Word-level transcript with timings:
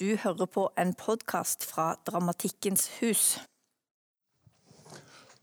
Du 0.00 0.14
hører 0.16 0.46
på 0.48 0.62
en 0.80 0.94
podkast 0.96 1.66
fra 1.68 1.90
Dramatikkens 2.08 2.86
hus. 3.02 3.24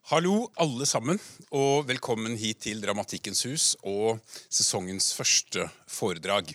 Hallo, 0.09 0.47
alle 0.57 0.87
sammen, 0.89 1.19
og 1.53 1.85
velkommen 1.85 2.33
hit 2.41 2.63
til 2.65 2.79
Dramatikkens 2.81 3.43
hus 3.45 3.65
og 3.85 4.17
sesongens 4.49 5.11
første 5.13 5.67
foredrag. 5.85 6.49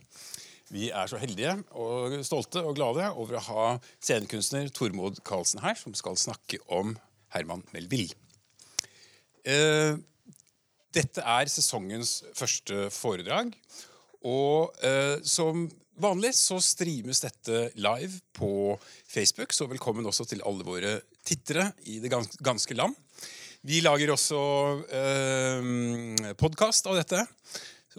Vi 0.75 0.89
er 0.91 1.13
så 1.13 1.21
heldige 1.23 1.53
og 1.79 2.17
stolte 2.27 2.65
og 2.67 2.75
glade 2.81 3.07
over 3.13 3.39
å 3.39 3.45
ha 3.47 3.67
scenekunstner 4.01 4.73
Tormod 4.75 5.21
Karlsen 5.23 5.63
her, 5.63 5.79
som 5.79 5.95
skal 5.95 6.19
snakke 6.19 6.59
om 6.75 6.97
Herman 7.37 7.63
Melville. 7.71 8.19
Eh, 9.47 9.95
dette 10.91 11.23
er 11.23 11.55
sesongens 11.55 12.25
første 12.35 12.89
foredrag, 12.91 13.55
og 14.27 14.75
eh, 14.83 15.23
som 15.23 15.69
vanlig 16.01 16.33
så 16.37 16.59
streames 16.63 17.21
dette 17.25 17.69
live 17.75 18.21
på 18.37 18.79
Facebook, 19.09 19.53
så 19.53 19.69
velkommen 19.71 20.07
også 20.09 20.27
til 20.31 20.43
alle 20.49 20.67
våre 20.67 20.97
tittere 21.27 21.71
i 21.91 21.99
det 22.03 22.13
ganske 22.13 22.77
land. 22.79 22.97
Vi 23.63 23.79
lager 23.85 24.11
også 24.11 24.41
eh, 24.91 26.33
podkast 26.41 26.89
av 26.91 26.99
dette. 26.99 27.23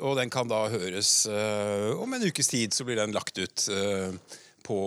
Og 0.02 0.18
den 0.18 0.32
kan 0.34 0.50
da 0.50 0.66
høres 0.74 1.28
eh, 1.30 1.92
om 2.02 2.16
en 2.16 2.26
ukes 2.26 2.50
tid. 2.50 2.74
Så 2.74 2.86
blir 2.88 2.98
den 2.98 3.14
lagt 3.14 3.38
ut 3.38 3.68
eh, 3.70 4.16
på 4.66 4.80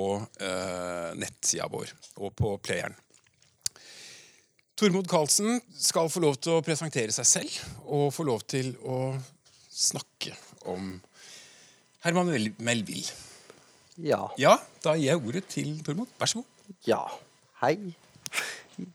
eh, 0.43 1.11
nettsida 1.21 1.69
vår 1.71 1.93
og 2.17 2.35
på 2.37 2.57
playeren. 2.59 2.97
Tormod 4.77 5.09
Karlsen 5.09 5.61
skal 5.73 6.11
få 6.13 6.21
lov 6.21 6.37
til 6.43 6.59
å 6.59 6.65
presentere 6.65 7.15
seg 7.15 7.29
selv 7.29 7.87
og 7.87 8.11
få 8.13 8.27
lov 8.29 8.43
til 8.45 8.75
å 8.85 9.15
snakke 9.73 10.35
om 10.69 10.99
Herman 12.07 12.29
Melville. 12.63 13.15
Ja. 13.99 14.29
ja. 14.39 14.53
Da 14.85 14.93
gir 14.95 15.09
jeg 15.09 15.19
ordet 15.27 15.41
til 15.51 15.73
Tormod. 15.83 16.07
Vær 16.21 16.29
så 16.31 16.39
god. 16.39 16.75
Ja. 16.87 17.01
Hei. 17.59 17.73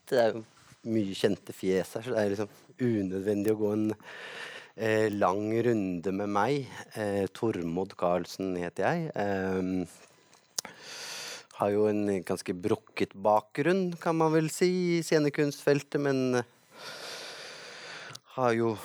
Det 0.08 0.16
er 0.22 0.30
jo 0.38 0.44
mye 0.88 1.18
kjente 1.20 1.52
fjes 1.52 1.92
her, 1.98 2.06
så 2.06 2.14
det 2.14 2.22
er 2.22 2.32
liksom 2.32 2.54
unødvendig 2.80 3.52
å 3.52 3.58
gå 3.60 3.72
en 3.76 3.90
eh, 3.92 5.10
lang 5.12 5.50
runde 5.68 6.14
med 6.22 6.32
meg. 6.38 6.72
Eh, 6.96 7.26
Tormod 7.36 7.98
Karlsen 8.00 8.56
heter 8.62 8.88
jeg. 8.88 9.12
Eh, 9.12 10.72
har 11.58 11.76
jo 11.76 11.90
en 11.92 12.06
ganske 12.24 12.56
brukket 12.56 13.18
bakgrunn, 13.28 13.90
kan 14.00 14.16
man 14.22 14.32
vel 14.38 14.48
si, 14.56 14.72
i 14.72 15.04
scenekunstfeltet, 15.04 16.00
men 16.08 16.40
eh, 16.40 16.48
har 18.40 18.56
jo 18.56 18.78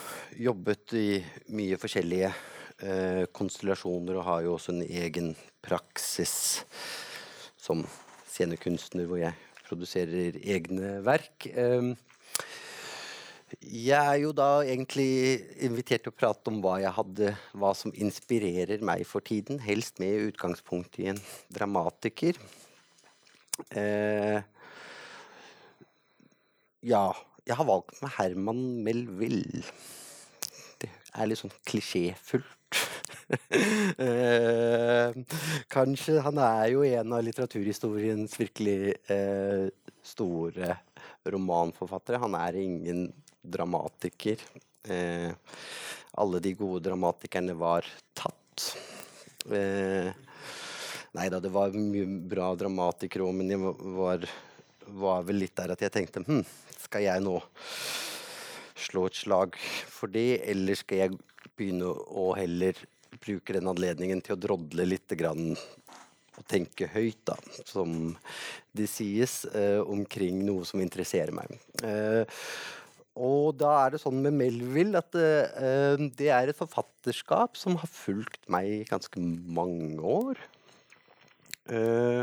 jobbet 0.51 0.99
i 0.99 1.09
mye 1.55 1.79
forskjellige 1.79 2.35
eh, 2.83 3.25
konstellasjoner 3.37 4.19
og 4.19 4.27
har 4.29 4.45
jo 4.47 4.57
også 4.57 4.75
en 4.75 4.85
egen 4.85 5.35
praksis 5.65 6.65
som 7.61 7.85
scenekunstner 8.29 9.09
hvor 9.09 9.21
jeg 9.21 9.35
produserer 9.67 10.39
egne 10.45 10.99
verk. 11.07 11.49
Eh, 11.51 11.95
jeg 13.63 13.95
er 13.95 14.19
jo 14.25 14.33
da 14.35 14.65
egentlig 14.67 15.39
invitert 15.63 16.03
til 16.05 16.13
å 16.13 16.19
prate 16.19 16.51
om 16.51 16.59
hva 16.65 16.81
jeg 16.83 16.95
hadde, 16.97 17.33
hva 17.55 17.71
som 17.79 17.95
inspirerer 17.95 18.83
meg 18.85 19.05
for 19.07 19.23
tiden. 19.25 19.61
Helst 19.63 20.01
med 20.03 20.33
utgangspunkt 20.33 20.99
i 21.03 21.13
en 21.13 21.21
dramatiker. 21.55 22.39
Eh, 23.71 24.43
ja, 26.87 27.05
jeg 27.47 27.59
har 27.59 27.71
valgt 27.71 28.03
meg 28.03 28.17
Herman 28.19 28.65
Melville. 28.85 29.63
Er 31.17 31.31
litt 31.31 31.41
sånn 31.41 31.55
klisjéfullt. 31.69 32.53
eh, 34.07 35.15
kanskje 35.73 36.21
Han 36.23 36.39
er 36.43 36.67
jo 36.75 36.85
en 36.87 37.15
av 37.17 37.25
litteraturhistoriens 37.25 38.37
virkelig 38.39 38.95
eh, 39.13 39.67
store 40.07 40.77
romanforfattere. 41.27 42.21
Han 42.23 42.37
er 42.39 42.61
ingen 42.61 43.09
dramatiker. 43.43 44.43
Eh, 44.89 45.33
alle 46.17 46.41
de 46.41 46.55
gode 46.59 46.85
dramatikerne 46.89 47.57
var 47.59 47.87
tatt. 48.17 48.69
Eh, 49.51 50.11
nei 51.17 51.29
da, 51.33 51.41
det 51.41 51.53
var 51.55 51.75
mye 51.77 52.07
bra 52.29 52.51
dramatikere 52.59 53.27
òg, 53.27 53.35
men 53.39 53.53
jeg 53.53 53.63
var, 53.97 54.27
var, 54.87 55.27
vel 55.27 55.43
litt 55.45 55.57
der 55.59 55.75
at 55.75 55.85
jeg 55.87 55.95
tenkte 55.95 56.25
hm, 56.27 56.43
skal 56.87 57.07
jeg 57.07 57.25
nå 57.25 57.39
slå 58.77 59.07
et 59.09 59.19
slag 59.19 59.57
for 59.59 60.13
det, 60.13 60.43
eller 60.51 60.79
skal 60.79 61.03
jeg 61.03 61.19
begynne 61.57 61.89
å 61.91 62.31
heller 62.37 62.79
bruke 63.23 63.55
den 63.57 63.69
anledningen 63.71 64.21
til 64.25 64.37
å 64.37 64.41
drodle 64.41 64.87
litt 64.89 65.13
grann 65.19 65.55
og 66.37 66.45
tenke 66.51 66.89
høyt, 66.93 67.23
da, 67.25 67.37
som 67.65 68.13
det 68.77 68.91
sies, 68.93 69.45
eh, 69.57 69.81
omkring 69.81 70.43
noe 70.45 70.67
som 70.69 70.83
interesserer 70.85 71.33
meg. 71.33 71.55
Eh, 71.81 72.29
og 73.17 73.57
da 73.57 73.71
er 73.87 73.95
det 73.95 74.03
sånn 74.03 74.21
med 74.21 74.37
Melville 74.37 75.01
at 75.01 75.17
eh, 75.17 75.97
det 76.19 76.29
er 76.29 76.53
et 76.53 76.59
forfatterskap 76.59 77.57
som 77.57 77.79
har 77.81 77.89
fulgt 77.89 78.43
meg 78.53 78.69
i 78.69 78.83
ganske 78.89 79.21
mange 79.21 79.97
år. 80.05 80.43
Uh, 81.67 82.23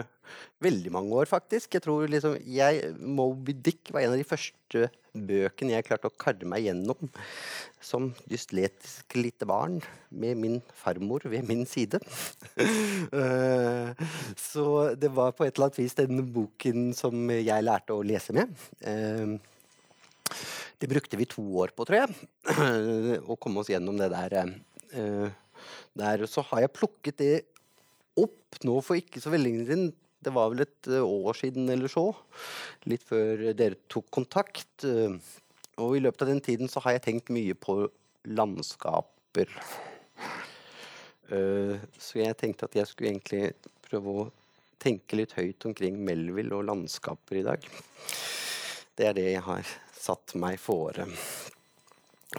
veldig 0.63 0.91
mange 0.95 1.17
år, 1.19 1.27
faktisk. 1.27 1.73
Jeg 1.75 1.83
tror 1.83 2.07
liksom 2.07 2.37
jeg, 2.47 2.93
Moby 2.95 3.51
Dick 3.51 3.89
var 3.91 4.05
en 4.05 4.13
av 4.13 4.21
de 4.21 4.27
første 4.27 4.85
bøkene 5.13 5.75
jeg 5.75 5.85
klarte 5.87 6.09
å 6.09 6.17
karre 6.17 6.47
meg 6.49 6.65
gjennom 6.65 7.09
som 7.83 8.09
dysletisk 8.29 9.15
lite 9.19 9.45
barn 9.49 9.79
med 10.09 10.39
min 10.41 10.59
farmor 10.77 11.25
ved 11.29 11.45
min 11.47 11.65
side. 11.69 12.01
uh, 13.13 13.93
så 14.49 14.65
det 14.97 15.11
var 15.13 15.35
på 15.37 15.45
et 15.45 15.53
eller 15.53 15.69
annet 15.69 15.81
vis 15.83 15.97
denne 15.99 16.25
boken 16.25 16.91
som 16.97 17.29
jeg 17.33 17.65
lærte 17.65 17.95
å 17.95 18.05
lese 18.05 18.35
med. 18.35 18.53
Uh, 18.81 19.37
det 20.81 20.89
brukte 20.91 21.19
vi 21.19 21.29
to 21.29 21.43
år 21.61 21.71
på, 21.75 21.85
tror 21.87 22.01
jeg, 22.01 23.21
å 23.31 23.37
komme 23.39 23.61
oss 23.61 23.69
gjennom 23.71 23.95
det 23.99 24.09
der. 24.11 24.33
Eh, 24.91 25.29
der. 25.95 26.25
Så 26.27 26.43
har 26.49 26.65
jeg 26.65 26.73
plukket 26.75 27.21
det 27.21 27.35
opp 28.19 28.59
nå 28.67 28.79
for 28.85 28.99
ikke 28.99 29.21
så 29.23 29.31
veldig. 29.33 29.77
Det 30.23 30.33
var 30.35 30.51
vel 30.53 30.65
et 30.65 30.89
eh, 30.91 31.03
år 31.03 31.39
siden 31.39 31.69
eller 31.73 31.91
så. 31.91 32.07
Litt 32.89 33.03
før 33.07 33.49
dere 33.57 33.79
tok 33.91 34.09
kontakt. 34.13 34.85
Eh, 34.87 35.17
og 35.83 35.97
i 35.97 36.03
løpet 36.03 36.25
av 36.25 36.31
den 36.33 36.43
tiden 36.45 36.71
så 36.71 36.83
har 36.85 36.97
jeg 36.97 37.05
tenkt 37.07 37.33
mye 37.33 37.57
på 37.57 37.81
landskaper. 38.29 39.49
Så 41.33 42.19
jeg 42.19 42.35
tenkte 42.37 42.67
at 42.67 42.75
jeg 42.77 42.85
skulle 42.85 43.09
egentlig 43.09 43.55
prøve 43.87 44.13
å 44.13 44.25
tenke 44.83 45.17
litt 45.17 45.33
høyt 45.37 45.65
omkring 45.65 45.97
Melville 46.05 46.53
og 46.53 46.67
landskaper 46.67 47.39
i 47.39 47.45
dag. 47.47 47.65
Det 48.93 49.07
er 49.09 49.17
det 49.17 49.25
jeg 49.31 49.43
har 49.47 49.73
satt 49.97 50.35
meg 50.37 50.59
fore. 50.61 51.07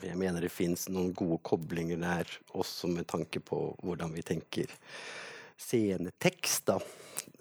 Jeg 0.02 0.18
mener 0.18 0.42
det 0.42 0.50
fins 0.52 0.88
noen 0.90 1.12
gode 1.16 1.38
koblinger 1.46 2.00
der, 2.02 2.30
også 2.58 2.90
med 2.90 3.06
tanke 3.10 3.40
på 3.42 3.60
hvordan 3.82 4.12
vi 4.14 4.24
tenker 4.26 4.72
scenetekst, 5.60 6.66
da. 6.70 6.78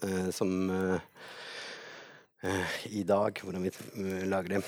Eh, 0.04 0.30
som 0.36 0.52
eh, 0.70 1.00
eh, 2.44 2.78
i 3.00 3.04
dag, 3.08 3.40
hvordan 3.40 3.64
vi 3.64 3.72
lager 4.28 4.58
det. 4.58 4.62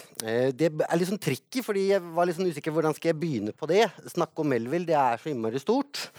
det 0.55 0.71
er 0.71 0.97
litt 0.99 1.11
sånn 1.11 1.21
tricky, 1.21 1.63
fordi 1.65 1.89
jeg 1.91 2.03
var 2.15 2.27
litt 2.27 2.39
sånn 2.39 2.49
usikker 2.49 2.75
hvordan 2.75 2.95
skal 2.97 3.13
jeg 3.13 3.21
begynne 3.21 3.55
på 3.55 3.69
det. 3.71 3.85
Snakke 4.11 4.43
om 4.43 4.51
Melville, 4.53 4.87
det 4.87 4.97
er 4.99 5.21
så 5.21 5.31
innmari 5.33 5.61
stort 5.61 6.09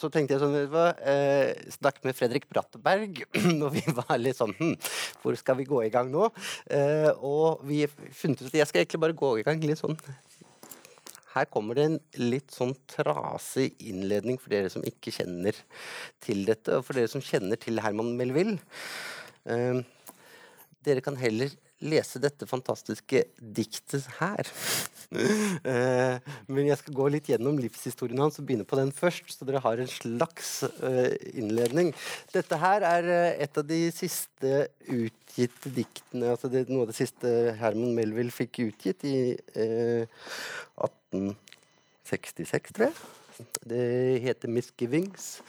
så 0.00 0.08
tenkte 0.08 0.32
jeg 0.32 0.40
sånn 0.40 0.54
eh, 0.56 1.50
Snakket 1.74 2.06
med 2.08 2.16
Fredrik 2.16 2.46
Brattberg, 2.48 3.18
og 3.66 3.74
vi 3.74 3.82
var 3.92 4.14
litt 4.16 4.38
sånn 4.38 4.54
hm, 4.56 4.72
Hvor 5.20 5.36
skal 5.36 5.58
vi 5.58 5.66
gå 5.68 5.82
i 5.84 5.90
gang 5.92 6.08
nå? 6.08 6.30
Og 7.20 7.60
vi 7.68 7.82
funnet 7.90 8.40
ut 8.40 8.48
at 8.48 8.56
jeg 8.62 8.70
skal 8.70 8.80
egentlig 8.80 9.02
bare 9.02 9.18
gå 9.18 9.34
i 9.36 9.44
gang 9.44 9.60
litt 9.60 9.82
sånn 9.82 9.98
her 11.34 11.46
kommer 11.52 11.78
det 11.78 11.86
en 11.86 11.98
litt 12.18 12.50
sånn 12.54 12.74
trasig 12.90 13.70
innledning 13.86 14.38
for 14.40 14.52
dere 14.52 14.70
som 14.72 14.84
ikke 14.86 15.14
kjenner 15.14 15.56
til 16.24 16.42
dette, 16.48 16.78
og 16.78 16.86
for 16.86 16.98
dere 16.98 17.10
som 17.12 17.22
kjenner 17.24 17.60
til 17.60 17.78
Herman 17.82 18.16
Melville. 18.18 18.58
Eh, 19.46 19.82
dere 20.86 21.04
kan 21.04 21.18
heller 21.20 21.52
lese 21.80 22.20
dette 22.20 22.48
fantastiske 22.48 23.22
diktet 23.40 24.06
her. 24.18 24.48
uh, 25.10 26.16
men 26.52 26.68
jeg 26.68 26.78
skal 26.82 26.96
gå 26.96 27.08
litt 27.14 27.30
gjennom 27.32 27.58
livshistorien 27.60 28.20
hans 28.20 28.38
og 28.40 28.46
begynne 28.48 28.68
på 28.68 28.78
den 28.78 28.92
først, 28.94 29.32
så 29.32 29.48
dere 29.48 29.62
har 29.64 29.80
en 29.80 29.90
slags 29.90 30.52
uh, 30.82 31.08
innledning. 31.32 31.92
Dette 32.34 32.60
her 32.60 32.86
er 32.90 33.10
uh, 33.10 33.42
et 33.46 33.60
av 33.62 33.66
de 33.66 33.80
siste 33.96 34.64
utgitte 34.86 35.72
diktene, 35.72 36.34
altså 36.34 36.52
det, 36.52 36.66
noe 36.68 36.84
av 36.84 36.92
det 36.92 37.00
siste 37.00 37.56
Herman 37.60 37.96
Melville 37.96 38.34
fikk 38.34 38.62
utgitt 38.68 39.06
i 39.08 39.16
1866, 41.10 42.72
tror 42.72 42.90
jeg. 42.90 42.94
Det 43.66 44.20
heter 44.22 44.48
'Misgivings'. 44.48 45.40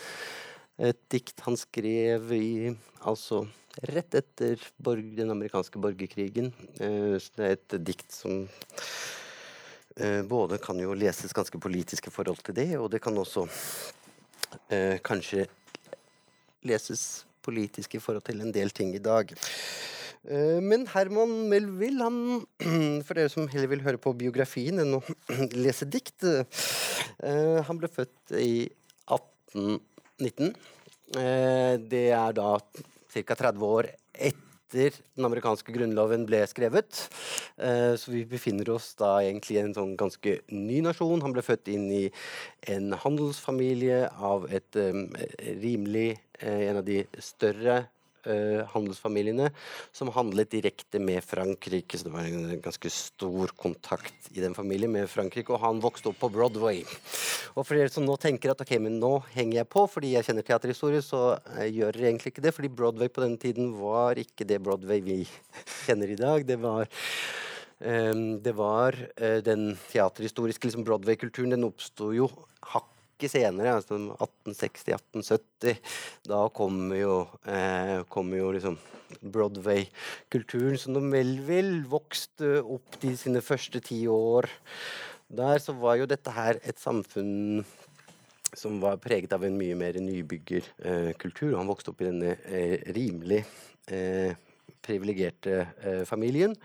Et 0.79 0.97
dikt 1.11 1.39
han 1.45 1.57
skrev 1.57 2.31
i 2.33 2.75
altså 3.05 3.47
rett 3.91 4.15
etter 4.15 4.59
den 4.79 5.31
amerikanske 5.31 5.79
borgerkrigen. 5.79 6.51
Så 7.19 7.31
det 7.37 7.45
er 7.45 7.57
et 7.57 7.75
dikt 7.85 8.11
som 8.11 8.47
eh, 9.97 10.21
både 10.23 10.57
kan 10.57 10.79
jo 10.79 10.95
leses 10.97 11.33
ganske 11.33 11.59
politiske 11.59 12.11
forhold 12.11 12.41
til 12.43 12.55
det, 12.55 12.77
og 12.79 12.89
det 12.91 13.01
kan 13.01 13.17
også 13.17 13.45
eh, 14.69 14.97
kanskje 15.03 15.47
leses 16.63 17.25
politisk 17.41 17.95
i 17.95 18.01
forhold 18.01 18.25
til 18.25 18.41
en 18.41 18.53
del 18.53 18.69
ting 18.69 18.95
i 18.95 19.03
dag. 19.03 19.31
Eh, 20.29 20.59
Men 20.61 20.85
Herman 20.93 21.49
Melville, 21.49 22.03
han, 22.03 22.45
for 23.05 23.17
dere 23.17 23.31
som 23.33 23.47
heller 23.49 23.71
vil 23.71 23.85
høre 23.85 24.01
på 24.01 24.13
biografien 24.17 24.81
enn 24.83 24.99
å 24.99 25.01
lese 25.63 25.87
dikt 25.89 26.27
eh, 26.29 27.57
Han 27.65 27.81
ble 27.81 27.89
født 27.89 28.35
i 28.37 28.67
1819. 29.09 30.53
Eh, 31.17 31.73
Det 31.89 32.05
er 32.13 32.37
da 32.37 32.53
ca. 32.61 33.35
30 33.35 33.65
år 33.65 33.89
etter 34.13 34.93
den 35.17 35.27
amerikanske 35.27 35.73
grunnloven 35.75 36.23
ble 36.23 36.45
skrevet. 36.47 37.01
Så 37.99 38.07
vi 38.13 38.21
befinner 38.23 38.69
oss 38.71 38.93
da 38.95 39.17
egentlig 39.19 39.57
i 39.57 39.59
en 39.65 39.73
sånn 39.75 39.97
ganske 39.99 40.37
ny 40.47 40.77
nasjon. 40.85 41.19
Han 41.25 41.35
ble 41.35 41.43
født 41.43 41.67
inn 41.73 41.89
i 41.91 42.05
en 42.71 42.95
handelsfamilie 43.03 44.05
av 44.15 44.47
et 44.47 44.79
rimelig 45.59 46.13
En 46.39 46.79
av 46.79 46.87
de 46.87 47.01
større 47.19 47.81
eh, 48.29 48.61
handelsfamiliene 48.73 49.49
som 49.95 50.11
handlet 50.15 50.51
direkte 50.53 51.01
med 51.01 51.23
Frankrike. 51.25 51.97
Så 51.97 52.07
det 52.07 52.13
var 52.13 52.27
en 52.27 52.61
ganske 52.63 52.91
stor 52.93 53.53
kontakt 53.59 54.31
i 54.31 54.43
den 54.43 54.55
familien 54.57 54.93
med 54.93 55.09
Frankrike. 55.11 55.53
Og 55.53 55.63
han 55.63 55.83
vokste 55.83 56.11
opp 56.11 56.21
på 56.21 56.31
Broadway. 56.33 56.83
Og 57.55 57.65
for 57.65 57.75
dere 57.75 57.93
som 57.93 58.07
nå 58.07 58.17
tenker 58.21 58.53
at 58.53 58.63
ok, 58.63 58.75
men 58.83 58.99
nå 59.01 59.17
henger 59.35 59.61
jeg 59.61 59.71
på 59.71 59.85
fordi 59.91 60.15
jeg 60.15 60.27
kjenner 60.29 60.47
teaterhistorie, 60.47 61.03
så 61.05 61.23
eh, 61.57 61.69
gjør 61.71 61.97
dere 61.97 62.11
egentlig 62.11 62.35
ikke 62.35 62.47
det. 62.47 62.55
Fordi 62.57 62.73
Broadway 62.81 63.11
på 63.13 63.25
den 63.25 63.37
tiden 63.41 63.73
var 63.79 64.19
ikke 64.21 64.47
det 64.47 64.61
Broadway 64.63 65.03
vi 65.05 65.21
kjenner 65.85 66.11
i 66.11 66.19
dag. 66.19 66.45
Det 66.47 66.59
var 66.61 66.89
Ehm, 67.81 68.41
det 68.43 68.53
var 68.53 68.95
eh, 69.15 69.39
den 69.41 69.73
teaterhistoriske 69.89 70.67
liksom 70.67 70.85
Broadway-kulturen. 70.85 71.55
Den 71.55 71.65
oppsto 71.65 72.11
jo 72.13 72.29
hakket 73.21 73.35
senere, 73.35 73.75
altså 73.77 73.97
1860-1870. 74.17 75.77
Da 76.25 76.47
kommer 76.49 76.97
jo, 76.97 77.27
eh, 77.45 78.01
kommer 78.09 78.37
jo 78.37 78.51
liksom 78.51 78.77
Broadway-kulturen. 79.21 80.77
Så 80.77 80.89
når 80.89 81.01
Melville 81.01 81.85
vokste 81.85 82.63
opp 82.63 82.99
de 83.01 83.15
sine 83.15 83.41
første 83.41 83.79
ti 83.79 84.07
år 84.07 84.49
der, 85.29 85.59
så 85.59 85.73
var 85.73 85.97
jo 85.97 86.05
dette 86.05 86.31
her 86.31 86.59
et 86.63 86.79
samfunn 86.79 87.63
som 88.53 88.81
var 88.81 88.97
preget 88.97 89.31
av 89.31 89.45
en 89.45 89.57
mye 89.57 89.75
mer 89.75 89.93
nybyggerkultur. 89.93 91.55
Han 91.55 91.69
vokste 91.69 91.91
opp 91.91 92.01
i 92.01 92.09
denne 92.09 92.35
eh, 92.49 92.81
rimelig 92.91 93.45
eh, 93.87 94.33
privilegerte 94.81 95.67
eh, 95.83 96.03
familien. 96.05 96.55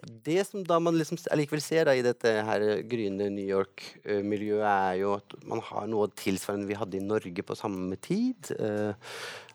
Det 0.00 0.40
som 0.48 0.62
da 0.64 0.78
man 0.80 0.96
liksom 0.96 1.18
allikevel 1.32 1.60
ser 1.60 1.84
da 1.84 1.92
i 1.96 2.02
dette 2.04 2.30
her 2.46 2.82
gryende 2.88 3.30
New 3.32 3.44
York-miljøet, 3.44 4.64
er 4.64 4.94
jo 5.02 5.14
at 5.18 5.34
man 5.48 5.60
har 5.66 5.86
noe 5.92 6.08
tilsvarende 6.16 6.68
vi 6.70 6.78
hadde 6.80 6.96
i 6.96 7.04
Norge 7.04 7.42
på 7.44 7.54
samme 7.58 7.96
tid. 8.00 8.50
Eh, 8.56 8.94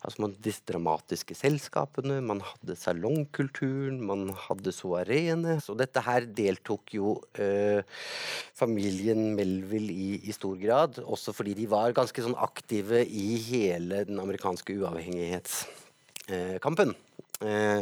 altså 0.06 0.21
man 0.21 0.36
disse 0.45 0.62
dramatiske 0.69 1.33
selskapene, 1.38 2.21
man 2.21 2.42
hadde 2.45 2.75
salongkulturen, 2.77 4.06
man 4.06 4.30
hadde 4.45 4.71
soareene. 4.75 5.62
Så 5.65 5.74
dette 5.80 6.01
her 6.06 6.25
deltok 6.38 6.94
jo 6.94 7.21
eh, 7.42 7.81
familien 8.53 9.36
Melville 9.39 9.89
i, 9.89 10.21
i 10.30 10.31
stor 10.36 10.56
grad, 10.62 11.00
også 11.01 11.33
fordi 11.33 11.53
de 11.57 11.65
var 11.74 11.97
ganske 11.97 12.21
sånn 12.21 12.38
aktive 12.38 13.01
i 13.01 13.42
hele 13.50 14.06
den 14.06 14.21
amerikanske 14.21 14.77
uavhengighetskampen. 14.77 16.94
Eh, 17.42 17.81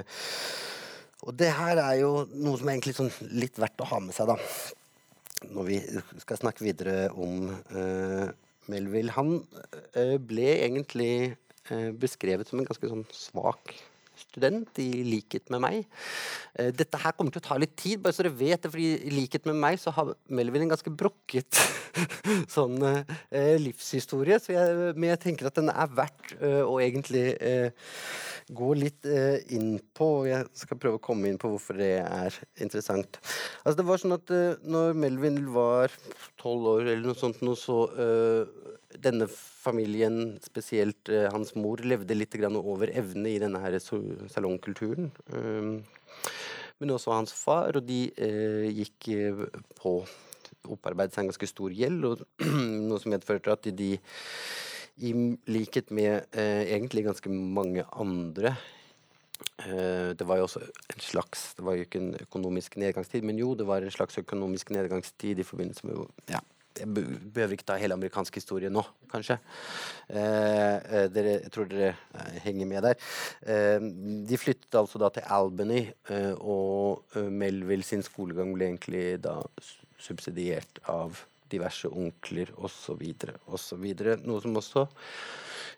og 1.24 1.36
det 1.40 1.52
her 1.56 1.80
er 1.80 1.98
jo 2.02 2.12
noe 2.34 2.60
som 2.60 2.68
er 2.70 2.76
egentlig 2.76 2.96
sånn 2.98 3.12
litt 3.32 3.60
verdt 3.62 3.84
å 3.84 3.90
ha 3.94 4.00
med 4.04 4.16
seg, 4.16 4.32
da. 4.32 4.38
Når 5.54 5.68
vi 5.68 5.78
skal 6.24 6.40
snakke 6.40 6.66
videre 6.66 7.08
om 7.20 7.50
uh, 7.52 8.28
Melville. 8.72 9.12
Han 9.18 9.38
uh, 9.42 10.18
ble 10.24 10.50
egentlig 10.54 11.14
uh, 11.72 11.92
beskrevet 12.00 12.48
som 12.48 12.62
en 12.62 12.68
ganske 12.68 12.92
sånn 12.92 13.04
svak 13.12 13.76
student, 14.24 14.80
i 14.82 15.04
likhet 15.06 15.52
med 15.54 15.64
meg. 15.64 15.84
Eh, 16.58 16.72
dette 16.76 17.00
her 17.02 17.16
kommer 17.18 17.34
til 17.34 17.44
å 17.44 17.48
ta 17.48 17.58
litt 17.62 17.76
tid, 17.80 18.02
bare 18.04 18.16
så 18.16 18.26
dere 18.26 18.36
vet 18.40 18.66
det, 18.66 18.72
fordi 18.74 18.90
i 19.08 19.14
likhet 19.14 19.48
med 19.50 19.60
meg 19.62 19.80
så 19.82 19.94
har 19.96 20.14
Melvin 20.34 20.66
en 20.66 20.74
ganske 20.74 20.94
brokket 20.94 21.60
sånn 22.56 22.80
eh, 22.84 23.56
livshistorie. 23.62 24.40
Så 24.42 24.56
jeg, 24.56 24.94
men 24.98 25.12
jeg 25.14 25.24
tenker 25.28 25.50
at 25.50 25.60
den 25.60 25.72
er 25.74 25.94
verdt 25.94 26.36
eh, 26.40 26.62
å 26.64 26.80
egentlig 26.84 27.26
gå 28.54 28.74
litt 28.76 29.08
inn 29.56 29.78
på. 29.96 30.08
Jeg 30.28 30.50
skal 30.60 30.80
prøve 30.82 31.00
å 31.00 31.04
komme 31.04 31.30
inn 31.30 31.38
på 31.40 31.48
hvorfor 31.54 31.78
det 31.80 31.94
er 32.04 32.36
interessant. 32.62 33.22
Altså 33.64 33.78
det 33.80 33.86
var 33.88 34.02
sånn 34.02 34.18
at 34.18 34.34
når 34.68 34.98
Melvin 35.00 35.40
var 35.56 35.96
tolv 36.44 36.68
år 36.76 36.86
eller 36.86 37.06
noe 37.08 37.18
sånt, 37.18 37.42
nå, 37.46 37.56
så 37.60 37.78
uh, 37.96 38.74
denne 39.04 39.28
familien, 39.32 40.36
spesielt 40.44 41.12
uh, 41.12 41.30
hans 41.34 41.54
mor, 41.58 41.82
levde 41.84 42.18
litt 42.18 42.36
over 42.50 42.92
evne 42.94 43.32
i 43.32 43.40
denne 43.42 43.62
her 43.64 43.80
salongkulturen. 43.80 45.12
Uh, 45.32 45.80
men 46.82 46.92
også 46.92 47.14
hans 47.16 47.34
far, 47.38 47.78
og 47.78 47.86
de 47.88 48.10
eh, 48.20 48.66
gikk 48.76 49.06
på 49.78 49.92
opparbeidet 50.74 51.14
seg 51.14 51.22
en 51.22 51.30
ganske 51.30 51.48
stor 51.48 51.72
gjeld, 51.72 52.08
og 52.10 52.24
noe 52.90 53.00
som 53.00 53.14
medførte 53.14 53.54
at 53.54 53.70
de 53.78 53.92
i 54.98 55.12
likhet 55.48 55.94
med 55.96 56.26
egentlig 56.34 57.06
ganske 57.06 57.32
mange 57.32 57.86
andre 57.94 58.56
Det 59.64 60.26
var 60.28 60.40
jo 60.40 60.48
også 60.48 60.60
en 60.64 61.04
slags 61.04 61.54
Det 61.58 61.64
var 61.66 61.78
jo 61.78 61.86
ikke 61.86 62.00
en 62.02 62.16
økonomisk 62.20 62.76
nedgangstid, 62.82 63.24
men 63.24 63.38
jo, 63.40 63.54
det 63.56 63.68
var 63.68 63.86
en 63.86 63.94
slags 63.94 64.18
økonomisk 64.20 64.74
nedgangstid 64.74 65.40
i 65.40 65.46
forbindelse 65.48 65.88
med 65.88 66.02
ja, 66.32 66.42
Jeg 66.80 66.90
behøver 66.94 67.54
ikke 67.54 67.68
ta 67.68 67.78
hele 67.78 67.94
amerikansk 67.94 68.40
historie 68.40 68.72
nå, 68.74 68.82
kanskje. 69.12 69.38
Eh, 70.10 70.18
eh, 70.18 71.06
dere, 71.14 71.36
jeg 71.44 71.52
tror 71.54 71.70
dere 71.70 71.92
eh, 71.94 72.40
henger 72.48 72.70
med 72.72 72.88
der. 72.88 72.98
Eh, 73.46 73.86
de 74.30 74.40
flyttet 74.42 74.80
altså 74.80 75.02
da 75.02 75.12
til 75.14 75.28
Albany, 75.38 75.84
eh, 76.10 76.34
og 76.40 77.04
eh, 77.16 77.30
Melville 77.30 77.86
sin 77.86 78.02
skolegang 78.06 78.56
ble 78.56 78.72
egentlig 78.72 79.06
da 79.22 79.38
subsidiert 80.02 80.82
av 80.90 81.22
diverse 81.54 81.90
onkler 81.90 82.50
osv. 82.58 83.06
osv. 83.46 83.86
Noe 84.26 84.42
som 84.42 84.58
også 84.58 84.88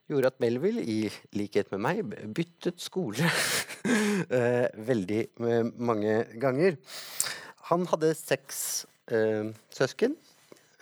gjorde 0.09 0.29
at 0.31 0.41
Melville, 0.43 0.83
i 0.83 1.09
likhet 1.37 1.71
med 1.73 1.81
meg, 1.81 2.01
byttet 2.35 2.81
skole 2.83 3.25
eh, 4.37 4.67
veldig 4.87 5.21
eh, 5.25 5.71
mange 5.77 6.19
ganger. 6.41 6.77
Han 7.71 7.87
hadde 7.89 8.13
seks 8.17 8.59
eh, 9.09 9.49
søsken. 9.73 10.13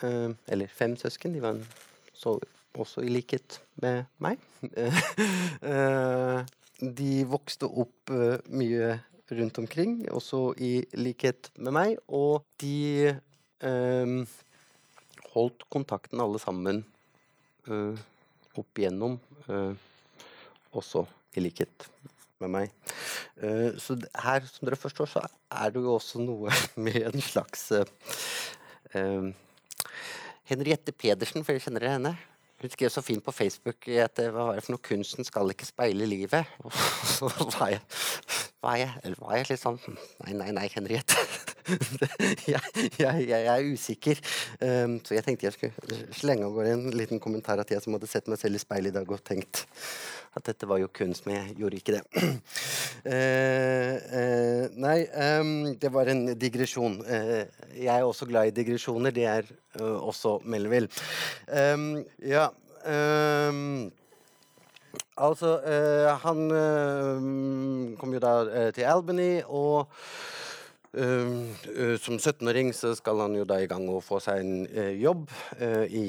Eh, 0.03 0.33
eller 0.51 0.67
fem 0.71 0.97
søsken. 0.99 1.35
De 1.35 1.43
var 1.43 1.55
en, 1.55 1.63
så, 2.13 2.35
også 2.73 3.05
i 3.05 3.13
likhet 3.13 3.61
med 3.83 4.05
meg. 4.23 4.41
Eh, 5.63 6.39
de 6.83 7.11
vokste 7.29 7.63
opp 7.63 8.11
mye 8.51 8.87
rundt 9.31 9.59
omkring, 9.61 9.93
også 10.11 10.39
i 10.59 10.71
likhet 10.99 11.47
med 11.55 11.71
meg. 11.77 11.93
Og 12.11 12.43
de 12.59 13.13
holdt 15.31 15.63
kontakten 15.71 16.19
alle 16.19 16.41
sammen 16.43 16.81
opp 18.59 18.79
igjennom, 18.79 19.17
eh, 19.47 19.73
også 20.73 21.05
i 21.37 21.43
likhet 21.43 21.87
med 22.43 22.51
meg. 22.53 22.73
Eh, 23.41 23.71
så 23.81 23.97
her, 24.25 24.45
som 24.49 24.67
dere 24.67 24.79
forstår, 24.79 25.09
så 25.09 25.23
er 25.23 25.73
det 25.73 25.81
jo 25.83 25.95
også 25.95 26.21
noe 26.23 26.53
med 26.85 26.99
en 27.07 27.23
slags 27.23 27.69
eh, 27.73 29.31
Henriette 30.49 30.91
Pedersen, 30.91 31.45
for 31.45 31.55
jeg 31.55 31.65
kjenner 31.65 31.85
dere 31.85 31.97
henne? 31.97 32.15
Hun 32.63 32.71
skrev 32.71 32.91
så 32.93 33.01
fint 33.03 33.23
på 33.25 33.31
Facebook 33.35 33.89
at 33.99 34.19
hva 34.23 34.45
var 34.47 34.55
det 34.55 34.63
for 34.63 34.77
noe 34.77 34.83
kunsten 34.85 35.27
skal 35.27 35.51
ikke 35.51 35.67
speile 35.67 36.05
livet. 36.07 36.47
Og 36.63 36.71
så 36.71 37.27
var 37.57 37.73
jeg, 37.73 37.81
var 38.63 38.77
jeg, 38.79 39.15
var 39.19 39.35
jeg 39.35 39.49
litt 39.49 39.59
sånn 39.59 39.81
Nei, 40.23 40.37
nei, 40.37 40.51
nei, 40.55 40.69
Henriette. 40.71 41.19
jeg, 42.53 42.61
jeg, 42.99 43.27
jeg 43.29 43.45
er 43.47 43.69
usikker. 43.73 44.19
Um, 44.59 44.97
så 45.05 45.17
jeg 45.17 45.25
tenkte 45.27 45.47
jeg 45.47 45.55
skulle 45.57 46.01
slenge 46.15 46.47
av 46.47 46.55
gårde 46.55 46.75
en 46.75 46.97
liten 46.97 47.21
kommentar 47.23 47.61
at 47.61 47.71
jeg 47.71 47.83
som 47.83 47.95
hadde 47.97 48.09
sett 48.09 48.29
meg 48.31 48.41
selv 48.41 48.59
i 48.59 48.63
speilet 48.63 48.93
i 48.93 48.97
dag 48.97 49.09
og 49.09 49.23
tenkt 49.25 49.65
at 50.33 50.47
dette 50.47 50.67
var 50.69 50.79
jo 50.81 50.89
kunst, 50.93 51.27
men 51.27 51.37
jeg 51.37 51.57
gjorde 51.61 51.79
ikke 51.79 51.95
det. 51.97 52.03
Uh, 53.05 53.95
uh, 54.17 54.63
nei, 54.81 54.97
um, 55.37 55.51
det 55.79 55.91
var 55.93 56.09
en 56.09 56.25
digresjon. 56.39 56.99
Uh, 57.05 57.43
jeg 57.77 57.91
er 57.93 58.05
også 58.07 58.27
glad 58.29 58.49
i 58.49 58.55
digresjoner. 58.55 59.13
Det 59.13 59.27
er 59.29 59.51
også 59.77 60.39
Melville. 60.45 60.89
Um, 61.47 62.03
ja 62.21 62.49
Altså, 65.13 65.49
han 66.23 66.39
kom 68.01 68.13
jo 68.15 68.19
da 68.19 68.31
til 68.75 68.87
Albany, 68.89 69.43
og 69.45 69.93
som 70.93 72.19
17-åring 72.19 72.69
så 72.77 72.93
skal 72.97 73.23
han 73.25 73.37
jo 73.39 73.45
da 73.49 73.57
i 73.63 73.69
gang 73.69 73.87
å 73.89 74.01
få 74.03 74.19
seg 74.21 74.43
en 74.43 74.65
eh, 74.69 74.93
jobb 75.01 75.29
eh, 75.59 75.85
i 75.89 76.07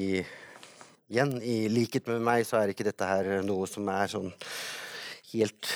Igjen, 1.05 1.35
i 1.45 1.67
likhet 1.69 2.07
med 2.09 2.23
meg, 2.25 2.47
så 2.49 2.57
er 2.57 2.71
ikke 2.73 2.87
dette 2.87 3.05
her 3.05 3.27
noe 3.45 3.67
som 3.69 3.85
er 3.93 4.09
sånn 4.09 4.31
helt 5.35 5.67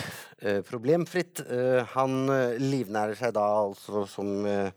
eh, 0.42 0.64
problemfritt. 0.66 1.44
Eh, 1.46 1.84
han 1.94 2.32
eh, 2.34 2.56
livnærer 2.58 3.14
seg 3.20 3.36
da 3.38 3.44
altså 3.60 4.08
som 4.10 4.48
eh, 4.50 4.72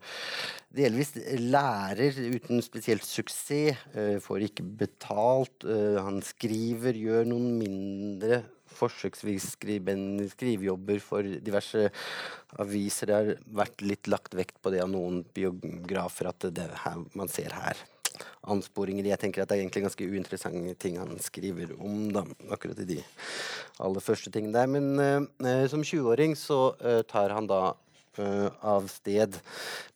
delvis 0.77 1.15
lærer 1.41 2.21
uten 2.35 2.61
spesielt 2.61 3.01
suksess. 3.01 3.81
eh, 3.97 4.19
får 4.21 4.45
ikke 4.51 4.67
betalt. 4.83 5.65
eh, 5.65 5.97
han 5.97 6.21
skriver, 6.21 6.93
gjør 7.01 7.25
noen 7.33 7.57
mindre 7.57 8.43
forsøksvis 8.75 9.53
skriven, 9.55 10.05
skrivejobber 10.33 11.01
for 11.03 11.27
diverse 11.45 11.87
aviser. 12.61 13.09
Det 13.09 13.17
har 13.17 13.33
vært 13.63 13.83
litt 13.85 14.11
lagt 14.11 14.37
vekt 14.37 14.61
på 14.61 14.73
det 14.73 14.83
av 14.83 14.91
noen 14.93 15.23
biografer 15.35 16.31
at 16.31 16.49
det 16.53 16.69
her, 16.85 17.03
man 17.17 17.31
ser 17.31 17.55
her 17.57 17.79
ansporinger. 18.53 19.07
Jeg 19.07 19.21
tenker 19.21 19.43
at 19.43 19.51
det 19.51 19.57
er 19.57 19.63
egentlig 19.63 19.85
ganske 19.87 20.07
uinteressante 20.09 20.75
ting 20.81 20.99
han 21.01 21.15
skriver 21.23 21.75
om, 21.79 22.09
da, 22.13 22.25
akkurat 22.53 22.81
i 22.83 22.89
de 22.95 22.99
aller 23.83 24.03
første 24.03 24.33
tingene 24.33 24.55
der. 24.55 24.69
Men 24.69 25.29
uh, 25.41 25.65
som 25.71 25.85
20-åring 25.85 26.35
så 26.39 26.61
uh, 26.81 27.01
tar 27.09 27.33
han 27.35 27.49
da 27.49 27.61
uh, 28.19 28.49
av 28.61 28.89
sted 28.91 29.39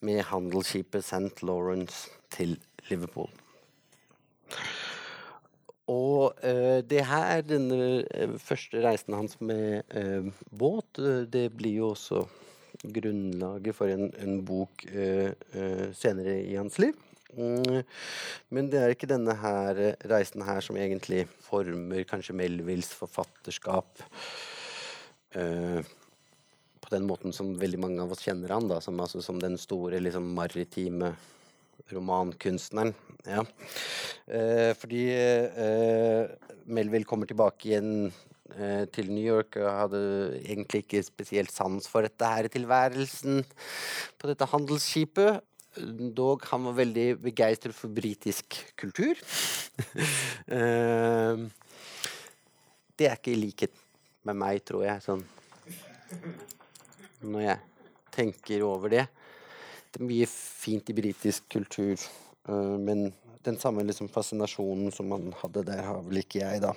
med 0.06 0.26
handelsskipet 0.32 1.06
St. 1.06 1.44
Lawrence 1.46 2.08
til 2.34 2.58
Liverpool. 2.90 3.30
Og 5.88 6.36
uh, 6.44 6.80
det 6.84 7.06
her, 7.08 7.42
denne 7.48 8.04
uh, 8.04 8.36
første 8.44 8.82
reisen 8.84 9.16
hans 9.16 9.38
med 9.40 9.88
uh, 9.96 10.28
båt, 10.52 11.00
det 11.32 11.48
blir 11.56 11.80
jo 11.80 11.94
også 11.94 12.26
grunnlaget 12.84 13.74
for 13.74 13.90
en, 13.90 14.12
en 14.22 14.42
bok 14.46 14.84
senere 15.98 16.36
i 16.46 16.54
hans 16.54 16.76
liv. 16.78 16.94
Mm, 17.34 17.80
men 18.54 18.68
det 18.70 18.78
er 18.78 18.94
ikke 18.94 19.10
denne 19.10 19.34
her 19.42 19.80
reisen 20.12 20.44
her 20.46 20.62
som 20.62 20.78
egentlig 20.78 21.24
former 21.42 22.06
kanskje 22.06 22.36
Melvilles 22.38 22.92
forfatterskap 23.00 24.04
på 26.88 26.94
den 26.94 27.10
måten 27.10 27.34
som 27.34 27.58
veldig 27.58 27.82
mange 27.82 28.06
av 28.06 28.14
oss 28.14 28.22
kjenner 28.28 28.54
han, 28.54 28.70
da, 28.70 28.78
som, 28.84 29.02
altså, 29.02 29.26
som 29.26 29.42
den 29.42 29.58
store 29.58 29.98
liksom, 30.06 30.30
maritime 30.38 31.16
romankunstneren. 31.94 32.94
Ja. 33.28 33.44
Eh, 34.28 34.72
fordi 34.78 35.04
eh, 35.12 36.30
Melville 36.66 37.08
kommer 37.08 37.30
tilbake 37.30 37.70
igjen 37.70 37.92
eh, 38.56 38.86
til 38.94 39.12
New 39.12 39.24
York 39.24 39.60
og 39.62 39.68
hadde 39.68 40.02
egentlig 40.40 40.86
ikke 40.86 41.04
spesielt 41.06 41.54
sans 41.54 41.88
for 41.90 42.08
dette 42.08 42.32
her 42.32 42.50
tilværelsen 42.52 43.44
på 44.18 44.32
dette 44.32 44.50
handelsskipet. 44.54 45.44
Dog 46.18 46.46
han 46.50 46.66
var 46.70 46.80
veldig 46.80 47.08
begeistret 47.22 47.76
for 47.78 47.94
britisk 47.94 48.62
kultur. 48.80 49.16
Eh, 50.48 51.42
det 52.98 53.10
er 53.10 53.18
ikke 53.18 53.34
i 53.34 53.40
likhet 53.42 53.74
med 54.26 54.38
meg, 54.40 54.62
tror 54.66 54.86
jeg, 54.86 55.04
sånn 55.04 55.26
når 57.26 57.44
jeg 57.44 57.60
tenker 58.16 58.66
over 58.66 58.94
det. 58.94 59.06
Mye 59.98 60.28
fint 60.30 60.90
i 60.92 60.94
britisk 60.94 61.48
kultur, 61.50 61.98
uh, 62.50 62.76
men 62.78 63.08
den 63.46 63.58
samme 63.58 63.86
liksom 63.86 64.10
fascinasjonen 64.14 64.92
som 64.94 65.10
man 65.10 65.32
hadde 65.40 65.64
der, 65.66 65.82
har 65.88 66.04
vel 66.06 66.22
ikke 66.22 66.44
jeg, 66.44 66.62
da. 66.62 66.74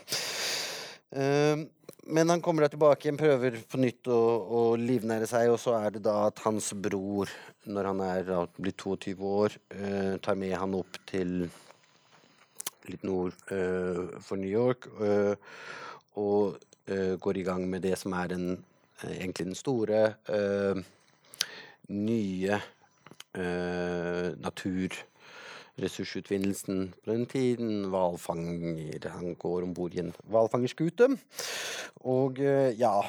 Uh, 1.10 1.66
men 2.10 2.32
han 2.32 2.40
kommer 2.40 2.64
da 2.64 2.70
tilbake 2.72 3.04
igjen, 3.04 3.18
prøver 3.20 3.58
på 3.68 3.80
nytt 3.82 4.08
å, 4.08 4.20
å, 4.40 4.60
livnære 4.80 5.28
seg, 5.28 5.50
og 5.52 5.60
så 5.60 5.74
er 5.82 5.96
det 5.96 6.04
da 6.06 6.16
at 6.30 6.40
hans 6.46 6.70
bror, 6.72 7.28
når 7.68 7.90
han 7.90 8.00
er 8.06 8.30
blitt 8.56 8.80
22 8.80 9.34
år, 9.34 9.58
uh, 9.74 10.16
tar 10.24 10.40
med 10.40 10.56
han 10.56 10.78
opp 10.78 11.02
til 11.10 11.44
litt 12.88 13.04
nord 13.04 13.36
for 14.24 14.40
New 14.40 14.48
York, 14.50 14.88
og 16.18 16.56
går 17.22 17.38
i 17.38 17.44
gang 17.46 17.66
med 17.70 17.84
det 17.84 17.92
som 18.00 18.16
er 18.18 18.32
den, 18.32 18.46
egentlig 19.04 19.50
den 19.50 19.58
store 19.60 20.00
nye 21.92 22.58
eh, 23.38 24.28
naturressursutvinnelsen 24.40 26.94
på 26.96 27.10
den 27.12 27.26
tiden. 27.26 27.84
Hvalfanger 27.92 29.10
Han 29.16 29.34
går 29.34 29.62
om 29.62 29.74
bord 29.74 29.94
i 29.94 29.98
en 30.04 30.14
hvalfangerskute. 30.30 31.08
Og 32.00 32.38
eh, 32.40 32.78
ja 32.78 33.02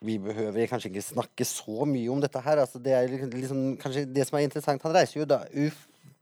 vi 0.00 0.16
behøver 0.16 0.68
kanskje 0.68 0.88
ikke 0.88 1.04
snakke 1.04 1.44
så 1.44 1.84
mye 1.84 2.08
om 2.08 2.22
dette 2.22 2.40
her. 2.40 2.62
Altså, 2.62 2.80
det 2.80 2.94
er 2.96 3.10
liksom, 3.34 3.76
kanskje 3.80 4.06
det 4.08 4.24
som 4.26 4.38
er 4.38 4.46
interessant. 4.46 4.82
Han 4.86 4.96
reiser 4.96 5.20
jo 5.20 5.28
da 5.28 5.42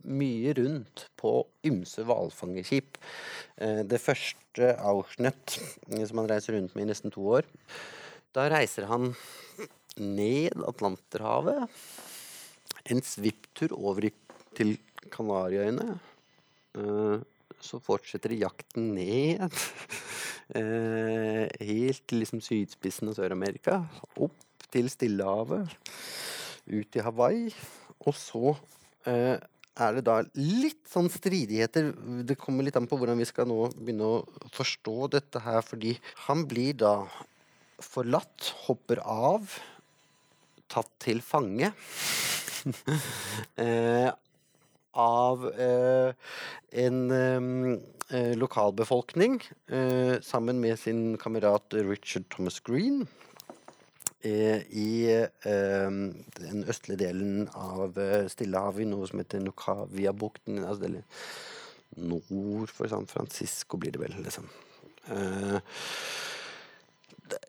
mye 0.08 0.54
rundt 0.58 1.06
på 1.18 1.32
ymse 1.66 2.02
hvalfangerskip. 2.06 2.98
Eh, 3.60 3.84
det 3.86 4.00
første 4.02 4.72
Auschnett, 4.82 5.58
som 6.08 6.22
han 6.22 6.30
reiser 6.30 6.56
rundt 6.56 6.74
med 6.74 6.86
i 6.86 6.90
nesten 6.90 7.14
to 7.14 7.26
år, 7.38 7.46
da 8.34 8.48
reiser 8.50 8.88
han 8.90 9.12
ned 9.98 10.58
Atlanterhavet 10.66 11.68
en 12.92 13.02
svipptur 13.04 13.74
over 13.76 14.08
til 14.56 14.76
Kanariøyene. 15.12 15.98
Uh, 16.78 17.18
så 17.60 17.80
fortsetter 17.82 18.36
jakten 18.38 18.92
ned. 18.96 19.44
uh, 20.56 21.44
helt 21.70 22.04
til 22.06 22.22
liksom 22.22 22.42
sydspissen 22.44 23.10
av 23.10 23.18
Sør-Amerika. 23.18 23.82
Opp 24.16 24.68
til 24.72 24.90
Stillehavet. 24.92 25.70
Ut 26.68 26.90
til 26.92 27.06
Hawaii. 27.06 27.46
Og 28.06 28.14
så 28.16 28.54
uh, 28.54 29.36
er 29.78 29.94
det 29.94 30.04
da 30.06 30.20
litt 30.38 30.82
sånn 30.90 31.10
stridigheter. 31.12 31.92
Det 32.26 32.38
kommer 32.40 32.66
litt 32.66 32.78
an 32.78 32.88
på 32.90 32.98
hvordan 32.98 33.20
vi 33.20 33.28
skal 33.28 33.48
nå 33.50 33.68
begynne 33.76 34.12
å 34.18 34.48
forstå 34.54 35.10
dette 35.14 35.42
her, 35.44 35.62
fordi 35.64 35.96
han 36.26 36.44
blir 36.50 36.76
da 36.78 36.94
forlatt, 37.82 38.52
hopper 38.66 39.00
av, 39.04 39.46
tatt 40.68 40.90
til 41.02 41.22
fange. 41.24 41.70
eh, 43.62 44.10
av 44.98 45.46
eh, 45.52 46.12
en 46.70 47.78
eh, 48.10 48.34
lokalbefolkning 48.38 49.42
eh, 49.66 50.20
sammen 50.20 50.60
med 50.60 50.78
sin 50.78 51.18
kamerat 51.18 51.74
Richard 51.74 52.28
Thomas 52.28 52.60
Green 52.60 53.06
eh, 54.20 54.62
i 54.70 55.06
eh, 55.12 55.90
den 56.40 56.64
østlige 56.68 57.04
delen 57.04 57.48
av 57.54 57.98
Stillehavet, 58.32 58.88
noe 58.90 59.08
som 59.08 59.22
heter 59.22 59.44
Nukavia-bukten. 59.44 60.64
Altså 60.64 60.90
nord 61.98 62.72
for 62.74 62.90
San 62.90 63.06
Francisco, 63.10 63.78
blir 63.78 63.94
det 63.94 64.02
vel, 64.02 64.14
liksom. 64.22 64.44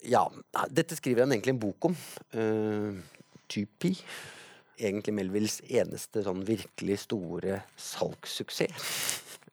ja, 0.07 0.21
dette 0.71 0.95
skriver 0.95 1.25
han 1.25 1.33
egentlig 1.35 1.53
en 1.53 1.61
bok 1.61 1.89
om. 1.89 1.97
Typi 3.51 3.91
egentlig 4.79 5.15
Melvilles 5.17 5.59
eneste 5.67 6.23
sånn 6.25 6.45
virkelig 6.47 7.01
store 7.05 7.61
salgssuksess. 7.79 8.93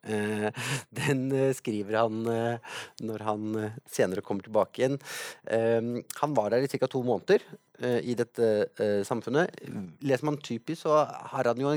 Uh, 0.06 0.50
den 1.00 1.26
uh, 1.34 1.50
skriver 1.56 1.98
han 1.98 2.26
uh, 2.30 2.74
når 3.02 3.24
han 3.26 3.46
senere 3.90 4.22
kommer 4.22 4.46
tilbake 4.46 4.82
igjen. 4.82 4.98
han 6.20 6.34
var 6.36 6.52
der 6.52 6.62
i 6.62 6.70
ca. 6.70 6.86
to 6.86 7.02
måneder 7.06 7.42
i 7.76 8.14
dette 8.16 8.46
samfunnet. 9.04 9.52
Leser 10.00 10.24
man 10.24 10.38
typisk, 10.40 10.86
så 10.86 11.02
har 11.04 11.50
han 11.50 11.60
jo 11.60 11.74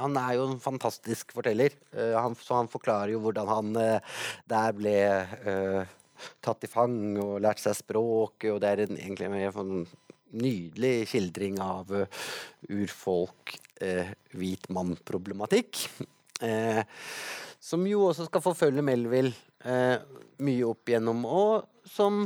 Han 0.00 0.16
er 0.16 0.38
jo 0.38 0.46
en 0.48 0.60
fantastisk 0.60 1.34
forteller. 1.36 1.74
Så 1.92 2.56
han 2.56 2.70
forklarer 2.72 3.12
jo 3.12 3.20
hvordan 3.20 3.50
han 3.50 3.74
der 4.48 4.72
ble 4.72 4.96
tatt 6.40 6.64
i 6.64 6.70
fang 6.70 7.18
og 7.20 7.40
lærte 7.42 7.66
seg 7.66 7.76
språket, 7.78 8.48
og 8.52 8.62
det 8.62 8.70
er 8.70 8.84
en, 8.86 8.96
egentlig 8.96 9.28
en 9.28 9.84
nydelig 10.36 11.08
skildring 11.10 11.60
av 11.62 11.92
uh, 11.92 12.22
urfolk, 12.72 13.56
uh, 13.82 14.12
hvit 14.36 14.68
mann-problematikk. 14.72 15.84
Eh, 16.42 16.82
som 17.62 17.84
jo 17.86 18.08
også 18.08 18.24
skal 18.26 18.42
forfølge 18.42 18.82
Melville 18.82 19.30
mye 20.42 20.64
opp 20.66 20.90
igjennom, 20.90 21.20
og 21.22 21.84
som 21.86 22.24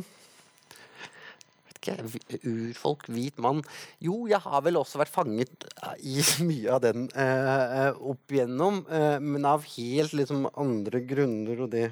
urfolk, 1.93 3.07
hvit 3.13 3.39
mann 3.43 3.63
Jo, 4.03 4.27
jeg 4.31 4.41
har 4.43 4.63
vel 4.67 4.79
også 4.81 5.01
vært 5.01 5.15
fanget 5.15 5.67
i 6.03 6.23
mye 6.49 6.73
av 6.75 6.83
den 6.85 7.07
eh, 7.15 7.93
opp 7.95 8.33
igjennom, 8.33 8.83
eh, 8.91 9.19
men 9.23 9.47
av 9.49 9.67
helt 9.77 10.17
liksom 10.17 10.49
andre 10.55 11.03
grunner, 11.07 11.63
og 11.67 11.73
det 11.75 11.91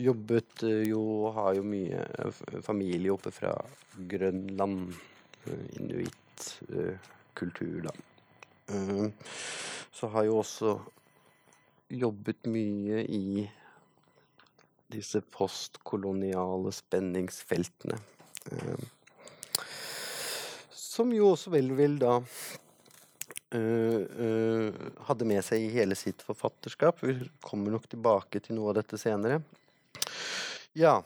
jobbet 0.00 0.64
jo 0.88 1.30
Har 1.36 1.54
jo 1.54 1.62
mye 1.66 2.30
familie 2.66 3.12
oppe 3.14 3.30
fra 3.34 3.54
Grønland 3.94 4.96
inuittkultur, 5.78 7.78
da. 7.86 7.92
Eh, 8.74 9.06
så 9.94 10.04
har 10.12 10.20
jeg 10.24 10.32
jo 10.32 10.40
også 10.40 10.70
jobbet 11.94 12.40
mye 12.50 12.98
i 13.04 13.50
disse 14.94 15.20
postkoloniale 15.34 16.70
spenningsfeltene. 16.74 17.96
Eh, 18.52 18.78
som 20.70 21.12
jo 21.14 21.24
også 21.34 21.48
vel 21.54 21.68
vil 21.78 21.98
da 22.02 22.14
hadde 23.54 25.26
med 25.30 25.42
seg 25.46 25.62
i 25.62 25.70
hele 25.70 25.94
sitt 25.94 26.18
forfatterskap. 26.26 26.98
Vi 27.06 27.14
kommer 27.38 27.70
nok 27.70 27.86
tilbake 27.86 28.42
til 28.42 28.58
noe 28.58 28.72
av 28.72 28.80
dette 28.80 28.98
senere. 28.98 29.38
Ja, 30.74 30.96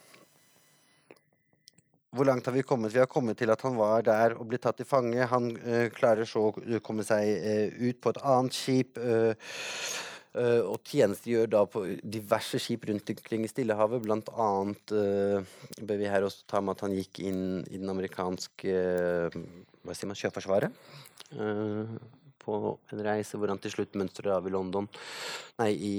hvor 2.16 2.24
langt 2.24 2.46
har 2.48 2.54
vi 2.56 2.64
kommet? 2.64 2.94
Vi 2.94 3.02
har 3.02 3.08
kommet 3.10 3.36
til 3.36 3.50
at 3.52 3.62
han 3.66 3.74
var 3.76 4.04
der 4.06 4.34
og 4.38 4.46
ble 4.48 4.58
tatt 4.62 4.78
til 4.80 4.88
fange. 4.88 5.26
Han 5.28 5.50
uh, 5.60 5.88
klarer 5.92 6.28
så 6.28 6.46
å 6.48 6.80
komme 6.84 7.04
seg 7.04 7.32
uh, 7.44 7.80
ut 7.84 7.98
på 8.00 8.12
et 8.14 8.20
annet 8.24 8.56
skip. 8.56 9.00
Eh, 10.38 10.60
og 10.60 10.84
tjenestegjør 10.86 11.48
da 11.50 11.62
på 11.66 11.80
diverse 12.04 12.60
skip 12.62 12.84
rundt 12.86 13.08
omkring 13.10 13.42
i 13.42 13.48
Stillehavet. 13.50 14.02
Blant 14.04 14.28
annet 14.38 14.92
bør 14.92 15.98
vi 15.98 16.10
her 16.12 16.26
også 16.26 16.44
ta 16.46 16.60
med 16.62 16.76
at 16.76 16.84
han 16.84 16.94
gikk 16.94 17.22
inn 17.26 17.40
i 17.64 17.80
den 17.80 17.88
amerikanske 17.90 18.74
hva 19.32 19.96
sier 19.96 20.10
man, 20.10 20.18
sjøforsvaret. 20.20 20.84
På 22.44 22.60
en 22.92 23.02
reise 23.08 23.40
hvor 23.40 23.50
han 23.50 23.58
til 23.64 23.72
slutt 23.74 23.98
mønstrer 23.98 24.36
av 24.36 24.46
i 24.46 24.52
London. 24.52 24.86
Nei, 25.58 25.72
i, 25.74 25.96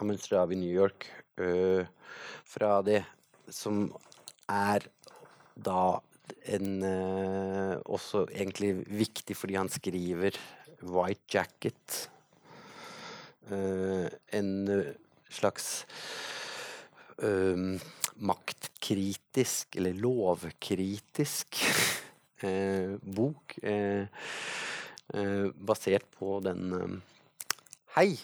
han 0.00 0.10
mønstrer 0.10 0.40
av 0.40 0.56
i 0.56 0.58
New 0.58 0.72
York. 0.72 1.06
fra 2.56 2.72
det 2.82 3.04
som 3.52 3.86
er 4.52 4.88
da 5.56 5.82
en 6.52 6.82
også 7.86 8.24
egentlig 8.30 8.74
viktig 8.88 9.36
fordi 9.36 9.58
han 9.58 9.70
skriver 9.72 10.38
White 10.82 11.28
Jacket 11.34 11.98
Eh, 13.50 14.06
en 14.38 14.68
eh, 14.68 14.92
slags 15.28 15.86
um, 17.16 17.80
maktkritisk, 18.22 19.76
eller 19.76 19.92
lovkritisk, 19.98 21.58
bok. 23.16 23.56
Basert 25.66 26.06
på 26.18 26.38
den 26.42 26.72
um, 26.72 26.94
Hei! 27.96 28.16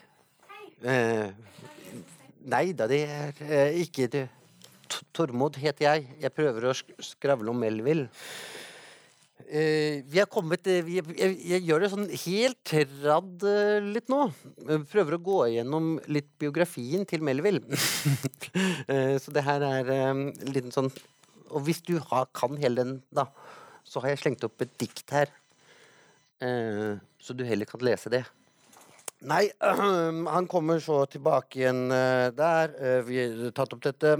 nei 2.49 2.65
da, 2.73 2.87
det 2.89 3.03
er 3.05 3.75
ikke 3.83 4.07
det. 4.11 4.25
Tormod 5.17 5.59
heter 5.61 5.85
jeg. 5.85 6.09
Jeg 6.23 6.35
prøver 6.37 6.69
å 6.71 6.77
skravle 6.77 7.53
om 7.53 7.61
Melville. 7.63 8.09
Uh, 9.49 10.05
vi 10.05 10.19
har 10.19 10.27
kommet 10.29 10.67
uh, 10.69 10.81
vi, 10.85 10.99
jeg, 10.99 11.37
jeg, 11.47 11.63
gjør 11.65 11.81
det 11.81 11.89
sånn 11.89 12.09
helt 12.11 12.73
radd 13.01 13.45
uh, 13.49 13.79
litt 13.81 14.11
nå. 14.13 14.27
prøver 14.91 15.17
å 15.17 15.21
gå 15.25 15.39
igjennom 15.47 15.95
litt 16.13 16.29
biografien 16.43 17.07
til 17.09 17.25
Melville. 17.25 17.63
så 19.23 19.33
det 19.33 19.45
her 19.47 19.65
er 19.65 19.93
en 19.95 20.27
liten 20.49 20.73
sånn 20.75 20.91
Og 21.55 21.63
hvis 21.65 21.81
du 21.87 21.95
har, 22.11 22.29
kan 22.37 22.59
hele 22.61 22.83
den, 22.83 22.93
da, 23.15 23.29
så 23.89 24.03
har 24.05 24.13
jeg 24.13 24.21
slengt 24.25 24.45
opp 24.45 24.61
et 24.65 24.75
dikt 24.81 25.09
her. 25.17 25.33
så 26.39 27.35
du 27.35 27.47
heller 27.49 27.69
kan 27.69 27.81
lese 27.85 28.13
det. 28.13 28.21
Nei, 29.27 29.49
han 30.35 30.47
kommer 30.47 30.79
så 30.79 31.01
tilbake 31.11 31.59
igjen 31.59 31.91
øh, 31.91 32.29
der. 32.39 32.75
Øh, 32.79 32.99
vi 33.09 33.17
har 33.19 33.55
tatt 33.57 33.73
opp 33.75 33.83
dette. 33.83 34.13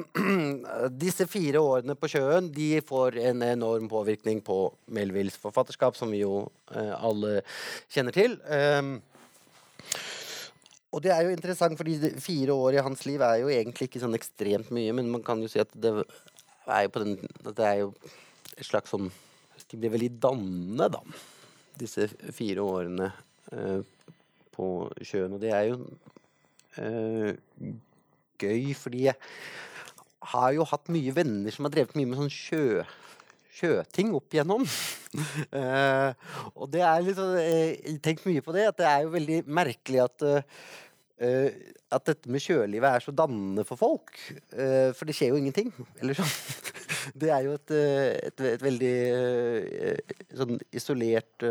Disse 1.05 1.29
fire 1.31 1.61
årene 1.63 1.95
på 1.95 2.09
sjøen 2.11 2.49
de 2.51 2.81
får 2.83 3.21
en 3.31 3.45
enorm 3.47 3.87
påvirkning 3.91 4.41
på 4.43 4.57
Melvilles 4.91 5.37
forfatterskap, 5.39 5.95
som 5.95 6.11
vi 6.11 6.25
jo 6.25 6.49
øh, 6.75 6.95
alle 6.99 7.45
kjenner 7.95 8.17
til. 8.17 8.35
Ehm, 8.51 8.97
og 10.91 11.05
det 11.05 11.13
er 11.15 11.29
jo 11.29 11.37
interessant, 11.37 11.79
fordi 11.79 11.95
fire 12.19 12.57
år 12.57 12.81
i 12.81 12.83
hans 12.83 13.05
liv 13.07 13.23
er 13.23 13.45
jo 13.45 13.53
egentlig 13.55 13.87
ikke 13.87 14.03
sånn 14.03 14.19
ekstremt 14.19 14.73
mye, 14.75 14.97
men 14.99 15.13
man 15.13 15.23
kan 15.23 15.39
jo 15.45 15.51
si 15.53 15.61
at 15.63 15.71
det 15.79 15.93
er 16.67 16.89
jo 16.89 17.05
den 17.05 17.15
Det 17.45 17.65
er 17.65 17.85
jo 17.85 17.93
et 18.57 18.67
slags 18.67 18.91
sånn 18.91 19.07
De 19.71 19.79
blir 19.79 19.93
veldig 19.95 20.11
dannende, 20.19 20.89
da, 20.91 21.05
disse 21.79 22.09
fire 22.35 22.67
årene. 22.67 23.13
På 24.59 24.89
sjøen. 25.07 25.39
Og 25.39 25.43
det 25.43 25.55
er 25.55 25.71
jo 25.71 25.79
øh, 26.83 27.33
gøy, 28.43 28.75
fordi 28.75 29.07
jeg 29.09 29.15
har 30.33 30.55
jo 30.57 30.67
hatt 30.69 30.91
mye 30.93 31.15
venner 31.15 31.55
som 31.55 31.67
har 31.67 31.75
drevet 31.75 31.97
mye 31.99 32.11
med 32.11 32.21
sånn 32.21 32.33
sjø, 32.33 32.83
sjøting 33.59 34.13
opp 34.17 34.35
igjennom. 34.35 34.67
uh, 35.55 36.11
og 36.59 36.69
det 36.73 36.85
er 36.85 37.05
litt 37.05 37.19
sånn 37.19 37.39
Jeg 37.41 37.79
har 37.87 38.03
tenkt 38.05 38.29
mye 38.29 38.45
på 38.45 38.55
det, 38.57 38.69
at 38.73 38.79
det 38.81 38.89
er 38.91 39.07
jo 39.07 39.15
veldig 39.17 39.41
merkelig 39.61 40.05
at 40.05 40.29
uh, 40.29 40.43
at 41.19 42.05
dette 42.07 42.31
med 42.31 42.43
sjølivet 42.45 42.87
er 42.95 43.03
så 43.03 43.11
dannende 43.17 43.65
for 43.67 43.81
folk. 43.81 44.13
Uh, 44.53 44.95
for 44.95 45.09
det 45.09 45.17
skjer 45.19 45.33
jo 45.33 45.41
ingenting. 45.41 45.73
Eller 46.03 46.19
sånn. 46.19 46.35
Det 47.19 47.31
er 47.33 47.47
jo 47.47 47.55
et, 47.55 47.71
et, 47.73 48.41
et 48.45 48.61
veldig 48.61 48.89
sånn 50.37 50.59
isolert 50.77 51.45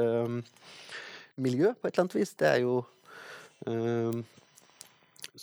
miljø, 1.41 1.71
på 1.73 1.87
et 1.87 1.95
eller 1.95 2.03
annet 2.03 2.17
vis. 2.19 2.35
Det 2.37 2.45
er 2.51 2.59
jo 2.61 2.75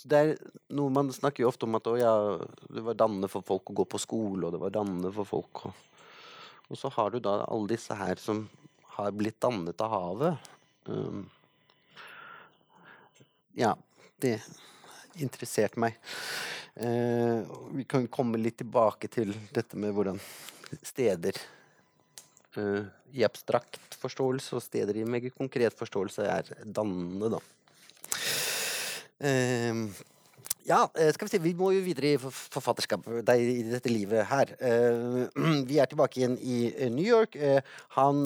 det 0.05 0.19
er 0.19 0.31
noe 0.75 0.91
Man 0.93 1.11
snakker 1.13 1.43
jo 1.43 1.49
ofte 1.49 1.67
om 1.67 1.77
at 1.77 1.87
ja, 1.99 2.13
det 2.69 2.83
var 2.85 2.97
dannende 2.99 3.29
for 3.31 3.45
folk 3.45 3.71
å 3.71 3.77
gå 3.81 3.85
på 3.89 4.01
skole, 4.01 4.47
og 4.47 4.55
det 4.55 4.61
var 4.61 4.73
dannende 4.75 5.11
for 5.15 5.27
folk 5.27 5.65
å 5.69 5.73
Og 6.69 6.79
så 6.79 6.89
har 6.95 7.11
du 7.13 7.19
da 7.21 7.43
alle 7.45 7.75
disse 7.75 7.93
her 7.93 8.17
som 8.17 8.47
har 8.95 9.11
blitt 9.13 9.37
dannet 9.43 9.81
av 9.85 9.91
havet. 9.91 10.47
Um, 10.89 11.25
ja, 13.53 13.75
det 14.17 14.39
interesserte 15.21 15.79
meg. 15.79 15.99
Uh, 16.73 17.45
vi 17.75 17.85
kan 17.87 18.07
komme 18.11 18.41
litt 18.41 18.57
tilbake 18.63 19.07
til 19.11 19.35
dette 19.53 19.77
med 19.77 19.93
hvordan 19.95 20.17
steder 20.81 21.37
uh, 22.57 22.81
i 23.13 23.23
abstrakt 23.27 23.99
forståelse 24.01 24.57
og 24.57 24.65
steder 24.65 24.97
i 24.97 25.05
meget 25.07 25.37
konkret 25.37 25.77
forståelse 25.77 26.25
er 26.25 26.49
dannende, 26.65 27.37
da. 27.37 27.43
Ja, 30.65 30.87
eh, 30.97 31.11
skal 31.13 31.27
vi 31.27 31.29
se, 31.29 31.39
vi 31.43 31.51
må 31.53 31.67
jo 31.75 31.83
videre 31.85 32.15
i 32.15 32.17
forfatterskap 32.17 33.03
i 33.05 33.49
dette 33.69 33.91
livet 33.91 34.25
her. 34.25 34.49
Uh, 34.57 35.27
vi 35.69 35.77
er 35.77 35.85
tilbake 35.91 36.17
igjen 36.17 36.39
i 36.41 36.71
eh, 36.71 36.89
New 36.89 37.05
York. 37.05 37.37
Uh, 37.37 37.59
han 37.93 38.23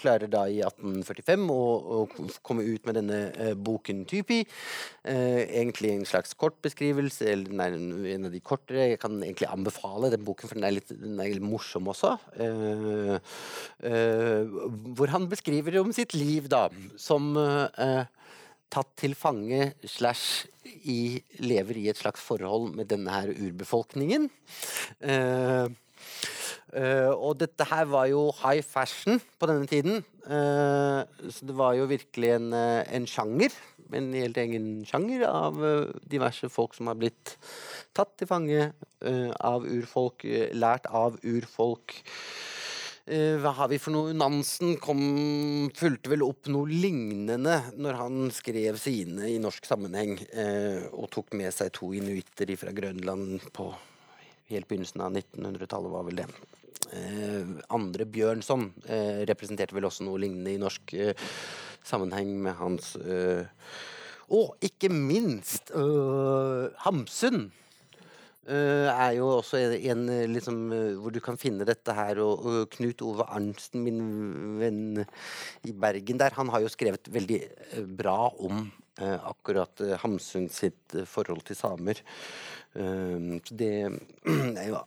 klarer 0.00 0.26
da 0.30 0.42
i 0.50 0.58
1845 0.66 1.46
å, 1.54 1.60
å 1.94 2.00
komme 2.42 2.66
ut 2.66 2.88
med 2.88 2.98
denne 2.98 3.52
boken 3.54 4.02
Typi. 4.10 4.40
egentlig 5.06 5.92
en 5.94 6.04
slags 6.08 6.34
kortbeskrivelse, 6.34 7.28
eller 7.30 7.54
nei, 7.54 7.68
en 8.16 8.26
av 8.26 8.34
de 8.34 8.42
kortere. 8.42 8.90
Jeg 8.90 9.00
kan 9.02 9.14
egentlig 9.22 9.48
anbefale 9.48 10.10
den 10.12 10.26
boken, 10.26 10.50
for 10.50 10.58
den 10.58 10.66
er 10.66 10.74
litt, 10.74 10.90
den 10.90 11.20
er 11.22 11.30
litt 11.30 11.46
morsom 11.46 11.88
også. 11.94 12.16
hvor 14.98 15.14
han 15.14 15.30
beskriver 15.30 15.80
om 15.80 15.94
sitt 15.96 16.16
liv, 16.18 16.50
da, 16.50 16.66
som 16.98 17.32
tatt 18.70 18.90
til 19.00 19.16
fange 19.18 19.72
slash 19.88 20.46
i, 20.64 21.20
lever 21.42 21.80
i 21.80 21.88
et 21.90 21.98
slags 21.98 22.22
forhold 22.22 22.70
med 22.76 22.90
denne 22.92 23.12
her 23.12 23.32
urbefolkningen. 23.32 24.28
Uh, 25.02 25.66
uh, 26.76 27.10
og 27.14 27.40
dette 27.40 27.66
her 27.70 27.88
var 27.90 28.08
jo 28.12 28.28
high 28.42 28.62
fashion 28.66 29.20
på 29.38 29.50
denne 29.50 29.66
tiden. 29.70 30.04
Uh, 30.26 31.02
så 31.30 31.48
det 31.48 31.56
var 31.58 31.74
jo 31.78 31.88
virkelig 31.90 32.34
en, 32.36 32.52
en, 32.54 33.08
sjanger, 33.10 33.56
en 33.96 34.12
helt 34.14 34.38
egen 34.38 34.70
sjanger 34.86 35.26
av 35.28 35.58
diverse 36.06 36.50
folk 36.52 36.76
som 36.78 36.92
har 36.92 37.00
blitt 37.00 37.36
tatt 37.96 38.14
til 38.20 38.30
fange 38.30 38.70
av 39.00 39.64
urfolk, 39.64 40.22
lært 40.54 40.86
av 40.92 41.16
urfolk. 41.24 41.96
Eh, 43.10 43.40
hva 43.42 43.50
har 43.58 43.66
vi 43.72 43.78
for 43.82 43.90
noe? 43.90 44.12
Nansen 44.14 44.76
kom, 44.78 45.00
fulgte 45.74 46.12
vel 46.12 46.22
opp 46.22 46.46
noe 46.52 46.68
lignende 46.70 47.56
når 47.74 47.98
han 47.98 48.28
skrev 48.30 48.78
sine 48.78 49.32
i 49.32 49.40
norsk 49.42 49.66
sammenheng, 49.66 50.12
eh, 50.30 50.86
og 50.94 51.08
tok 51.10 51.34
med 51.34 51.50
seg 51.56 51.72
to 51.74 51.90
inuitter 51.98 52.52
fra 52.60 52.70
Grønland 52.76 53.48
på 53.56 53.66
helt 54.52 54.70
begynnelsen 54.70 55.02
av 55.02 55.10
1900-tallet, 55.10 55.90
var 55.90 56.06
vel 56.06 56.22
det. 56.22 56.28
Eh, 56.94 57.50
andre 57.74 58.06
Bjørnson 58.06 58.68
representerte 59.26 59.74
vel 59.74 59.90
også 59.90 60.06
noe 60.06 60.22
lignende 60.22 60.54
i 60.54 60.62
norsk 60.62 60.94
sammenheng 61.86 62.32
med 62.44 62.58
hans 62.58 62.92
Og 64.30 64.54
ikke 64.62 64.90
minst 64.92 65.70
Hamsun! 66.84 67.48
Uh, 68.48 68.88
er 68.88 69.18
jo 69.18 69.26
også 69.36 69.58
en, 69.60 70.06
en 70.08 70.30
liksom, 70.32 70.60
uh, 70.72 70.94
hvor 70.96 71.12
du 71.12 71.20
kan 71.20 71.36
finne 71.36 71.66
dette 71.68 71.92
her. 71.92 72.22
Og, 72.24 72.46
og, 72.46 72.60
Knut 72.72 73.02
Ove 73.04 73.26
Arntzen, 73.28 73.82
min 73.84 74.00
venn 74.56 75.02
i 75.68 75.74
Bergen 75.76 76.20
der, 76.22 76.32
han 76.38 76.48
har 76.54 76.64
jo 76.64 76.72
skrevet 76.72 77.10
veldig 77.12 77.40
bra 77.98 78.30
om 78.40 78.68
akkurat 79.00 79.80
Hamsun 80.02 80.50
sitt 80.52 80.92
forhold 81.08 81.40
til 81.48 81.56
samer. 81.56 82.02
så 82.74 83.54
det 83.56 83.70
er 84.60 84.66
jo 84.66 84.82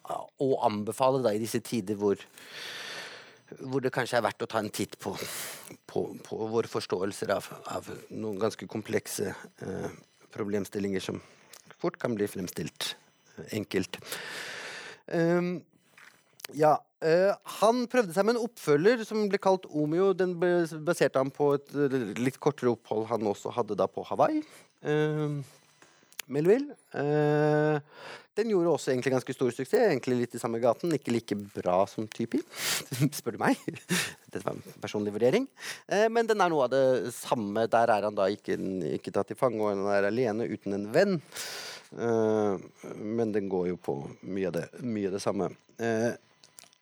å 0.45 0.49
anbefale 0.67 1.23
da 1.23 1.31
i 1.33 1.41
disse 1.41 1.63
tider 1.65 1.97
hvor 1.97 2.21
hvor 3.71 3.81
det 3.81 3.93
kanskje 3.93 4.19
er 4.19 4.25
verdt 4.27 4.45
å 4.45 4.49
ta 4.49 4.61
en 4.61 4.69
titt 4.73 4.99
på, 5.01 5.15
på, 5.89 6.03
på 6.27 6.45
våre 6.51 6.69
forståelser 6.69 7.33
av, 7.33 7.49
av, 7.73 7.89
noen 8.13 8.37
ganske 8.41 8.69
komplekse 8.69 9.33
problemstillinger 10.35 11.07
som 11.09 11.21
fort 11.81 11.97
kan 12.01 12.13
bli 12.17 12.29
fremstilt 12.29 12.93
enkelt. 13.51 13.99
Um, 15.07 15.55
ja. 16.57 16.77
Uh, 17.03 17.33
han 17.59 17.81
prøvde 17.91 18.13
seg 18.15 18.23
med 18.23 18.37
en 18.37 18.45
oppfølger 18.45 19.01
som 19.03 19.25
ble 19.27 19.39
kalt 19.43 19.65
Omeo. 19.67 20.13
Den 20.15 20.37
baserte 20.39 21.19
han 21.19 21.33
på 21.35 21.53
et 21.57 21.73
litt 22.19 22.39
kortere 22.43 22.71
opphold 22.71 23.09
han 23.09 23.27
også 23.27 23.51
hadde 23.57 23.75
da 23.79 23.89
på 23.91 24.05
Hawaii. 24.07 24.39
Uh, 24.85 25.41
Melville. 26.31 26.75
Eh, 26.95 27.79
den 28.33 28.49
gjorde 28.49 28.71
også 28.73 28.91
egentlig 28.91 29.13
ganske 29.13 29.35
stor 29.35 29.51
suksess. 29.53 29.89
Egentlig 29.91 30.23
litt 30.23 30.37
i 30.37 30.41
samme 30.41 30.61
gaten. 30.63 30.93
Ikke 30.95 31.13
like 31.13 31.37
bra 31.55 31.83
som 31.89 32.07
Typi, 32.09 32.41
spør 33.17 33.37
du 33.37 33.43
meg. 33.43 33.59
dette 34.29 34.41
var 34.45 34.55
en 34.55 34.79
personlig 34.81 35.13
vurdering. 35.13 35.45
Eh, 35.87 36.07
men 36.13 36.29
den 36.29 36.41
er 36.41 36.53
noe 36.53 36.65
av 36.65 36.73
det 36.73 37.13
samme. 37.15 37.67
Der 37.71 37.93
er 37.93 38.07
han 38.09 38.17
da 38.17 38.29
ikke, 38.33 38.57
ikke 38.97 39.13
tatt 39.13 39.29
til 39.31 39.39
fange, 39.39 39.61
og 39.61 39.73
han 39.73 39.85
er 39.93 40.09
alene 40.09 40.49
uten 40.49 40.79
en 40.79 40.89
venn. 40.95 41.19
Eh, 41.99 42.95
men 42.97 43.35
den 43.35 43.51
går 43.51 43.73
jo 43.73 43.77
på 43.77 43.99
mye 44.25 44.49
av 44.49 44.57
det, 44.57 44.65
mye 44.81 45.11
av 45.11 45.19
det 45.19 45.23
samme. 45.23 45.51
Eh, 45.77 46.09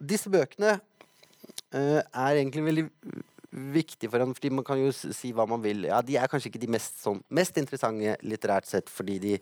disse 0.02 0.32
bøkene 0.32 0.78
eh, 0.78 2.00
er 2.00 2.38
egentlig 2.38 2.64
veldig 2.70 2.88
viktig 3.74 4.10
for 4.12 4.24
han, 4.24 4.36
fordi 4.38 4.52
man 4.54 4.66
kan 4.68 4.80
jo 4.82 4.92
si 4.94 5.32
hva 5.36 5.48
man 5.50 5.64
vil. 5.64 5.86
Ja, 5.90 6.02
De 6.06 6.18
er 6.20 6.32
kanskje 6.32 6.52
ikke 6.52 6.64
de 6.64 6.72
mest, 6.76 6.98
sånn, 7.04 7.22
mest 7.30 7.58
interessante 7.62 8.18
litterært 8.26 8.70
sett, 8.70 8.90
fordi 8.92 9.20
de 9.24 9.36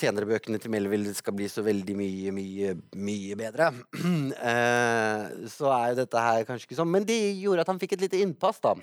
senere 0.00 0.28
bøkene 0.28 0.60
til 0.62 0.72
Melville 0.72 1.12
skal 1.16 1.34
bli 1.36 1.48
så 1.50 1.64
veldig 1.66 1.96
mye, 1.98 2.32
mye, 2.34 2.74
mye 2.96 3.36
bedre. 3.38 3.70
eh, 4.52 5.26
så 5.50 5.72
er 5.74 5.90
jo 5.92 6.00
dette 6.02 6.24
her 6.24 6.46
kanskje 6.48 6.70
ikke 6.70 6.78
sånn. 6.78 6.92
Men 6.94 7.06
det 7.08 7.18
gjorde 7.40 7.66
at 7.66 7.72
han 7.72 7.80
fikk 7.82 7.98
et 7.98 8.06
lite 8.06 8.22
innpass, 8.22 8.62
da. 8.64 8.76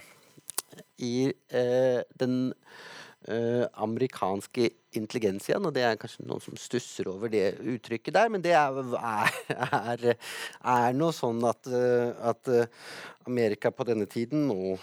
I 1.01 1.31
eh, 1.55 2.03
den 2.19 2.37
amerikanske 3.27 4.69
intelligensiaen, 4.97 5.65
og 5.67 5.73
det 5.75 5.83
er 5.85 5.97
kanskje 5.99 6.25
noen 6.27 6.43
som 6.43 6.57
stusser 6.59 7.09
over 7.11 7.31
det 7.31 7.57
uttrykket 7.59 8.15
der, 8.15 8.29
men 8.31 8.43
det 8.43 8.53
er, 8.57 8.77
er, 9.51 10.05
er, 10.13 10.95
nå 10.95 11.11
sånn 11.15 11.43
at, 11.47 11.67
eh, 11.67 12.13
at 12.31 12.51
eh, 12.53 12.69
Amerika 13.27 13.71
på 13.73 13.87
denne 13.87 14.07
tiden, 14.09 14.47
og 14.53 14.79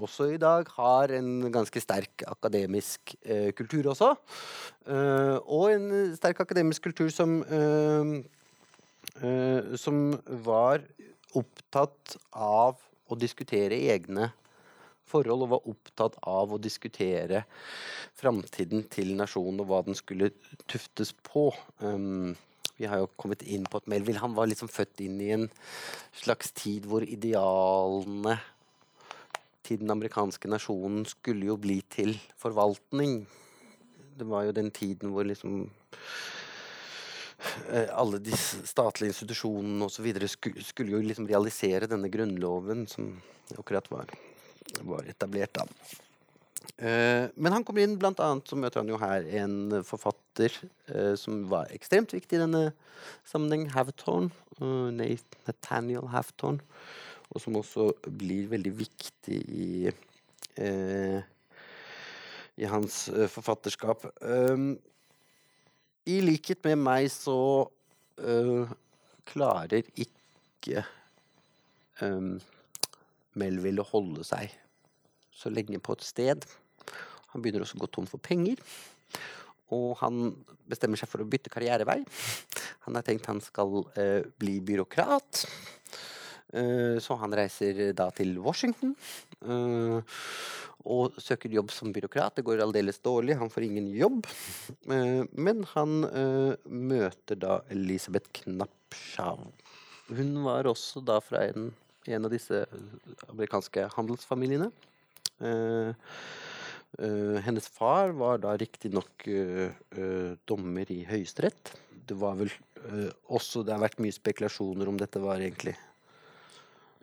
også 0.00 0.30
i 0.34 0.40
dag, 0.40 0.68
har 0.76 1.14
en 1.16 1.48
ganske 1.52 1.82
sterk 1.82 2.24
akademisk 2.30 3.14
eh, 3.24 3.50
kultur 3.56 3.90
også. 3.94 4.12
Eh, 4.86 5.36
og 5.40 5.72
en 5.74 5.88
sterk 6.18 6.44
akademisk 6.44 6.86
kultur 6.90 7.10
som 7.14 7.40
eh, 7.42 8.14
eh, 9.24 9.74
som 9.80 10.12
var 10.44 10.84
opptatt 11.38 12.16
av 12.34 12.78
å 13.10 13.18
diskutere 13.18 13.78
egne 13.90 14.30
forhold, 15.10 15.46
og 15.46 15.52
var 15.54 15.72
opptatt 15.72 16.20
av 16.30 16.54
å 16.54 16.60
diskutere 16.62 17.44
framtiden 18.18 18.86
til 18.92 19.16
nasjonen 19.18 19.60
og 19.64 19.70
hva 19.70 19.82
den 19.88 19.98
skulle 19.98 20.32
tuftes 20.70 21.12
på. 21.26 21.48
Um, 21.82 22.36
vi 22.80 22.88
har 22.88 23.02
jo 23.02 23.10
kommet 23.20 23.42
inn 23.44 23.66
på 23.68 23.76
at 23.76 23.88
Melville 23.92 24.22
han 24.22 24.32
var 24.36 24.48
liksom 24.48 24.70
født 24.72 25.02
inn 25.04 25.18
i 25.20 25.34
en 25.34 25.50
slags 26.16 26.54
tid 26.56 26.86
hvor 26.88 27.04
idealene 27.04 28.38
til 29.66 29.82
den 29.82 29.92
amerikanske 29.92 30.48
nasjonen 30.48 31.04
skulle 31.08 31.50
jo 31.50 31.58
bli 31.60 31.76
til 31.92 32.14
forvaltning. 32.40 33.26
Det 34.16 34.26
var 34.28 34.46
jo 34.46 34.56
den 34.56 34.70
tiden 34.72 35.12
hvor 35.12 35.28
liksom 35.28 35.66
eh, 37.68 37.92
alle 37.92 38.18
de 38.24 38.32
statlige 38.34 39.12
institusjonene 39.12 39.84
osv. 39.86 40.08
Skulle, 40.32 40.64
skulle 40.64 40.96
jo 40.96 41.04
liksom 41.04 41.28
realisere 41.28 41.90
denne 41.90 42.08
grunnloven 42.12 42.88
som 42.90 43.12
akkurat 43.60 43.92
var, 43.92 44.16
var 44.86 45.08
etablert, 45.10 45.54
da. 45.54 45.66
Eh, 46.80 47.28
men 47.34 47.52
han 47.52 47.64
kommer 47.64 47.84
inn, 47.84 47.98
blant 48.00 48.20
annet 48.24 48.48
så 48.48 48.56
møter 48.56 48.80
han 48.80 48.90
jo 48.90 48.98
her 49.00 49.26
en 49.42 49.80
forfatter 49.84 50.54
eh, 50.92 51.14
som 51.18 51.42
var 51.50 51.68
ekstremt 51.74 52.12
viktig 52.14 52.38
i 52.38 52.42
denne 52.42 52.70
sammenheng, 53.28 53.66
Havthorne. 53.74 54.30
eh, 54.60 55.18
Nathaniel 55.48 56.08
Havetorn, 56.12 56.60
Og 57.30 57.40
som 57.40 57.56
også 57.56 57.92
blir 58.06 58.48
veldig 58.50 58.72
viktig 58.74 59.38
i 59.48 59.92
i 62.60 62.66
hans 62.68 62.96
forfatterskap. 63.32 64.02
I 66.04 66.16
likhet 66.20 66.64
med 66.66 66.82
meg 66.82 67.06
så 67.14 67.70
klarer 69.30 69.86
ikke 69.94 70.82
um, 73.34 73.40
Melville 73.42 73.84
holde 73.92 74.24
seg 74.26 74.52
så 75.34 75.52
lenge 75.52 75.80
på 75.80 75.96
et 75.96 76.04
sted. 76.04 76.46
Han 77.32 77.42
begynner 77.42 77.64
også 77.64 77.78
å 77.78 77.84
gå 77.84 77.90
tom 77.94 78.08
for 78.10 78.22
penger. 78.22 78.60
Og 79.70 79.94
han 80.00 80.32
bestemmer 80.70 80.98
seg 80.98 81.10
for 81.10 81.22
å 81.22 81.28
bytte 81.30 81.52
karrierevei. 81.52 82.00
Han 82.86 82.98
har 82.98 83.06
tenkt 83.06 83.28
han 83.30 83.42
skal 83.44 83.84
eh, 83.94 84.26
bli 84.40 84.58
byråkrat. 84.66 85.44
Eh, 86.58 86.96
så 86.98 87.16
han 87.20 87.36
reiser 87.38 87.92
da 87.96 88.08
til 88.14 88.34
Washington. 88.42 88.96
eh, 89.46 90.16
og 90.88 91.18
søker 91.20 91.52
jobb 91.52 91.70
som 91.74 91.92
byråkrat. 91.92 92.38
Det 92.38 92.44
går 92.46 92.62
aldeles 92.64 93.00
dårlig, 93.04 93.36
han 93.36 93.50
får 93.52 93.66
ingen 93.66 93.90
jobb. 93.94 94.26
Eh, 94.88 95.22
men 95.36 95.64
han 95.74 96.04
eh, 96.08 96.54
møter 96.64 97.36
da 97.40 97.60
Elisabeth 97.70 98.32
Knappschaw. 98.40 99.44
Hun 100.10 100.32
var 100.42 100.66
også 100.70 101.02
da 101.04 101.20
fra 101.22 101.44
en, 101.50 101.70
en 102.08 102.24
av 102.24 102.32
disse 102.32 102.64
amerikanske 103.28 103.88
handelsfamiliene. 103.96 104.70
Uh, 105.40 105.92
uh, 107.00 107.36
hennes 107.44 107.68
far 107.72 108.14
var 108.16 108.40
da 108.42 108.56
riktignok 108.60 109.28
uh, 109.28 110.34
dommer 110.48 110.92
i 110.92 111.02
Høyesterett. 111.08 111.74
Det 112.10 112.16
var 112.18 112.34
vel 112.40 112.48
eh, 112.50 113.10
også 113.30 113.60
Det 113.62 113.70
har 113.70 113.78
vært 113.84 114.00
mye 114.02 114.10
spekulasjoner 114.10 114.88
om 114.90 114.96
dette 114.98 115.20
var 115.22 115.38
egentlig 115.38 115.76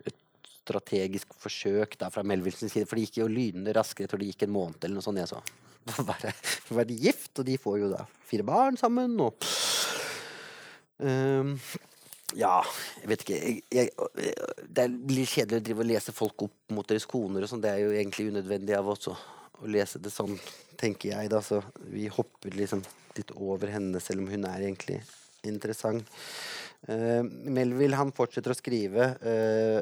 et 0.04 0.18
strategisk 0.66 1.32
forsøk 1.40 1.94
da 1.96 2.10
fra 2.12 2.20
Melvilles 2.28 2.60
side, 2.60 2.84
for 2.84 2.98
det 2.98 3.06
gikk 3.06 3.22
jo 3.22 3.30
lynende 3.32 3.72
raskere. 3.72 4.04
Jeg 4.04 4.12
tror 4.12 4.20
det 4.20 4.28
gikk 4.34 4.44
en 4.44 4.52
måned 4.52 4.84
eller 4.84 4.98
noe 4.98 5.06
sånt. 5.06 5.22
Jeg 5.22 5.30
så. 5.30 5.40
Bare, 6.10 6.34
var 6.76 6.90
de 6.90 6.98
gift, 7.06 7.32
og 7.40 7.48
de 7.48 7.56
får 7.56 7.78
jo 7.86 7.88
da 7.94 8.02
fire 8.28 8.44
barn 8.44 8.76
sammen, 8.76 9.16
og 9.24 9.48
Ehm, 10.98 11.54
Ja, 12.36 12.60
jeg 13.00 13.08
vet 13.08 13.22
ikke. 13.24 13.36
Jeg, 13.40 13.62
jeg, 13.72 14.64
det 14.68 14.84
er 14.84 14.96
litt 15.08 15.30
kjedelig 15.32 15.62
å 15.62 15.64
drive 15.64 15.84
og 15.84 15.88
lese 15.88 16.12
folk 16.12 16.44
opp 16.44 16.74
mot 16.76 16.88
deres 16.88 17.08
koner 17.08 17.44
og 17.44 17.48
sånn. 17.48 17.62
Det 17.64 17.70
er 17.72 17.86
jo 17.86 17.94
egentlig 17.94 18.28
unødvendig 18.28 18.76
av 18.76 18.90
oss 18.92 19.08
å, 19.08 19.16
lese 19.66 19.98
det 19.98 20.12
sånn, 20.14 20.36
tenker 20.78 21.14
jeg, 21.14 21.30
da. 21.32 21.40
Så 21.42 21.62
vi 21.88 22.04
hopper 22.12 22.52
liksom 22.54 22.84
litt 23.16 23.32
over 23.34 23.72
henne, 23.72 23.98
selv 24.02 24.22
om 24.22 24.28
hun 24.30 24.44
er 24.46 24.66
egentlig 24.66 25.00
interessant. 25.48 26.06
Uh, 26.86 27.24
Melville 27.24 27.98
han 27.98 28.12
fortsetter 28.14 28.54
å 28.54 28.58
skrive. 28.58 29.08
Uh, 29.24 29.80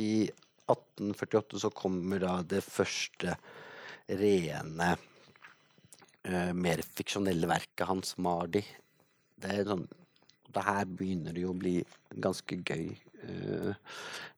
I 0.00 0.30
1848 0.70 1.60
så 1.66 1.72
kommer 1.74 2.22
da 2.22 2.38
det 2.46 2.62
første 2.64 3.36
rene 4.06 4.94
uh, 4.94 6.52
mer 6.56 6.86
fiksjonelle 6.96 7.50
verket 7.50 7.88
hans, 7.90 8.16
Mardi. 8.22 8.64
Det 9.36 9.52
er 9.52 9.68
sånn 9.68 9.84
det 10.56 10.64
her 10.64 10.84
begynner 10.88 11.36
det 11.36 11.42
jo 11.44 11.52
å 11.52 11.58
bli 11.58 11.76
ganske 12.22 12.58
gøy. 12.64 12.88
Eh, 13.26 13.72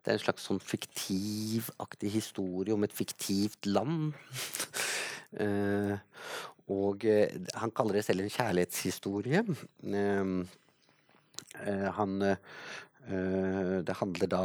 Det 0.02 0.12
er 0.12 0.16
en 0.16 0.22
slags 0.24 0.46
sånn 0.48 0.61
fiktivaktig 0.62 2.11
historie 2.14 2.74
om 2.74 2.85
et 2.87 2.96
fiktivt 2.96 3.66
land. 3.66 4.12
Eh, 5.28 5.98
Og 6.72 7.04
eh, 7.04 7.28
han 7.61 7.70
kaller 7.76 7.98
det 7.98 8.04
selv 8.07 8.22
en 8.24 8.31
kjærlighetshistorie. 8.33 9.42
Han 11.98 12.14
Det 13.85 13.96
handler 14.00 14.31
da 14.33 14.40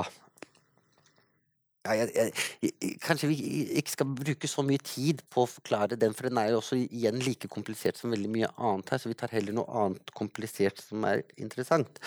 jeg, 1.83 2.09
jeg, 2.15 2.33
jeg, 2.63 2.97
kanskje 3.03 3.29
vi 3.31 3.37
ikke 3.79 3.91
skal 3.91 4.11
bruke 4.15 4.49
så 4.49 4.63
mye 4.65 4.81
tid 4.83 5.23
på 5.33 5.43
å 5.43 5.49
forklare 5.49 5.99
den, 5.99 6.15
for 6.15 6.29
den 6.29 6.39
er 6.39 6.53
jo 6.53 6.61
også 6.61 6.79
igjen 6.83 7.19
like 7.23 7.49
komplisert 7.51 7.99
som 7.99 8.13
veldig 8.13 8.31
mye 8.31 8.51
annet 8.55 8.93
her, 8.93 9.01
så 9.01 9.11
vi 9.11 9.17
tar 9.19 9.33
heller 9.35 9.55
noe 9.57 9.67
annet 9.85 10.13
komplisert 10.15 10.79
som 10.83 11.03
er 11.09 11.25
interessant. 11.35 11.99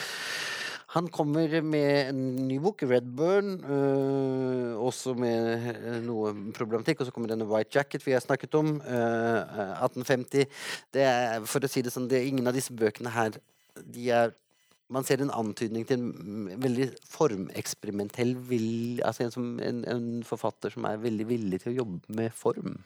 Han 0.94 1.10
kommer 1.12 1.50
med 1.66 2.12
en 2.12 2.20
ny 2.46 2.56
bok, 2.62 2.84
'Redburn', 2.86 3.58
øh, 3.68 4.78
også 4.80 5.12
med 5.18 5.66
øh, 5.74 5.98
noe 6.06 6.30
problematikk. 6.56 7.00
Og 7.00 7.06
så 7.06 7.12
kommer 7.12 7.28
denne 7.28 7.44
'White 7.44 7.74
Jacket' 7.74 8.06
vi 8.06 8.14
har 8.14 8.22
snakket 8.24 8.54
om, 8.54 8.80
øh, 8.80 9.82
1850. 9.82 10.46
Det 10.94 11.02
er, 11.02 11.44
for 11.44 11.60
å 11.60 11.68
si 11.68 11.82
det 11.82 11.92
sånn, 11.92 12.08
det 12.08 12.22
er 12.22 12.30
ingen 12.30 12.46
av 12.46 12.54
disse 12.54 12.72
bøkene 12.72 13.12
her 13.12 13.36
de 13.84 14.10
er 14.10 14.34
man 14.92 15.07
ser 15.07 15.22
en 15.22 15.33
antydning 15.35 15.87
til 15.87 15.99
en 15.99 16.51
veldig 16.62 16.90
formeksperimentell 17.11 18.37
vil, 18.49 19.01
altså 19.07 19.25
en, 19.25 19.33
som, 19.35 19.49
en, 19.62 19.83
en 19.90 20.07
forfatter 20.27 20.75
som 20.75 20.87
er 20.87 21.03
veldig 21.03 21.27
villig 21.29 21.62
til 21.62 21.72
å 21.72 21.79
jobbe 21.81 22.18
med 22.20 22.35
form. 22.37 22.77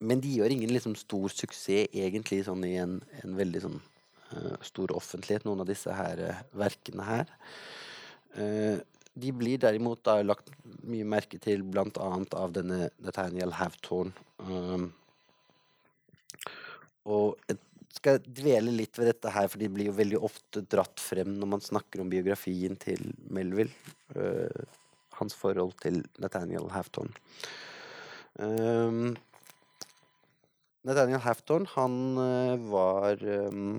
Men 0.00 0.20
de 0.24 0.32
gjør 0.38 0.54
ingen 0.54 0.72
liksom, 0.72 0.96
stor 0.98 1.32
suksess 1.32 1.92
egentlig 1.92 2.42
sånn 2.48 2.64
i 2.68 2.76
en, 2.80 2.98
en 3.22 3.36
veldig 3.36 3.62
sånn 3.66 3.78
uh, 4.32 4.56
stor 4.64 4.92
offentlighet, 4.96 5.46
noen 5.48 5.64
av 5.64 5.70
disse 5.70 5.92
her 5.92 6.24
uh, 6.24 6.42
verkene 6.56 7.08
her. 7.08 7.32
Uh, 8.36 8.76
de 9.16 9.32
blir 9.32 9.60
derimot 9.60 10.02
da 10.04 10.18
lagt 10.24 10.50
mye 10.84 11.04
merke 11.08 11.40
til 11.40 11.64
blant 11.64 11.96
annet 12.00 12.36
av 12.36 12.52
denne 12.52 12.90
Nathaniel 13.00 13.54
Havtorn. 13.56 14.12
Og 17.06 17.38
jeg 17.48 17.56
skal 17.96 18.22
dvele 18.24 18.74
litt 18.74 18.98
ved 18.98 19.10
dette 19.10 19.32
her, 19.32 19.48
for 19.50 19.60
de 19.60 19.70
blir 19.72 19.90
jo 19.90 19.96
veldig 19.96 20.20
ofte 20.28 20.62
dratt 20.68 21.02
frem 21.02 21.34
når 21.36 21.52
man 21.56 21.64
snakker 21.64 22.02
om 22.02 22.10
biografien 22.12 22.76
til 22.80 23.10
Melville. 23.32 23.72
Uh, 24.14 24.66
hans 25.20 25.36
forhold 25.36 25.74
til 25.80 26.02
Nathaniel 26.20 26.68
Hafton. 26.74 27.12
Um, 28.36 29.16
Nathaniel 30.86 31.22
Hafton, 31.24 31.66
han 31.72 31.94
uh, 32.20 32.56
var 32.70 33.22
um, 33.48 33.78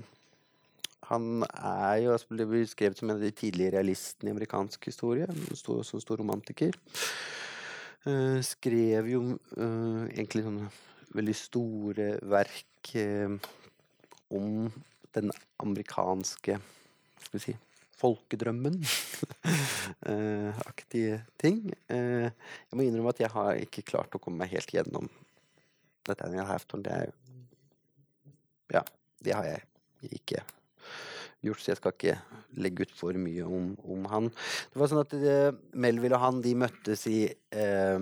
han 1.08 1.44
er 1.46 2.02
jo 2.04 2.12
altså, 2.12 2.34
ble 2.34 2.48
beskrevet 2.50 2.98
som 2.98 3.08
en 3.08 3.16
av 3.16 3.22
de 3.24 3.30
tidlige 3.32 3.72
realistene 3.72 4.28
i 4.28 4.34
amerikansk 4.34 4.90
historie. 4.90 5.28
Stor, 5.56 5.80
også 5.80 6.02
stor 6.04 6.20
romantiker. 6.20 6.76
Uh, 8.04 8.42
skrev 8.44 9.08
jo 9.14 9.22
egentlig 9.56 10.44
sånne 10.44 10.68
veldig 11.16 11.34
store 11.38 12.10
verk 12.28 12.92
om 14.34 14.68
den 15.16 15.32
amerikanske 15.62 16.58
Skal 17.18 17.34
vi 17.34 17.40
si 17.42 17.56
folkedrømmen. 17.98 18.78
eh, 20.10 20.58
aktige 20.66 21.22
ting. 21.40 21.64
Eh, 21.90 22.28
jeg 22.30 22.78
må 22.78 22.84
innrømme 22.86 23.14
at 23.14 23.22
jeg 23.24 23.32
har 23.34 23.58
ikke 23.58 23.86
klart 23.88 24.14
å 24.14 24.20
komme 24.22 24.44
meg 24.44 24.52
helt 24.54 24.72
gjennom 24.74 25.08
Nathaniel 26.08 26.48
Haftorn. 26.48 26.84
Det 26.86 26.94
er 26.94 27.16
Ja, 28.68 28.82
det 29.24 29.32
har 29.34 29.46
jeg 29.48 30.12
ikke 30.20 30.42
gjort, 31.42 31.62
så 31.62 31.70
jeg 31.72 31.78
skal 31.78 31.94
ikke 31.94 32.18
legge 32.60 32.84
ut 32.84 32.92
for 32.94 33.16
mye 33.18 33.46
om, 33.46 33.70
om 33.88 34.04
han. 34.12 34.28
Det 34.28 34.80
var 34.80 34.90
sånn 34.90 35.04
at 35.06 35.14
eh, 35.18 35.56
Melville 35.72 36.18
og 36.18 36.24
han 36.26 36.42
de 36.44 36.52
møttes 36.58 37.06
i 37.10 37.22
eh, 37.26 38.00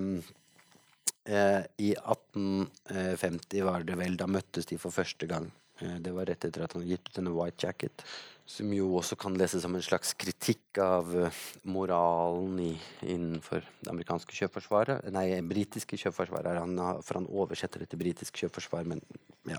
I 1.26 1.92
1850 1.94 3.64
var 3.66 3.86
det 3.86 3.96
vel. 3.98 4.18
Da 4.18 4.28
møttes 4.30 4.68
de 4.68 4.78
for 4.82 4.94
første 4.94 5.26
gang. 5.30 5.48
Eh, 5.80 5.98
det 6.00 6.14
var 6.16 6.28
rett 6.28 6.44
etter 6.44 6.64
at 6.64 6.76
han 6.76 6.86
gitt 6.86 7.08
ut 7.08 7.18
denne 7.18 7.34
White 7.36 7.66
Jacket. 7.66 8.04
Som 8.46 8.70
jo 8.72 8.92
også 9.00 9.16
kan 9.18 9.34
leses 9.34 9.64
som 9.64 9.74
en 9.74 9.82
slags 9.82 10.12
kritikk 10.14 10.78
av 10.78 11.08
uh, 11.10 11.38
moralen 11.66 12.60
i, 12.62 12.68
innenfor 13.02 13.64
det 13.80 13.90
amerikanske 13.90 14.36
kjøpforsvaret. 14.38 15.08
Nei, 15.10 15.40
britiske 15.42 15.98
kjøpforsvaret, 15.98 16.60
Han, 16.62 16.78
for 17.02 17.18
han 17.18 17.26
oversetter 17.26 17.82
det 17.82 17.90
til 17.90 18.04
britisk 18.04 18.38
kjøpforsvar, 18.44 18.86
men 18.86 19.02
ja. 19.50 19.58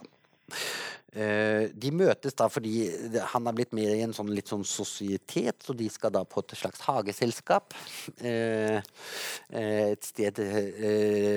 Uh, 1.18 1.72
de 1.74 1.90
møtes 1.96 2.36
da 2.38 2.46
fordi 2.52 2.90
han 3.32 3.48
har 3.48 3.56
blitt 3.56 3.72
med 3.74 3.90
i 3.90 4.04
en 4.06 4.14
sånn 4.14 4.30
litt 4.36 4.52
sånn 4.52 4.66
sosietet, 4.68 5.64
så 5.66 5.74
de 5.74 5.88
skal 5.90 6.14
da 6.14 6.22
på 6.28 6.44
et 6.44 6.54
slags 6.60 6.84
hageselskap. 6.86 7.74
Uh, 8.22 8.78
et 9.58 10.06
sted 10.06 10.40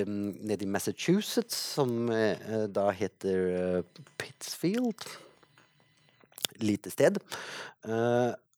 nede 0.05 0.61
i 0.61 0.69
Massachusetts 0.69 1.57
som 1.77 2.11
da 2.11 2.89
heter 2.93 3.81
Pittsfield 4.19 5.07
lite 6.61 6.91
sted. 6.93 7.17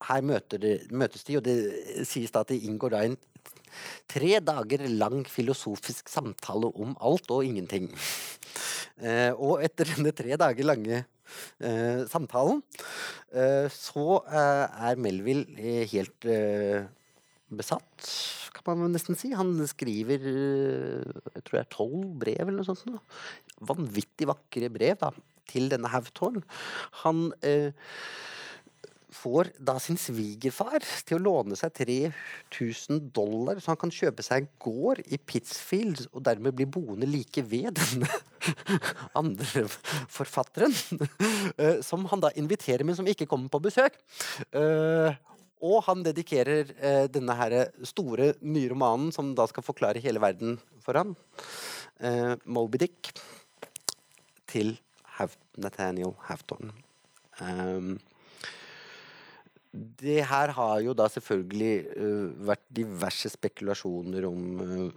Her 0.03 0.25
møter 0.25 0.59
de, 0.59 0.73
møtes 0.91 1.23
de, 1.23 1.37
og 1.39 1.45
det 1.45 1.55
sies 2.09 2.33
da 2.33 2.43
at 2.43 2.51
det 2.51 2.63
inngår 2.67 2.95
da 2.95 3.03
en 3.07 3.15
tre 4.11 4.37
dager 4.43 4.85
lang 4.91 5.23
filosofisk 5.29 6.11
samtale 6.11 6.69
om 6.73 6.95
alt 7.03 7.31
og 7.33 7.47
ingenting. 7.47 7.89
Uh, 9.01 9.31
og 9.47 9.63
etter 9.65 9.89
denne 9.95 10.13
tre 10.15 10.37
dager 10.39 10.69
lange 10.69 11.03
uh, 11.03 12.03
samtalen, 12.11 12.61
så 13.73 14.19
er 14.29 14.99
Melville 15.01 15.71
helt 15.89 16.27
besatt, 17.57 18.09
kan 18.53 18.77
man 18.79 18.93
nesten 18.93 19.17
si. 19.17 19.31
Han 19.33 19.55
skriver 19.69 20.23
jeg 20.23 21.45
tror 21.47 21.59
det 21.59 21.69
tolv 21.73 22.03
brev 22.21 22.45
eller 22.45 22.61
noe 22.61 22.67
sånt. 22.67 23.17
Vanvittig 23.65 24.29
vakre 24.29 24.69
brev 24.73 24.99
da, 25.01 25.09
til 25.49 25.69
denne 25.71 25.91
Hawthorne. 25.91 26.43
Han 27.03 27.31
eh, 27.45 27.73
får 29.13 29.51
da 29.61 29.75
sin 29.81 29.97
svigerfar 29.99 30.83
til 31.07 31.19
å 31.19 31.23
låne 31.23 31.57
seg 31.59 31.73
3000 31.77 33.09
dollar, 33.15 33.59
så 33.61 33.73
han 33.73 33.81
kan 33.81 33.93
kjøpe 33.93 34.25
seg 34.25 34.43
en 34.43 34.49
gård 34.63 35.03
i 35.05 35.19
Pittsfield 35.19 36.05
og 36.11 36.23
dermed 36.25 36.55
bli 36.57 36.67
boende 36.69 37.09
like 37.09 37.43
ved 37.47 37.77
denne 37.79 38.09
andre 39.21 39.65
forfatteren. 40.11 40.73
Eh, 41.57 41.79
som 41.85 42.07
han 42.11 42.23
da 42.23 42.31
inviterer, 42.39 42.85
men 42.87 42.97
som 42.97 43.07
ikke 43.09 43.27
kommer 43.29 43.51
på 43.53 43.61
besøk. 43.63 43.97
Eh, 44.51 45.15
og 45.63 45.83
han 45.87 46.03
dedikerer 46.03 46.73
eh, 46.75 47.05
denne 47.11 47.35
her 47.39 47.57
store, 47.87 48.33
nye 48.41 48.71
romanen, 48.71 49.13
som 49.15 49.31
da 49.37 49.47
skal 49.49 49.65
forklare 49.65 50.03
hele 50.03 50.21
verden 50.23 50.57
for 50.83 50.99
han, 50.99 51.13
Moby 52.51 52.81
Dick, 52.81 53.13
til 54.49 54.73
Nathaniel 55.55 56.17
Hafton. 56.27 56.73
Um, 57.39 57.95
det 59.73 60.21
her 60.29 60.53
har 60.53 60.81
jo 60.85 60.93
da 60.93 61.07
selvfølgelig 61.09 61.73
uh, 61.97 62.29
vært 62.49 62.63
diverse 62.77 63.31
spekulasjoner 63.33 64.27
om 64.29 64.61
uh, 64.61 64.91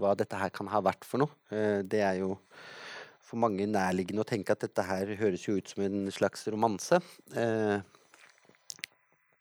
hva 0.00 0.14
dette 0.16 0.38
her 0.40 0.52
kan 0.54 0.70
ha 0.72 0.80
vært 0.84 1.04
for 1.04 1.20
noe. 1.20 1.32
Uh, 1.52 1.84
det 1.84 2.00
er 2.00 2.22
jo 2.22 2.32
for 3.26 3.42
mange 3.42 3.66
nærliggende 3.68 4.24
å 4.24 4.28
tenke 4.28 4.54
at 4.54 4.64
dette 4.64 4.86
her 4.86 5.12
høres 5.20 5.44
jo 5.44 5.58
ut 5.58 5.68
som 5.68 5.82
en 5.84 6.06
slags 6.14 6.46
romanse. 6.52 7.00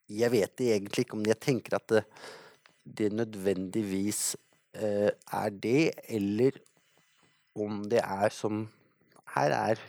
jeg 0.10 0.32
vet 0.34 0.64
egentlig 0.66 1.06
ikke 1.06 1.20
om 1.20 1.28
jeg 1.30 1.38
tenker 1.40 1.76
at 1.78 1.86
det, 1.92 2.02
det 2.82 3.12
nødvendigvis 3.14 4.36
er 4.74 5.54
det, 5.54 5.92
eller 6.10 6.58
om 7.56 7.84
det 7.86 8.02
er 8.02 8.34
som 8.34 8.66
Her 9.36 9.54
er 9.54 9.80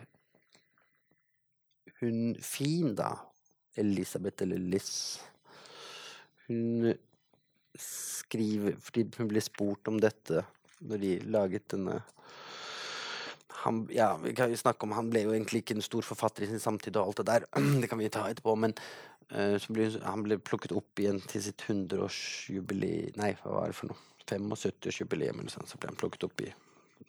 hun 2.03 2.37
fin, 2.42 2.92
da, 2.99 3.14
Elisabeth 3.80 4.44
eller 4.46 4.62
Liss, 4.74 5.20
hun 6.46 6.94
skriver 7.76 8.76
Fordi 8.80 9.02
hun 9.18 9.28
ble 9.28 9.40
spurt 9.44 9.88
om 9.90 9.98
dette 10.00 10.44
når 10.86 11.00
de 11.02 11.10
laget 11.32 11.66
denne 11.72 11.98
han, 13.66 13.80
ja, 13.90 14.12
vi 14.22 14.34
kan 14.36 14.52
jo 14.52 14.58
snakke 14.58 14.86
om 14.86 14.94
Han 14.94 15.10
ble 15.10 15.24
jo 15.24 15.32
egentlig 15.34 15.64
ikke 15.64 15.74
en 15.78 15.84
stor 15.84 16.06
forfatter 16.06 16.44
i 16.44 16.50
sin 16.50 16.62
samtid 16.62 16.96
og 16.96 17.08
alt 17.08 17.22
det 17.22 17.26
der. 17.30 17.46
Det 17.82 17.88
kan 17.90 17.98
vi 17.98 18.10
ta 18.12 18.26
etterpå, 18.30 18.54
men 18.62 18.76
uh, 19.34 19.56
ble, 19.74 19.88
han 20.04 20.22
ble 20.26 20.38
plukket 20.38 20.74
opp 20.76 21.02
igjen 21.02 21.18
til 21.26 21.42
sitt 21.48 21.64
100-årsjubileum 21.66 23.18
Nei, 23.18 23.32
hva 23.42 23.56
var 23.56 23.72
det 23.72 23.78
for 23.80 23.90
noe? 23.90 23.98
75-årsjubileum 24.26 25.40
eller 25.40 25.52
sånn, 25.54 25.66
så 25.70 25.78
ble 25.78 25.90
han 25.92 25.98
plukket 25.98 26.26
opp 26.26 26.42
i 26.42 26.48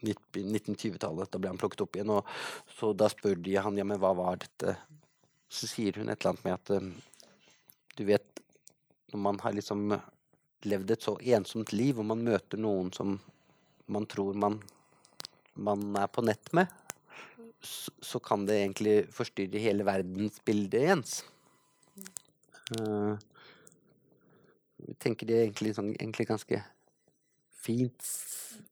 1920-tallet. 0.05 1.31
Da 1.33 1.41
ble 1.41 1.49
han 1.49 1.61
plukket 1.61 1.81
opp 1.85 1.97
igjen. 1.97 2.13
Og 2.13 2.75
så 2.77 2.91
da 2.93 3.09
spør 3.09 3.39
de 3.41 3.55
han 3.57 3.79
ja, 3.79 3.85
men 3.87 4.01
hva 4.01 4.13
var 4.17 4.37
dette? 4.43 4.75
Så 5.49 5.69
sier 5.69 5.95
hun 5.97 6.09
et 6.11 6.19
eller 6.19 6.33
annet 6.33 6.45
med 6.45 6.55
at 6.57 6.73
eh, 6.75 6.89
du 7.97 8.03
vet, 8.05 8.41
når 9.13 9.23
man 9.23 9.39
har 9.41 9.55
liksom 9.55 9.85
levd 10.67 10.91
et 10.93 11.05
så 11.05 11.15
ensomt 11.37 11.71
liv, 11.73 11.99
og 11.99 12.09
man 12.09 12.25
møter 12.25 12.59
noen 12.61 12.91
som 12.93 13.15
man 13.87 14.05
tror 14.09 14.35
man, 14.35 14.59
man 15.55 15.95
er 15.95 16.09
på 16.11 16.23
nett 16.25 16.51
med, 16.57 16.67
så, 17.63 17.91
så, 18.03 18.19
kan 18.19 18.45
det 18.45 18.59
egentlig 18.59 18.97
forstyrre 19.15 19.61
hele 19.63 19.85
verdensbildet 19.87 20.91
ens. 20.93 21.15
Uh, 22.77 23.15
jeg 24.83 24.97
tenker 25.01 25.29
det 25.29 25.37
er 25.37 25.45
egentlig, 25.47 25.73
sånn, 25.77 25.93
egentlig 25.95 26.27
ganske 26.29 26.59
fint 27.57 28.11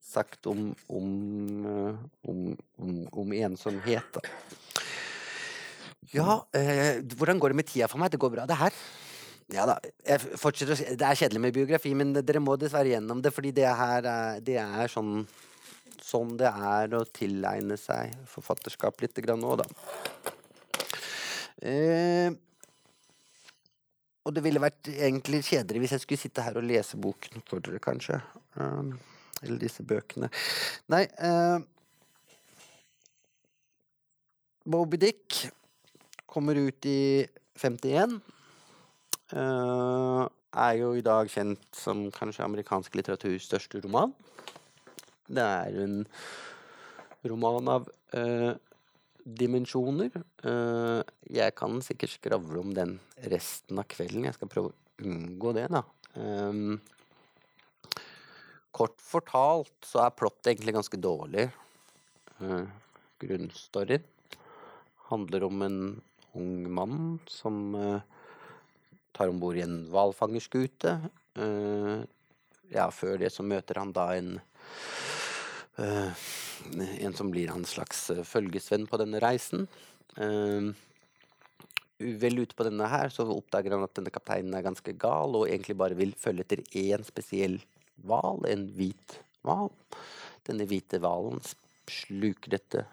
sagt 0.05 0.47
om, 0.47 0.69
om, 0.87 1.09
eh, 1.67 2.03
om, 2.29 2.43
om 3.11 3.33
ensomhet. 3.35 4.15
Da. 4.15 4.21
Ja, 6.13 6.43
eh, 6.53 7.01
hvordan 7.17 7.39
går 7.41 7.53
det 7.53 7.59
med 7.61 7.67
tida 7.69 7.89
for 7.89 8.01
meg? 8.01 8.11
Det 8.13 8.21
går 8.21 8.33
bra, 8.35 8.45
det 8.45 8.59
her. 8.59 8.77
Ja 9.53 9.65
da. 9.69 9.75
det 9.77 11.05
er 11.05 11.17
kjedelig 11.17 11.41
med 11.41 11.53
biografi, 11.53 11.93
men 11.97 12.13
dere 12.17 12.41
må 12.41 12.55
dessverre 12.57 12.95
gjennom 12.95 13.21
det, 13.21 13.33
fordi 13.33 13.51
det 13.53 13.67
her 13.69 14.07
er, 14.09 14.39
det 14.45 14.61
er 14.61 14.91
sånn 14.91 15.25
Sånn 16.05 16.35
det 16.37 16.45
er 16.45 16.91
å 16.93 16.99
tilegne 17.09 17.79
seg 17.81 18.11
forfatterskap 18.29 18.99
lite 19.01 19.23
grann 19.25 19.39
nå, 19.41 19.55
da. 19.57 19.63
Eh, 21.65 22.35
og 24.25 24.35
det 24.35 24.43
ville 24.45 24.61
vært 24.61 24.89
egentlig 24.91 25.43
kjedelig 25.47 25.81
hvis 25.81 25.95
jeg 25.95 26.03
skulle 26.03 26.21
sitte 26.21 26.45
her 26.45 26.59
og 26.59 26.67
lese 26.67 26.99
boken 27.01 27.41
for 27.47 27.63
dere, 27.63 27.81
kanskje. 27.81 28.19
Um, 28.59 28.91
eller 29.41 29.57
disse 29.61 29.85
bøkene. 29.87 30.29
Nei 30.93 31.03
uh, 31.17 31.57
Moby 34.69 35.01
Dick 35.01 35.45
kommer 36.35 36.59
ut 36.59 36.85
i 36.89 37.25
51. 37.55 38.19
Uh, 39.31 39.39
eh, 39.39 40.25
er 40.65 40.77
jo 40.79 40.91
i 40.95 41.03
dag 41.03 41.31
kjent 41.31 41.63
som 41.75 42.05
kanskje 42.15 42.43
amerikansk 42.45 42.95
litteraturs 42.99 43.47
største 43.47 43.81
roman. 43.83 44.13
Det 45.25 45.43
er 45.43 45.79
en 45.85 46.01
roman 47.25 47.71
av 47.71 47.87
uh, 48.15 48.53
dimensjoner. 49.25 50.11
Uh, 50.45 51.01
jeg 51.31 51.55
kan 51.57 51.79
sikkert 51.83 52.17
skravle 52.17 52.61
om 52.61 52.73
den 52.75 52.97
resten 53.31 53.79
av 53.81 53.87
kvelden. 53.91 54.27
Jeg 54.27 54.37
skal 54.37 54.51
prøve 54.51 54.71
å 54.71 55.07
unngå 55.07 55.55
det, 55.57 55.69
da. 55.73 55.85
Um, 56.19 56.77
Kort 58.75 58.99
fortalt 58.99 59.87
så 59.87 60.01
er 60.03 60.15
plottet 60.19 60.51
egentlig 60.51 60.73
ganske 60.75 60.99
dårlig. 60.99 61.45
Uh, 62.43 62.67
grunnstoryen 63.23 64.03
handler 65.07 65.45
om 65.47 65.61
en 65.63 65.79
ung 66.39 66.65
mann 66.71 67.19
som 67.31 67.75
uh, 67.75 68.01
tar 69.15 69.31
om 69.31 69.39
bord 69.41 69.57
i 69.59 69.63
en 69.65 69.83
hvalfangerskute. 69.91 70.97
Uh, 71.37 72.03
ja, 72.73 72.89
før 72.91 73.19
det 73.21 73.31
så 73.33 73.45
møter 73.45 73.79
han 73.81 73.93
da 73.95 74.09
en 74.15 74.35
uh, 75.79 76.25
En 77.03 77.13
som 77.13 77.27
blir 77.29 77.51
hans 77.51 77.75
slags 77.75 77.99
følgesvenn 78.25 78.87
på 78.89 78.97
denne 78.97 79.19
reisen. 79.21 79.67
vel 81.99 82.39
ute 82.39 82.55
på 82.55 82.65
denne 82.65 82.87
her, 82.89 83.11
så 83.13 83.27
oppdager 83.27 83.75
han 83.75 83.83
at 83.83 83.93
denne 83.99 84.09
kapteinen 84.09 84.55
er 84.55 84.63
ganske 84.65 84.95
gal, 84.97 85.35
og 85.35 85.45
egentlig 85.45 85.75
bare 85.77 85.99
vil 85.99 86.15
følge 86.17 86.41
etter 86.41 86.63
én 86.79 87.03
spesiell 87.05 87.59
hval, 88.07 88.47
en 88.49 88.65
hvit 88.79 89.19
hval. 89.45 89.69
Denne 90.47 90.65
hvite 90.65 90.97
hvalen 91.03 91.43
sluker 91.91 92.55
dette 92.55 92.87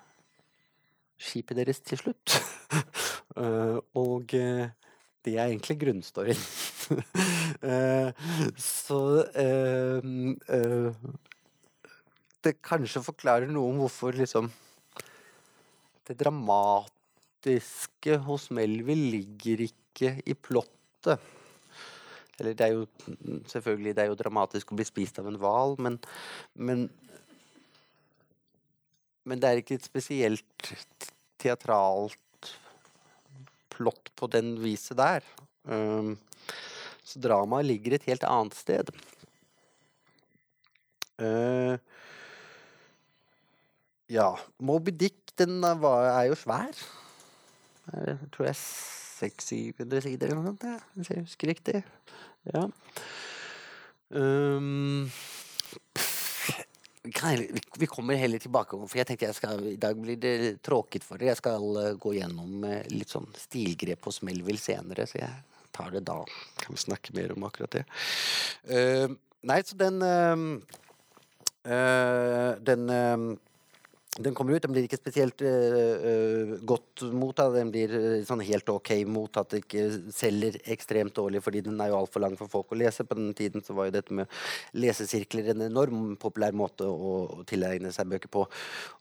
skipet 1.23 1.59
deres 1.59 1.83
til 1.85 2.01
slutt. 2.01 2.39
Eh, 3.33 3.79
og 3.97 4.35
eh, 4.37 4.67
det 5.25 5.33
er 5.39 5.47
egentlig 5.47 5.79
grunnstoryen. 5.81 6.43
Eh, 7.63 8.09
så 8.59 8.99
det 12.43 12.53
kanskje 12.65 13.05
forklarer 13.05 13.49
noe 13.53 13.71
om 13.71 13.79
hvorfor 13.85 14.17
liksom 14.19 14.49
Det 16.09 16.17
dramatiske 16.19 18.17
hos 18.27 18.49
Melville 18.51 19.13
ligger 19.15 19.63
ikke 19.69 20.17
i 20.27 20.35
plottet. 20.35 21.23
Eller 22.41 22.59
det 22.59 22.67
er 22.67 22.75
jo 22.75 22.87
selvfølgelig 23.53 23.95
det 23.97 24.05
er 24.05 24.11
jo 24.11 24.19
dramatisk 24.19 24.73
å 24.73 24.81
bli 24.81 24.89
spist 24.89 25.23
av 25.23 25.31
en 25.31 25.39
hval, 25.39 25.79
men, 25.79 26.01
men 26.55 26.89
Men 29.25 29.39
det 29.39 29.49
er 29.49 29.61
ikke 29.63 29.79
et 29.79 29.85
spesielt 29.87 31.12
teatralt 31.43 32.19
plott 33.73 34.13
på 34.19 34.29
den 34.31 34.55
viset 34.63 34.99
der. 35.01 35.27
Um, 35.65 36.17
så 37.05 37.21
dramaet 37.23 37.69
ligger 37.69 37.97
et 37.97 38.07
helt 38.09 38.25
annet 38.29 38.57
sted. 38.57 38.93
Uh, 41.23 41.77
ja, 44.13 44.33
Moby 44.59 44.95
Dick 44.95 45.35
den 45.39 45.61
var, 45.61 46.09
er 46.13 46.31
jo 46.31 46.39
svær. 46.39 46.77
Jeg 47.93 48.19
tror 48.33 48.47
jeg 48.47 48.55
er 48.55 48.63
600-700 49.23 50.03
sider 50.05 50.31
eller 50.31 50.39
noe 50.39 50.51
sånt, 50.53 50.67
ja, 50.67 50.79
hvis 50.97 51.11
jeg 51.11 51.25
husker 51.25 51.53
riktig. 51.53 51.83
Ja. 52.53 52.67
Um, 54.13 55.09
vi, 57.03 57.87
kommer 57.87 58.15
heller 58.15 58.39
tilbake, 58.39 58.79
for 58.79 58.99
jeg 58.99 59.09
tenkte 59.09 59.27
jeg 59.27 59.35
skal, 59.35 59.65
i 59.73 59.79
dag 59.81 59.99
blir 59.99 60.19
det 60.23 60.63
tråkigt 60.63 61.05
for 61.07 61.19
dere. 61.19 61.33
Jeg 61.33 61.41
skal 61.41 61.65
uh, 61.75 61.95
gå 61.99 62.15
gjennom 62.15 62.63
uh, 62.63 62.79
litt 62.95 63.11
sånn 63.11 63.27
stilgrep 63.39 64.07
hos 64.07 64.21
Melville 64.23 64.63
senere, 64.63 65.09
så 65.11 65.19
jeg 65.19 65.67
tar 65.75 65.91
det 65.97 66.05
da. 66.07 66.21
Kan 66.63 66.77
vi 66.77 66.85
snakke 66.85 67.15
mer 67.17 67.35
om 67.35 67.49
akkurat 67.49 67.75
det. 67.75 67.85
Uh, 68.71 69.17
nei, 69.43 69.59
så 69.67 69.79
den 69.81 69.99
Den 71.63 72.89
den 74.21 74.35
kommer 74.35 74.53
ut, 74.53 74.63
den 74.63 74.75
blir 74.75 74.85
ikke 74.85 74.99
spesielt 75.01 75.41
uh, 75.41 76.59
godt 76.69 77.05
mottatt. 77.17 77.55
Den 77.55 77.71
blir 77.73 77.95
uh, 77.97 78.25
sånn 78.29 78.43
helt 78.45 78.69
ok 78.69 78.91
mottatt, 79.09 79.55
ikke 79.57 79.87
selger 80.13 80.59
ekstremt 80.75 81.17
dårlig 81.17 81.41
fordi 81.45 81.63
den 81.65 81.81
er 81.81 81.89
jo 81.89 81.97
altfor 82.03 82.21
lang 82.21 82.37
for 82.37 82.53
folk 82.53 82.75
å 82.75 82.81
lese. 82.83 83.07
På 83.09 83.17
den 83.17 83.33
tiden 83.39 83.65
så 83.65 83.77
var 83.79 83.89
jo 83.89 83.95
dette 83.97 84.17
med 84.19 84.29
lesesirkler 84.77 85.55
en 85.55 85.65
enorm 85.71 86.19
populær 86.21 86.53
måte 86.53 86.85
å, 86.85 87.15
å 87.25 87.47
tilegne 87.49 87.93
seg 87.95 88.11
bøker 88.13 88.33
på. 88.33 88.45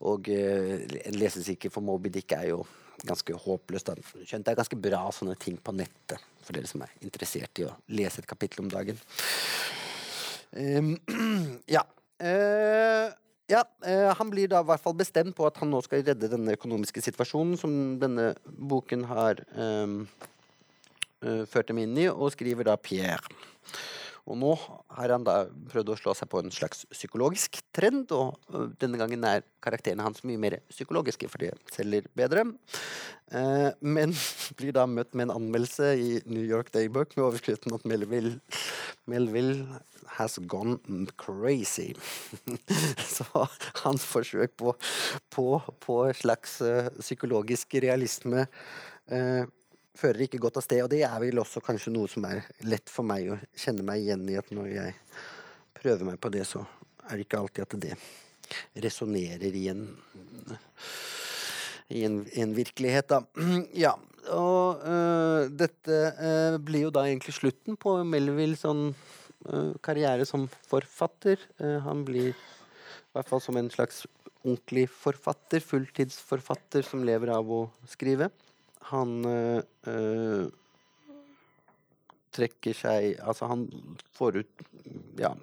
Og 0.07 0.31
uh, 0.31 0.75
en 1.03 1.19
lesesirkel 1.19 1.73
for 1.73 1.83
Moby 1.83 2.13
Dick 2.15 2.31
er 2.37 2.53
jo 2.53 2.63
ganske 3.03 3.35
håpløst. 3.43 3.91
Skjønt 4.23 4.47
det 4.47 4.53
er 4.53 4.61
ganske 4.61 4.79
bra 4.79 5.05
sånne 5.11 5.35
ting 5.41 5.57
på 5.59 5.75
nettet 5.75 6.23
for 6.41 6.55
dere 6.55 6.69
som 6.69 6.85
er 6.85 6.93
interessert 7.03 7.59
i 7.59 7.67
å 7.67 7.73
lese 7.91 8.23
et 8.23 8.29
kapittel 8.29 8.63
om 8.63 8.71
dagen. 8.71 8.99
Um, 10.55 10.95
ja. 11.75 11.83
Uh, 12.21 13.11
ja, 13.51 13.63
eh, 13.85 14.09
Han 14.17 14.31
blir 14.31 14.49
da 14.51 14.61
i 14.61 14.69
hvert 14.69 14.83
fall 14.83 14.97
bestemt 14.97 15.35
på 15.37 15.45
at 15.47 15.59
han 15.61 15.71
nå 15.73 15.81
skal 15.85 16.05
redde 16.07 16.31
denne 16.31 16.55
økonomiske 16.57 17.03
situasjonen 17.03 17.57
som 17.59 17.77
denne 18.01 18.31
boken 18.45 19.05
har 19.11 19.43
um, 19.55 20.05
ført 21.21 21.67
dem 21.69 21.81
inn 21.83 21.97
i, 22.01 22.07
og 22.09 22.31
skriver 22.33 22.65
da 22.65 22.77
Pierre. 22.81 23.21
Og 24.29 24.37
nå 24.37 24.51
har 24.95 25.13
han 25.13 25.25
da 25.25 25.37
prøvd 25.71 25.93
å 25.93 25.97
slå 25.99 26.13
seg 26.17 26.29
på 26.31 26.41
en 26.41 26.53
slags 26.53 26.83
psykologisk 26.93 27.61
trend, 27.75 28.11
og 28.13 28.37
øh, 28.53 28.69
denne 28.81 28.99
gangen 29.01 29.25
er 29.27 29.45
karakterene 29.63 30.05
hans 30.05 30.23
mye 30.27 30.39
mer 30.41 30.59
psykologiske, 30.69 31.29
for 31.31 31.41
det 31.41 31.53
selger 31.73 32.09
bedre. 32.17 32.45
Eh, 33.31 33.69
men 33.81 34.13
blir 34.59 34.75
da 34.77 34.85
møtt 34.89 35.15
med 35.15 35.29
en 35.29 35.37
anmeldelse 35.39 35.93
i 35.97 36.11
New 36.29 36.45
York 36.45 36.73
Daybook 36.75 37.15
med 37.17 37.27
overskriften 37.29 37.77
at 37.77 37.87
Melville, 37.89 38.37
Melville 39.09 39.81
has 40.17 40.37
gone 40.51 41.07
crazy. 41.17 41.93
Så 43.15 43.25
hans 43.83 44.05
forsøk 44.05 44.53
på, 44.59 44.75
på, 45.31 45.47
på 45.81 45.97
slags 46.19 46.59
uh, 46.61 46.91
psykologisk 46.99 47.77
realisme 47.81 48.45
uh, 49.11 49.43
fører 49.97 50.25
ikke 50.25 50.41
godt 50.41 50.59
av 50.61 50.65
sted. 50.65 50.83
Og 50.85 50.91
det 50.91 51.03
er 51.07 51.17
vel 51.23 51.41
også 51.41 51.63
kanskje 51.63 51.93
noe 51.93 52.09
som 52.11 52.25
er 52.29 52.43
lett 52.67 52.91
for 52.91 53.07
meg 53.07 53.31
å 53.33 53.39
kjenne 53.57 53.85
meg 53.87 54.03
igjen 54.03 54.27
i, 54.29 54.37
at 54.39 54.51
når 54.55 54.69
jeg 54.73 54.97
prøver 55.81 56.07
meg 56.11 56.21
på 56.21 56.31
det, 56.33 56.45
så 56.47 56.63
er 57.09 57.17
det 57.17 57.25
ikke 57.25 57.41
alltid 57.41 57.65
at 57.65 57.79
det 57.87 57.97
resonnerer 58.83 59.57
i 59.57 59.67
en 59.71 59.87
i 61.91 62.05
en, 62.07 62.21
en, 62.39 62.53
virkelighet, 62.55 63.11
da. 63.11 63.19
Ja, 63.85 63.95
og 64.31 64.83
øh, 64.87 65.49
dette 65.51 65.97
øh, 66.13 66.55
blir 66.63 66.85
jo 66.85 66.93
da 66.93 67.03
egentlig 67.07 67.35
slutten 67.35 67.75
på 67.79 67.97
Melville 68.07 68.55
sånn 68.59 68.93
øh, 68.93 69.73
karriere 69.83 70.27
som 70.29 70.47
forfatter. 70.69 71.41
han 71.59 72.05
blir 72.07 72.31
i 72.31 73.11
hvert 73.11 73.27
fall 73.27 73.43
som 73.43 73.59
en 73.59 73.67
slags 73.73 74.05
ordentlig 74.41 74.87
forfatter, 74.93 75.59
fulltidsforfatter 75.59 76.87
som 76.87 77.03
lever 77.05 77.33
av 77.35 77.51
å 77.51 77.65
skrive 77.91 78.31
han 78.81 79.25
øh, 79.87 80.51
trekker 82.35 82.75
seg 82.77 83.19
Altså, 83.21 83.49
han 83.51 83.67
får 84.17 84.41
ut 84.41 84.65
Ja. 85.19 85.33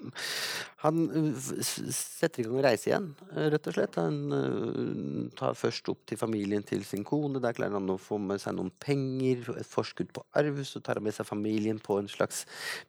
Han 0.83 1.09
setter 1.35 2.41
i 2.41 2.45
gang 2.47 2.59
å 2.61 2.63
reise 2.63 2.87
igjen, 2.87 3.07
rett 3.51 3.67
og 3.67 3.75
slett. 3.75 3.97
Han 3.99 4.19
uh, 4.31 5.25
tar 5.39 5.57
først 5.59 5.89
opp 5.91 6.05
til 6.07 6.21
familien 6.21 6.63
til 6.67 6.85
sin 6.87 7.03
kone. 7.07 7.41
Der 7.43 7.57
klarer 7.57 7.75
han 7.81 7.91
å 7.91 7.97
få 7.99 8.21
med 8.23 8.39
seg 8.43 8.55
noen 8.55 8.71
penger, 8.79 9.43
et 9.59 9.67
forskudd 9.67 10.13
på 10.15 10.23
arv. 10.39 10.61
Så 10.67 10.79
tar 10.85 11.01
han 11.01 11.07
med 11.09 11.17
seg 11.17 11.27
familien 11.27 11.81
på 11.83 11.99
en 11.99 12.11
slags 12.11 12.45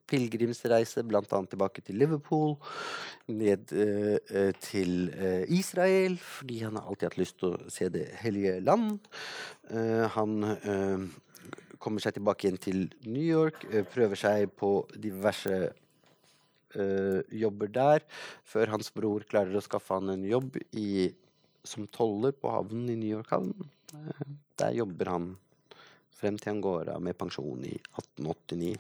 pilegrimsreise, 0.10 1.02
bl.a. 1.10 1.24
tilbake 1.26 1.82
til 1.86 1.98
Liverpool. 2.02 2.60
Ned 3.34 3.74
uh, 3.74 4.52
til 4.62 5.10
Israel, 5.50 6.20
fordi 6.22 6.62
han 6.68 6.78
har 6.78 6.86
alltid 6.86 7.10
hatt 7.10 7.22
lyst 7.24 7.40
til 7.42 7.56
å 7.56 7.74
se 7.74 7.90
Det 7.90 8.06
hellige 8.22 8.60
land. 8.62 9.00
han 10.14 11.10
kommer 11.80 12.04
seg 12.04 12.18
tilbake 12.18 12.48
igjen 12.48 12.60
til 12.62 12.82
New 13.08 13.24
York, 13.24 13.64
eh, 13.72 13.86
prøver 13.88 14.20
seg 14.20 14.52
på 14.60 14.72
diverse 15.00 15.56
uh, 16.76 17.20
jobber 17.32 17.72
der, 17.74 18.06
før 18.46 18.76
hans 18.76 18.92
bror 18.96 19.26
klarer 19.30 19.56
å 19.58 19.64
skaffe 19.64 19.96
han 19.96 20.12
en 20.14 20.26
jobb 20.28 20.60
i, 20.78 21.10
som 21.64 21.88
toller 21.92 22.36
på 22.36 22.52
havnen 22.54 22.92
i 22.94 22.98
New 23.00 23.14
York 23.16 23.32
havn. 23.34 23.54
Uh, 23.94 24.26
der 24.60 24.76
jobber 24.78 25.14
han 25.14 25.32
frem 26.20 26.38
til 26.38 26.52
han 26.52 26.64
går 26.64 26.92
av 26.96 27.04
med 27.04 27.18
pensjon 27.18 27.64
i 27.64 27.78
1889, 27.80 28.76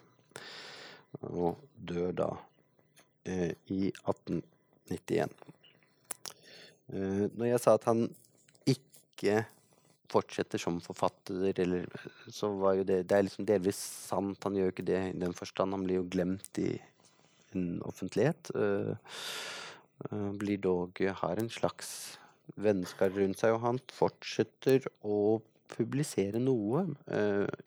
og 1.31 1.63
dør 1.73 2.11
da 2.19 2.29
uh, 2.35 3.51
i 3.71 3.93
1891. 4.03 5.39
når 6.89 7.45
jeg 7.45 7.61
sa 7.61 7.75
at 7.77 7.83
han 7.85 8.07
ikke 8.65 9.43
fortsetter 10.09 10.61
som 10.61 10.79
forfatter, 10.83 11.51
eller 11.63 11.85
så 12.33 12.51
var 12.59 12.79
jo 12.79 12.85
det 12.87 13.03
Det 13.09 13.17
er 13.17 13.25
liksom 13.27 13.47
delvis 13.47 13.79
sant. 14.09 14.43
Han 14.43 14.57
gjør 14.57 14.69
jo 14.69 14.75
ikke 14.75 14.87
det 14.89 15.01
i 15.09 15.19
den 15.21 15.35
forstand. 15.37 15.75
Han 15.75 15.85
blir 15.85 16.01
jo 16.01 16.09
glemt 16.09 16.61
i 16.61 16.71
en 17.57 17.81
offentlighet. 17.87 18.51
Uh, 18.55 18.95
uh, 20.09 20.31
blir 20.37 20.61
dog 20.61 20.99
Har 21.21 21.39
en 21.39 21.49
slags 21.49 22.17
vennskap 22.57 23.13
rundt 23.13 23.39
seg, 23.39 23.53
og 23.53 23.65
han 23.65 23.79
fortsetter 23.93 24.87
å 25.05 25.39
publisere 25.69 26.39
noe 26.41 26.81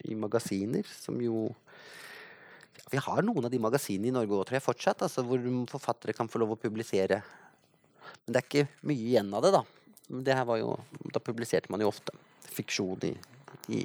i 0.03 0.11
magasiner 0.19 0.83
som 0.83 1.21
jo 1.23 1.45
Vi 2.91 2.99
har 2.99 3.23
noen 3.23 3.47
av 3.47 3.53
de 3.53 3.61
magasinene 3.63 4.11
i 4.11 4.13
Norge 4.13 4.35
òg, 4.35 4.43
tror 4.49 4.57
jeg, 4.57 4.65
fortsatt, 4.65 5.05
altså, 5.07 5.23
hvor 5.23 5.39
forfattere 5.71 6.13
kan 6.13 6.27
få 6.29 6.41
lov 6.43 6.51
å 6.53 6.59
publisere. 6.59 7.21
Men 8.25 8.35
det 8.35 8.41
er 8.41 8.49
ikke 8.49 8.89
mye 8.91 9.07
igjen 9.07 9.31
av 9.33 9.45
det, 9.45 9.53
da. 9.55 9.63
Det 10.27 10.35
her 10.35 10.45
var 10.45 10.59
jo, 10.59 10.75
da 11.15 11.23
publiserte 11.23 11.71
man 11.73 11.81
jo 11.81 11.89
ofte 11.89 12.13
fiksjon 12.51 13.05
i, 13.07 13.13
i, 13.77 13.83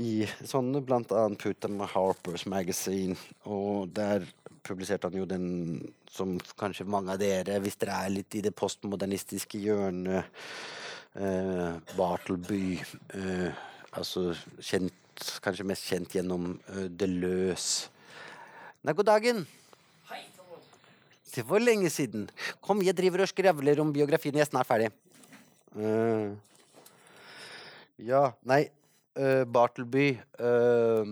i 0.00 0.12
sånne, 0.46 0.82
blant 0.84 1.12
annet 1.12 1.42
Put 1.42 1.60
them 1.64 1.82
Harpers 1.82 2.46
Magazine. 2.50 3.16
Og 3.44 3.90
der 3.96 4.26
publiserte 4.64 5.10
han 5.10 5.18
jo 5.18 5.28
den 5.28 5.48
som 6.10 6.36
kanskje 6.60 6.86
mange 6.88 7.14
av 7.14 7.20
dere, 7.20 7.58
hvis 7.62 7.78
dere 7.80 7.98
er 8.06 8.14
litt 8.14 8.38
i 8.38 8.44
det 8.44 8.54
postmodernistiske 8.56 9.60
hjørnet, 9.60 10.30
eh, 11.18 11.70
Bartleby 11.98 12.66
eh, 13.14 13.62
Altså 13.94 14.32
kjent, 14.58 15.20
kanskje 15.38 15.66
mest 15.70 15.86
kjent 15.86 16.16
gjennom 16.16 16.56
eh, 16.74 17.04
Løs. 17.06 17.66
Nei, 18.82 18.90
god 18.90 19.06
dagen! 19.06 19.44
Det 21.34 21.42
var 21.48 21.62
lenge 21.62 21.90
siden. 21.90 22.28
Kom, 22.62 22.82
jeg 22.86 22.94
driver 22.94 23.24
og 23.24 23.30
skrevler 23.30 23.80
om 23.82 23.90
biografien. 23.94 24.36
Jeg 24.38 24.44
er 24.44 24.50
snart 24.50 24.68
ferdig. 24.68 24.90
Uh, 25.74 26.34
ja, 28.02 28.24
nei 28.48 28.62
uh, 29.20 29.44
Bartleby 29.46 30.08
uh, 30.42 31.04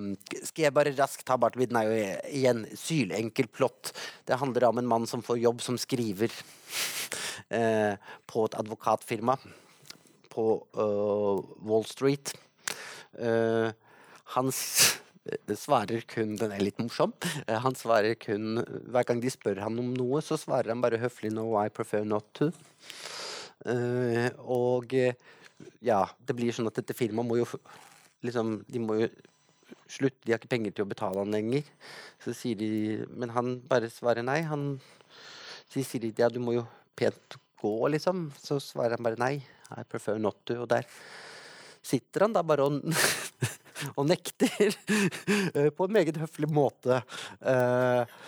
Skal 0.43 0.67
jeg 0.67 0.75
bare 0.75 0.95
raskt 0.97 1.27
ta 1.29 1.37
Bartleby? 1.41 1.69
Den 1.71 1.81
er 1.81 1.89
jo 1.89 1.97
igjen 2.33 2.63
sylenkel 2.79 3.51
plott. 3.51 3.93
Det 4.27 4.41
handler 4.41 4.71
om 4.71 4.83
en 4.83 4.91
mann 4.95 5.07
som 5.11 5.23
får 5.23 5.43
jobb 5.43 5.63
som 5.63 5.79
skriver 5.79 6.33
uh, 7.55 7.95
på 8.27 8.47
et 8.49 8.59
advokatfirma 8.59 9.39
på 10.33 10.47
eh, 10.77 11.67
Wall 11.69 11.85
Street. 11.89 12.33
Eh, 13.19 13.69
han 14.35 14.53
svarer 14.53 16.07
kun 16.09 16.37
Den 16.41 16.55
er 16.55 16.65
litt 16.65 16.81
morsom. 16.81 17.13
Eh, 17.47 17.59
han 17.61 17.77
svarer 17.79 18.17
kun 18.17 18.63
Hver 18.89 19.05
gang 19.09 19.21
de 19.23 19.33
spør 19.33 19.61
han 19.63 19.77
om 19.83 19.93
noe, 19.97 20.23
så 20.25 20.39
svarer 20.41 20.73
han 20.73 20.85
bare 20.85 21.01
høflig 21.03 21.35
'No, 21.35 21.53
I 21.61 21.69
prefer 21.69 22.07
not 22.09 22.33
to'. 22.39 22.53
Uh, 23.63 24.27
og 24.43 24.91
eh, 24.99 25.15
ja, 25.85 26.05
det 26.21 26.37
blir 26.39 26.55
sånn 26.55 26.71
at 26.71 26.79
dette 26.81 26.97
firmaet 26.97 27.29
må 27.29 27.39
jo 27.41 27.47
liksom 28.23 28.61
De 28.71 28.79
må 28.79 29.01
jo 29.01 29.09
slutte, 29.91 30.21
de 30.25 30.33
har 30.33 30.41
ikke 30.41 30.53
penger 30.53 30.75
til 30.77 30.85
å 30.85 30.91
betale 30.91 31.23
han 31.23 31.33
lenger. 31.35 31.67
Så 32.23 32.35
sier 32.37 32.59
de 32.61 33.07
Men 33.11 33.33
han 33.35 33.57
bare 33.69 33.91
svarer 33.93 34.25
nei. 34.27 34.41
Han 34.49 34.77
så 35.73 35.81
sier 35.81 36.05
de 36.05 36.13
ja, 36.19 36.29
du 36.29 36.41
må 36.43 36.53
jo 36.59 36.67
pent 36.99 37.39
gå, 37.63 37.75
liksom. 37.95 38.27
Så 38.37 38.59
svarer 38.61 38.99
han 38.99 39.07
bare 39.07 39.21
nei. 39.21 39.35
I 39.73 39.85
prefer 39.89 40.19
not 40.21 40.43
to. 40.45 40.63
Og 40.65 40.69
der 40.69 40.85
sitter 41.83 42.27
han 42.27 42.35
da 42.37 42.43
bare 42.47 42.67
og, 42.69 42.83
og 43.97 44.07
nekter. 44.11 44.77
eh, 45.57 45.71
på 45.73 45.89
en 45.89 45.97
meget 45.97 46.21
høflig 46.21 46.51
måte. 46.53 47.01
Eh, 47.41 48.21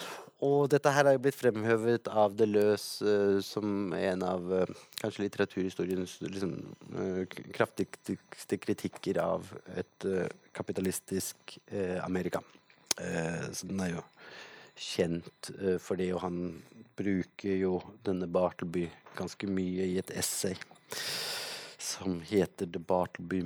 og 0.45 0.69
dette 0.73 0.93
her 0.93 1.09
er 1.09 1.21
blitt 1.23 1.39
fremhevet 1.39 2.09
av 2.13 2.35
The 2.37 2.47
Løs 2.49 2.87
uh, 3.05 3.39
som 3.45 3.95
en 3.97 4.25
av 4.27 4.51
uh, 4.53 4.73
kanskje 5.01 5.25
litteraturhistoriens 5.25 6.19
liksom, 6.25 6.55
uh, 6.95 7.23
kraftigste 7.55 8.59
kritikker 8.61 9.21
av 9.23 9.49
et 9.75 10.09
kapitalistisk 10.55 11.59
Amerika. 12.05 12.41
Så 12.95 13.67
den 13.67 13.81
er 13.83 13.89
jo 13.97 14.03
kjent 14.79 15.49
for 15.83 15.99
det, 15.99 16.13
og 16.15 16.21
han 16.23 16.37
bruker 16.95 17.57
jo 17.59 17.81
denne 18.07 18.29
Bartleby 18.31 18.85
ganske 19.19 19.49
mye 19.51 19.89
i 19.91 19.99
et 19.99 20.13
essay 20.15 20.55
som 21.83 22.21
heter 22.29 22.71
The 22.71 22.79
Bartleby 22.79 23.43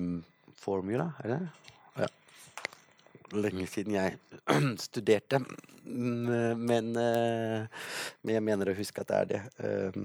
Formula, 0.60 1.12
er 1.24 1.32
det? 1.32 1.40
Lenge 3.36 3.66
siden 3.68 3.98
jeg 3.98 4.18
studerte, 4.88 5.42
Mm, 5.88 6.58
men, 6.68 6.90
eh, 7.00 7.64
men 8.22 8.34
jeg 8.34 8.44
mener 8.44 8.70
å 8.70 8.76
huske 8.76 9.02
at 9.02 9.08
det 9.08 9.18
er 9.18 9.28
det. 9.32 9.42
Eh, 9.64 10.00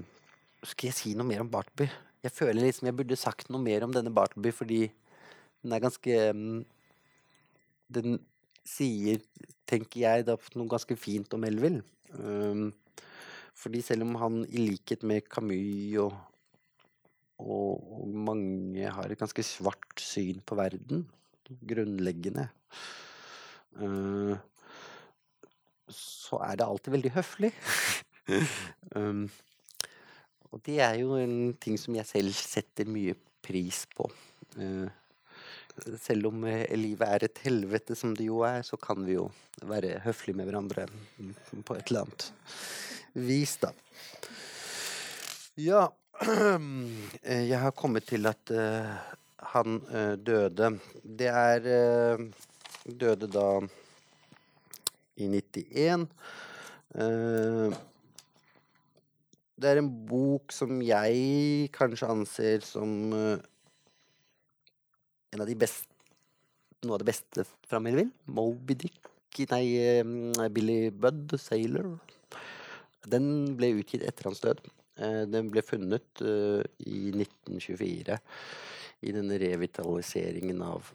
Skal 0.64 0.88
jeg 0.88 0.96
si 0.96 1.10
noe 1.12 1.28
mer 1.28 1.42
om 1.44 1.50
Bartleby? 1.52 1.90
Jeg 2.24 2.32
føler 2.32 2.64
liksom 2.64 2.88
jeg 2.88 2.96
burde 2.96 3.20
sagt 3.20 3.50
noe 3.52 3.60
mer 3.60 3.84
om 3.84 3.92
denne 3.92 4.12
Bartleby, 4.14 4.52
fordi 4.56 4.78
den 5.60 5.74
er 5.76 5.82
ganske 5.84 6.20
mm, 6.32 6.62
Den 7.94 8.16
sier, 8.64 9.20
tenker 9.68 10.00
jeg, 10.00 10.24
da 10.24 10.38
noe 10.56 10.72
ganske 10.72 10.96
fint 10.96 11.34
om 11.36 11.42
Melville. 11.44 11.82
Um, 12.16 12.70
fordi 13.54 13.82
selv 13.84 14.06
om 14.06 14.14
han 14.16 14.38
i 14.48 14.62
likhet 14.70 15.04
med 15.04 15.28
Camus 15.28 15.98
og, 16.00 16.16
og, 17.44 17.84
og 18.00 18.16
mange 18.30 18.88
har 18.88 19.12
et 19.12 19.20
ganske 19.20 19.44
svart 19.44 20.00
syn 20.00 20.40
på 20.40 20.56
verden, 20.56 21.04
grunnleggende, 21.68 22.48
så 25.90 26.38
er 26.46 26.56
det 26.58 26.66
alltid 26.66 26.94
veldig 26.94 27.14
høflig. 27.16 27.50
um, 28.96 29.24
og 30.54 30.62
det 30.64 30.78
er 30.86 31.00
jo 31.00 31.16
en 31.18 31.54
ting 31.60 31.76
som 31.80 31.96
jeg 31.98 32.06
selv 32.08 32.36
setter 32.38 32.88
mye 32.88 33.16
pris 33.44 33.84
på. 33.96 34.06
Uh, 34.56 34.86
selv 36.00 36.30
om 36.30 36.44
eh, 36.46 36.70
livet 36.78 37.08
er 37.08 37.26
et 37.26 37.40
helvete, 37.44 37.96
som 37.98 38.14
det 38.14 38.28
jo 38.28 38.44
er, 38.46 38.62
så 38.62 38.78
kan 38.80 39.02
vi 39.06 39.16
jo 39.16 39.26
være 39.66 39.98
høflige 40.04 40.38
med 40.38 40.48
hverandre 40.48 40.86
på 41.66 41.74
et 41.74 41.90
eller 41.90 42.04
annet 42.04 42.28
vis, 43.14 43.56
da. 43.62 43.72
Ja 45.60 45.84
eh, 47.22 47.44
Jeg 47.46 47.58
har 47.62 47.74
kommet 47.74 48.06
til 48.06 48.26
at 48.26 48.50
uh, 48.54 48.90
han 49.54 49.80
uh, 49.90 50.14
døde. 50.18 50.72
Det 51.02 51.28
er 51.30 51.68
eh, 51.70 52.24
Døde 52.84 53.30
da 53.32 53.48
i 55.16 55.28
91. 55.30 56.04
Eh, 56.94 57.76
det 59.56 59.70
er 59.70 59.80
en 59.80 59.88
bok 60.08 60.52
som 60.52 60.82
jeg 60.84 61.70
kanskje 61.72 62.10
anser 62.12 62.66
som 62.66 62.92
eh, 63.16 63.40
en 65.34 65.44
av 65.44 65.50
de 65.50 65.58
beste 65.58 65.90
Noe 66.84 66.98
av 66.98 67.00
det 67.00 67.08
beste 67.08 67.46
fra 67.64 67.78
Melvin. 67.80 68.10
Moby 68.28 68.74
Dick 68.76 69.06
Nei, 69.48 69.62
eh, 69.80 70.04
Billy 70.52 70.90
Budd, 70.92 71.32
Sailor. 71.40 71.94
Den 73.08 73.56
ble 73.56 73.70
utgitt 73.80 74.04
etter 74.04 74.28
hans 74.28 74.44
død. 74.44 74.60
Den 75.32 75.48
ble 75.50 75.64
funnet 75.64 76.20
i 76.22 77.08
1924 77.10 78.18
i 79.08 79.14
denne 79.16 79.38
revitaliseringen 79.42 80.60
av 80.62 80.92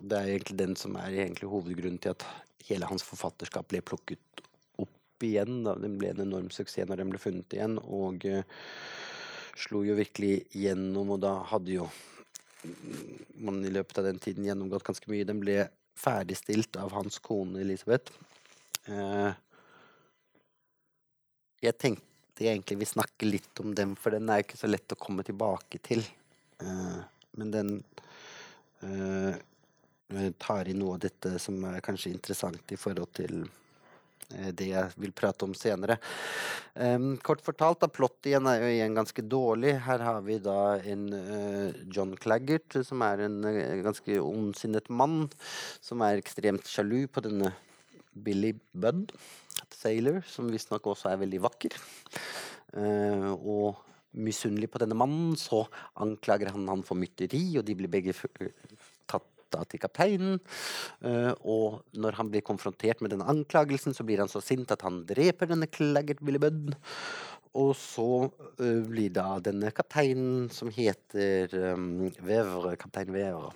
Det 0.00 0.16
er 0.16 0.32
egentlig 0.34 0.58
den 0.60 0.74
som 0.78 0.96
er 1.00 1.32
hovedgrunnen 1.42 2.00
til 2.02 2.12
at 2.12 2.24
hele 2.68 2.88
hans 2.90 3.04
forfatterskap 3.06 3.68
ble 3.70 3.80
plukket 3.86 4.42
opp 4.82 5.24
igjen. 5.24 5.62
Da. 5.66 5.76
Den 5.80 5.96
ble 6.00 6.12
en 6.12 6.24
enorm 6.26 6.50
suksess 6.54 6.88
når 6.88 7.02
den 7.02 7.14
ble 7.14 7.22
funnet 7.22 7.56
igjen, 7.56 7.78
og 7.80 8.26
uh, 8.28 8.42
slo 9.56 9.82
jo 9.86 9.96
virkelig 9.96 10.44
gjennom, 10.52 11.14
og 11.16 11.22
da 11.24 11.38
hadde 11.52 11.78
jo 11.78 11.88
man 13.46 13.60
i 13.64 13.70
løpet 13.70 14.00
av 14.00 14.08
den 14.08 14.18
tiden 14.22 14.46
gjennomgått 14.48 14.84
ganske 14.86 15.08
mye. 15.10 15.26
Den 15.28 15.40
ble 15.40 15.60
ferdigstilt 15.96 16.76
av 16.80 16.92
hans 16.96 17.20
kone 17.24 17.62
Elisabeth. 17.62 18.12
Uh, 18.90 19.32
jeg 21.64 21.78
tenkte 21.80 22.44
jeg 22.44 22.52
egentlig 22.52 22.82
vi 22.82 22.88
snakker 22.90 23.30
litt 23.30 23.62
om 23.62 23.72
den, 23.74 23.94
for 23.96 24.12
den 24.12 24.28
er 24.28 24.42
ikke 24.42 24.58
så 24.60 24.68
lett 24.68 24.92
å 24.92 25.00
komme 25.00 25.24
tilbake 25.24 25.80
til. 25.86 26.02
Uh, 26.60 27.00
men 27.36 27.52
den 27.52 27.70
eh, 28.80 29.36
tar 30.38 30.68
i 30.68 30.74
noe 30.76 30.96
av 30.96 31.02
dette 31.02 31.36
som 31.42 31.58
er 31.66 31.84
kanskje 31.84 32.12
interessant 32.14 32.72
i 32.72 32.78
forhold 32.78 33.10
til 33.16 33.40
eh, 33.42 34.52
det 34.54 34.68
jeg 34.70 34.92
vil 35.02 35.14
prate 35.16 35.46
om 35.46 35.54
senere. 35.56 35.98
Um, 36.74 37.16
kort 37.24 37.42
fortalt, 37.42 37.80
da, 37.82 37.90
plottet 37.90 38.30
igjen 38.30 38.46
er 38.50 38.60
jo 38.62 38.70
igjen 38.70 38.98
ganske 38.98 39.24
dårlig. 39.26 39.74
Her 39.86 40.04
har 40.06 40.20
vi 40.26 40.38
da 40.42 40.58
en 40.92 41.06
uh, 41.10 41.78
John 41.90 42.14
Claggart, 42.20 42.78
som 42.86 43.02
er 43.06 43.24
en 43.26 43.40
uh, 43.48 43.82
ganske 43.86 44.20
ondsinnet 44.22 44.90
mann, 44.92 45.24
som 45.82 46.04
er 46.06 46.20
ekstremt 46.20 46.68
sjalu 46.70 47.06
på 47.10 47.24
denne 47.26 47.54
Billy 48.12 48.54
Budd, 48.72 49.10
Sailor, 49.74 50.22
som 50.30 50.48
visstnok 50.52 50.86
også 50.92 51.10
er 51.10 51.20
veldig 51.24 51.42
vakker. 51.48 51.74
Uh, 52.76 53.32
og 53.34 53.82
misunnelig 54.16 54.70
på 54.72 54.80
denne 54.80 54.96
mannen, 54.96 55.34
så 55.36 55.66
anklager 56.00 56.54
han 56.54 56.68
han 56.70 56.84
for 56.86 56.98
mytteri, 56.98 57.48
og 57.58 57.66
de 57.66 57.76
blir 57.76 57.92
begge 57.92 58.14
f 59.54 59.66
til 59.70 59.82
kapteinen. 59.82 60.40
Eh, 61.02 61.32
og 61.44 61.82
når 61.94 62.18
han 62.20 62.30
blir 62.32 62.44
konfrontert 62.46 63.02
med 63.02 63.14
denne 63.14 63.28
anklagelsen, 63.28 63.94
så 63.94 64.04
blir 64.04 64.22
han 64.22 64.32
så 64.32 64.42
sint 64.44 64.72
at 64.72 64.82
han 64.82 65.04
dreper 65.06 65.46
denne 65.52 65.70
Claggert 65.70 66.22
Billy 66.24 66.40
Og 67.54 67.74
så 67.76 68.30
eh, 68.60 68.82
blir 68.84 69.10
da 69.10 69.38
denne 69.40 69.70
kapteinen, 69.72 70.50
som 70.50 70.68
heter 70.68 71.48
um, 71.74 72.10
Vevre, 72.20 72.76
kaptein 72.76 73.12
Vevre, 73.12 73.52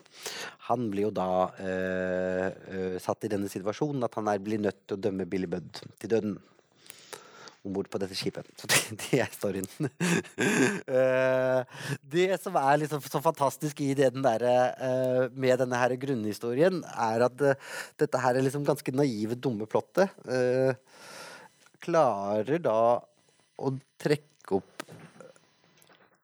han 0.68 0.90
blir 0.90 1.08
jo 1.08 1.10
da 1.10 1.50
eh, 1.58 2.96
satt 2.98 3.24
i 3.24 3.32
denne 3.32 3.48
situasjonen 3.48 4.04
at 4.04 4.14
han 4.14 4.30
blir 4.42 4.62
nødt 4.62 4.86
til 4.86 4.96
å 4.96 5.04
dømme 5.08 5.26
Billy 5.26 5.48
til 5.98 6.10
døden 6.10 6.38
om 7.64 7.74
bord 7.74 7.90
på 7.92 8.00
dette 8.00 8.16
skipet. 8.16 8.48
Så 8.56 8.70
det, 8.70 8.80
er 9.22 9.30
storyen. 9.34 9.68
Eh, 10.90 11.60
det 12.12 12.26
som 12.42 12.56
er 12.58 12.80
liksom 12.80 13.02
så 13.04 13.20
fantastisk 13.22 13.80
i 13.84 13.92
det 13.96 14.08
den 14.14 14.24
derre 14.24 14.54
eh, 14.74 15.22
med 15.32 15.60
denne 15.60 15.78
her 15.78 15.94
grunnhistorien, 16.00 16.80
er 16.88 17.26
at 17.26 17.44
eh, 17.46 17.70
dette 18.00 18.20
her 18.22 18.36
er 18.36 18.44
liksom 18.46 18.64
ganske 18.66 18.94
naive, 18.96 19.38
dumme 19.38 19.68
plottet 19.70 20.10
klarer 21.80 22.60
da 22.62 22.80
å 23.60 23.72
trekke 24.00 24.58
opp 24.58 24.84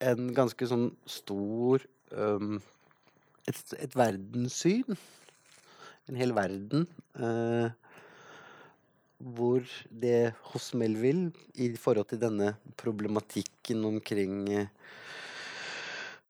en 0.06 0.32
ganske 0.36 0.68
sånn 0.68 0.90
stor 1.08 1.84
um, 2.12 2.58
et, 3.48 3.60
et 3.78 3.96
verdenssyn. 3.96 4.98
En 6.06 6.18
hel 6.20 6.34
verden. 6.36 6.86
eh, 7.18 7.70
hvor 9.18 9.64
det 9.88 10.34
hos 10.52 10.72
Melville, 10.76 11.32
i 11.54 11.70
forhold 11.80 12.10
til 12.10 12.20
denne 12.20 12.54
problematikken 12.76 13.84
omkring 13.88 14.42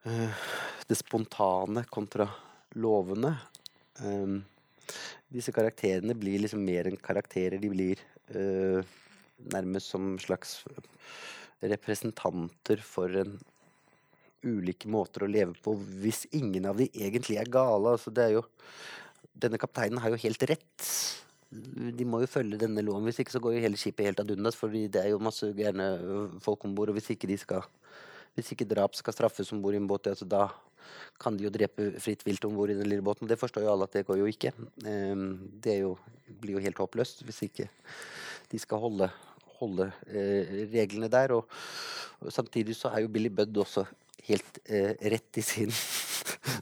uh, 0.07 0.45
det 0.87 0.99
spontane 0.99 1.83
kontra 1.91 2.29
lovene 2.79 3.35
um, 4.05 4.45
Disse 5.27 5.51
karakterene 5.51 6.15
blir 6.15 6.39
liksom 6.39 6.61
mer 6.63 6.87
enn 6.87 7.01
karakterer. 7.03 7.59
De 7.59 7.69
blir 7.73 7.99
uh, 8.31 8.79
nærmest 9.51 9.91
som 9.91 10.15
slags 10.23 10.61
representanter 11.59 12.79
for 12.87 13.11
en 13.25 13.35
ulike 14.47 14.87
måter 14.87 15.25
å 15.25 15.31
leve 15.31 15.57
på 15.65 15.75
hvis 15.75 16.29
ingen 16.37 16.69
av 16.71 16.79
de 16.79 16.87
egentlig 16.95 17.41
er 17.41 17.51
gale. 17.51 17.97
Altså, 17.97 18.15
det 18.15 18.29
er 18.29 18.39
jo 18.39 18.47
Denne 19.37 19.59
kapteinen 19.61 19.99
har 20.01 20.15
jo 20.15 20.17
helt 20.23 20.43
rett. 20.49 20.85
De 21.51 22.05
må 22.09 22.21
jo 22.23 22.29
følge 22.31 22.59
denne 22.59 22.83
loven, 22.83 23.07
hvis 23.07 23.21
ikke 23.23 23.35
så 23.37 23.41
går 23.43 23.57
jo 23.57 23.65
hele 23.65 23.79
skipet 23.79 24.09
helt 24.09 24.21
ad 24.21 24.33
undas. 24.35 24.57
for 24.59 24.69
det 24.69 24.99
er 24.99 25.11
jo 25.13 25.23
masse 25.23 25.47
gærne 25.55 25.87
folk 26.43 26.65
om 26.65 26.75
bord, 26.75 26.91
og 26.91 26.99
hvis 26.99 27.11
ikke 27.15 27.31
de 27.31 27.39
skal 27.39 27.63
hvis 28.37 28.53
ikke 28.53 28.69
drap 28.69 28.95
skal 28.95 29.15
straffes 29.17 29.53
om 29.55 29.63
bord 29.65 29.75
i 29.75 29.81
en 29.81 29.89
båt, 29.89 30.11
altså 30.11 30.27
da 30.29 30.51
kan 31.21 31.37
de 31.37 31.47
jo 31.47 31.53
drepe 31.53 31.89
fritt 32.03 32.25
vilt 32.27 32.45
om 32.45 32.55
bord 32.57 32.71
i 32.71 32.77
den 32.77 32.89
lille 32.89 33.05
båten. 33.05 33.29
Det 33.29 33.39
forstår 33.41 33.65
jo 33.65 33.73
alle 33.73 33.89
at 33.89 33.97
det 33.97 34.05
går 34.07 34.21
jo 34.21 34.29
ikke. 34.29 34.53
Ehm, 34.85 35.31
det 35.65 35.79
jo, 35.81 35.95
blir 36.29 36.59
jo 36.59 36.65
helt 36.67 36.83
håpløst 36.83 37.25
hvis 37.27 37.47
ikke 37.49 37.69
de 38.53 38.61
skal 38.61 38.83
holde, 38.85 39.09
holde 39.57 39.89
eh, 40.07 40.69
reglene 40.75 41.09
der. 41.13 41.33
Og, 41.39 41.49
og 42.21 42.33
samtidig 42.33 42.77
så 42.77 42.93
er 42.93 43.07
jo 43.07 43.13
Billy 43.13 43.33
Budd 43.33 43.57
også 43.65 43.87
helt 44.29 44.61
eh, 44.69 44.93
rett 45.01 45.41
i 45.41 45.47
sin 45.47 45.73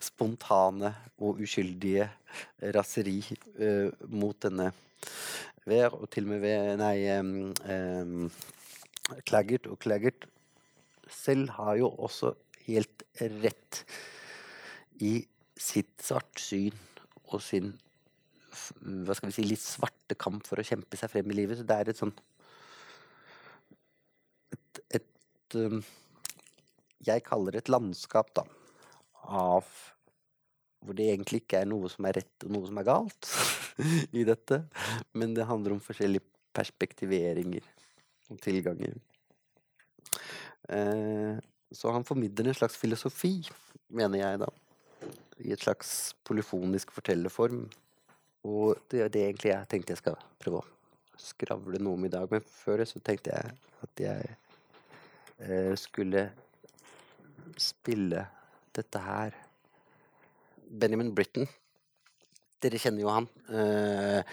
spontane 0.03 0.91
og 1.21 1.41
uskyldige 1.43 2.09
raseri 2.75 3.19
eh, 3.59 3.91
mot 4.11 4.37
denne 4.45 4.71
Vær, 5.65 5.95
og 5.97 6.09
til 6.13 6.27
og 6.27 6.29
med 6.29 6.43
ved 6.43 6.75
Nei, 6.77 6.97
um, 7.17 7.53
um, 7.65 8.27
Claggert 9.25 9.65
og 9.69 9.79
Claggert 9.81 10.27
selv 11.09 11.49
har 11.57 11.77
jo 11.79 11.89
også 11.89 12.35
helt 12.67 13.05
rett 13.17 13.81
i 15.05 15.15
sitt 15.57 15.93
svartsyn 16.01 16.75
og 17.31 17.41
sin 17.41 17.73
hva 19.05 19.15
skal 19.17 19.29
vi 19.29 19.35
si, 19.35 19.45
litt 19.45 19.61
svarte 19.61 20.15
kamp 20.17 20.45
for 20.47 20.61
å 20.61 20.65
kjempe 20.65 20.97
seg 20.99 21.11
frem 21.11 21.31
i 21.33 21.35
livet. 21.35 21.59
Så 21.59 21.65
det 21.67 21.75
er 21.75 21.91
et 21.91 21.99
sånn 21.99 22.13
et, 24.55 24.81
et 25.01 25.57
um, 25.59 25.81
Jeg 27.05 27.25
kaller 27.25 27.57
det 27.57 27.65
et 27.65 27.73
landskap, 27.73 28.31
da, 28.37 28.45
av 29.25 29.67
hvor 30.85 30.97
det 30.97 31.07
egentlig 31.09 31.41
ikke 31.43 31.63
er 31.63 31.69
noe 31.69 31.89
som 31.89 32.05
er 32.05 32.19
rett 32.19 32.45
og 32.45 32.53
noe 32.53 32.67
som 32.69 32.77
er 32.77 32.87
galt 32.87 33.29
i 34.19 34.25
dette, 34.27 34.61
men 35.17 35.33
det 35.37 35.47
handler 35.49 35.75
om 35.75 35.83
forskjellige 35.83 36.25
perspektiveringer 36.55 37.65
og 38.31 38.39
tilganger. 38.43 38.93
Eh, 40.69 41.41
så 41.75 41.91
han 41.91 42.05
formidler 42.07 42.49
en 42.49 42.57
slags 42.57 42.77
filosofi, 42.79 43.39
mener 43.89 44.21
jeg, 44.21 44.39
da. 44.45 44.51
I 45.43 45.51
et 45.53 45.61
slags 45.61 45.89
polyfonisk 46.25 46.93
fortellerform. 46.95 47.65
Og 48.47 48.79
det 48.91 49.03
er 49.03 49.11
det 49.11 49.25
egentlig 49.25 49.51
jeg 49.51 49.69
tenkte 49.69 49.95
jeg 49.95 50.03
skal 50.03 50.17
prøve 50.41 50.61
å 50.61 51.19
skravle 51.19 51.81
noe 51.81 51.97
om 51.97 52.07
i 52.07 52.13
dag. 52.13 52.29
Men 52.31 52.45
før 52.45 52.81
det 52.81 52.89
så 52.91 53.01
tenkte 53.03 53.33
jeg 53.33 53.57
at 53.85 54.03
jeg 54.05 54.35
eh, 55.41 55.73
skulle 55.79 56.29
spille 57.61 58.23
dette 58.75 59.01
her. 59.01 59.35
Benjamin 60.69 61.13
Britten. 61.15 61.47
Dere 62.63 62.79
kjenner 62.81 63.05
jo 63.05 63.11
han. 63.13 63.29
Uh, 63.49 64.23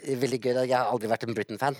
Veldig 0.00 0.38
gøy. 0.40 0.54
Jeg 0.64 0.72
har 0.72 0.88
aldri 0.88 1.10
vært 1.10 1.26
en 1.26 1.34
Britten-fan 1.36 1.74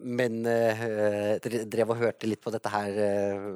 men 0.00 0.38
uh, 0.48 1.36
dere 1.44 1.66
drev 1.68 1.90
og 1.92 1.98
hørte 2.00 2.28
litt 2.30 2.40
på 2.40 2.52
dette 2.54 2.70
her 2.72 2.88
uh, 2.96 3.50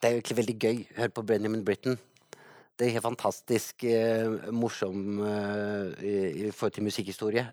Det 0.00 0.08
er 0.08 0.14
jo 0.14 0.20
egentlig 0.22 0.38
veldig 0.40 0.56
gøy. 0.62 0.80
Hør 0.96 1.12
på 1.18 1.26
Benjamin 1.28 1.66
Britten. 1.66 1.98
Det 2.74 2.86
er 2.86 2.96
helt 2.96 3.04
fantastisk 3.06 3.84
morsom 4.50 5.20
i, 6.02 6.14
i 6.42 6.48
forhold 6.50 6.74
til 6.74 6.86
musikkhistorie. 6.88 7.44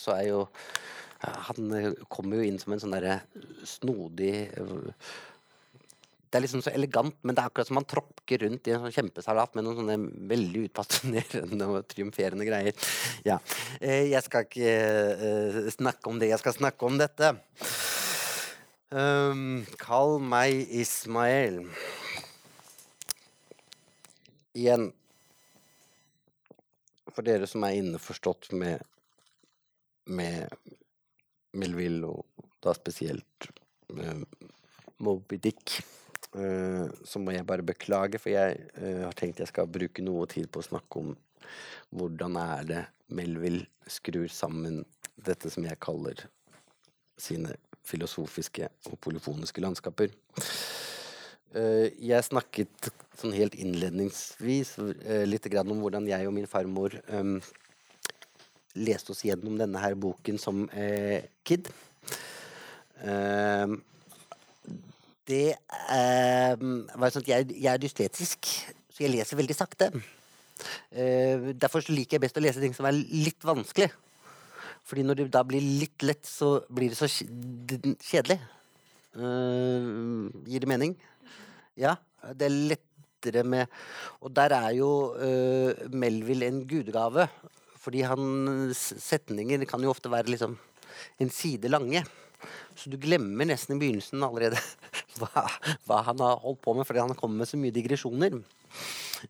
Så 0.00 0.14
er 0.14 0.30
jo 0.30 0.46
Han 1.44 1.74
kommer 2.08 2.40
jo 2.40 2.46
inn 2.48 2.56
som 2.62 2.72
en 2.72 2.80
sånn 2.80 2.94
derre 2.96 3.18
snodig 3.68 4.48
det 6.32 6.38
er 6.38 6.44
liksom 6.46 6.62
så 6.64 6.72
elegant, 6.72 7.16
men 7.20 7.36
det 7.36 7.42
er 7.42 7.50
akkurat 7.50 7.68
som 7.68 7.76
man 7.76 7.84
tråkker 7.84 8.40
rundt 8.46 8.68
i 8.68 8.72
en 8.72 8.86
sånn 8.86 8.94
kjempesalat 8.96 9.52
med 9.54 9.66
noen 9.66 9.82
sånne 9.82 9.96
veldig 10.30 10.62
utpassionerende 10.70 11.66
og 11.68 11.84
triumferende 11.92 12.46
greier. 12.48 12.86
Ja. 13.28 13.36
Eh, 13.80 14.08
Jeg 14.08 14.24
skal 14.24 14.46
ikke 14.46 14.72
eh, 15.28 15.58
snakke 15.74 16.08
om 16.08 16.20
det, 16.22 16.30
jeg 16.32 16.40
skal 16.40 16.56
snakke 16.56 16.88
om 16.88 16.96
dette. 17.00 17.34
Um, 18.92 19.62
kall 19.80 20.18
meg 20.20 20.72
Ismael. 20.72 21.62
Igjen 24.52 24.90
For 27.12 27.24
dere 27.24 27.48
som 27.48 27.64
er 27.64 27.76
innforstått 27.78 28.50
med 28.56 28.80
med 30.12 30.48
Melville, 31.52 32.08
og 32.08 32.48
da 32.64 32.72
spesielt 32.74 33.50
med 33.92 34.24
Moby 35.02 35.36
Dick, 35.36 35.76
eh, 35.78 36.01
så 37.04 37.20
må 37.20 37.34
jeg 37.34 37.46
bare 37.48 37.64
beklage, 37.66 38.20
for 38.20 38.32
jeg 38.32 38.56
eh, 38.80 39.02
har 39.04 39.16
tenkt 39.18 39.42
jeg 39.42 39.50
skal 39.50 39.68
bruke 39.68 40.04
noe 40.04 40.24
tid 40.30 40.48
på 40.52 40.62
å 40.62 40.68
snakke 40.70 41.02
om 41.02 41.12
hvordan 41.92 42.38
er 42.40 42.68
det 42.68 42.82
Melville 43.12 43.66
skrur 43.90 44.30
sammen 44.32 44.80
dette 45.20 45.50
som 45.52 45.66
jeg 45.66 45.80
kaller 45.82 46.24
sine 47.20 47.52
filosofiske 47.84 48.68
og 48.88 48.96
polyfoniske 49.04 49.60
landskaper. 49.60 50.14
Eh, 51.52 51.92
jeg 52.00 52.24
snakket 52.24 52.88
sånn 53.20 53.34
helt 53.36 53.58
innledningsvis 53.58 54.76
eh, 54.80 55.26
litt 55.28 55.50
om 55.60 55.82
hvordan 55.82 56.08
jeg 56.08 56.28
og 56.28 56.36
min 56.38 56.48
farmor 56.48 56.96
eh, 56.96 57.52
leste 58.80 59.12
oss 59.12 59.24
gjennom 59.26 59.58
denne 59.60 59.82
her 59.82 59.98
boken 60.00 60.40
som 60.40 60.64
eh, 60.72 61.28
kid. 61.44 61.68
Det 65.28 65.52
eh, 65.54 66.54
var 66.98 67.12
sånn 67.14 67.22
at 67.22 67.30
jeg, 67.30 67.52
jeg 67.54 67.70
er 67.70 67.82
dystetisk, 67.82 68.48
så 68.90 69.04
jeg 69.04 69.12
leser 69.14 69.38
veldig 69.38 69.56
sakte. 69.56 69.92
Eh, 70.90 71.52
derfor 71.58 71.84
liker 71.90 72.16
jeg 72.16 72.24
best 72.24 72.38
å 72.38 72.42
lese 72.42 72.62
ting 72.62 72.74
som 72.74 72.88
er 72.88 72.98
litt 72.98 73.46
vanskelig. 73.46 73.90
Fordi 74.82 75.04
når 75.06 75.20
det 75.20 75.28
da 75.34 75.44
blir 75.46 75.62
litt 75.62 76.02
lett, 76.02 76.26
så 76.26 76.56
blir 76.72 76.90
det 76.92 76.98
så 76.98 77.06
kjedelig. 77.06 78.40
Eh, 79.14 79.88
gir 80.50 80.64
det 80.64 80.70
mening? 80.70 80.96
Ja, 81.78 81.96
det 82.34 82.48
er 82.48 82.58
lettere 82.72 83.42
med 83.46 83.70
Og 84.20 84.32
der 84.34 84.52
er 84.56 84.70
jo 84.74 84.88
eh, 85.14 85.86
Melville 85.94 86.48
en 86.50 86.64
gudegave. 86.66 87.28
Fordi 87.82 88.02
han 88.06 88.74
setninger 88.74 89.64
kan 89.70 89.82
jo 89.82 89.90
ofte 89.90 90.10
være 90.10 90.34
liksom 90.34 90.58
en 91.22 91.30
side 91.30 91.70
lange. 91.70 92.04
Så 92.78 92.90
du 92.92 92.96
glemmer 93.00 93.48
nesten 93.48 93.76
i 93.76 93.80
begynnelsen 93.80 94.24
allerede 94.24 94.60
hva, 95.20 95.46
hva 95.86 96.00
han 96.08 96.22
har 96.24 96.40
holdt 96.42 96.62
på 96.64 96.74
med, 96.76 96.86
fordi 96.88 97.04
han 97.04 97.16
kommer 97.18 97.42
med 97.42 97.50
så 97.50 97.60
mye 97.60 97.74
digresjoner. 97.74 98.40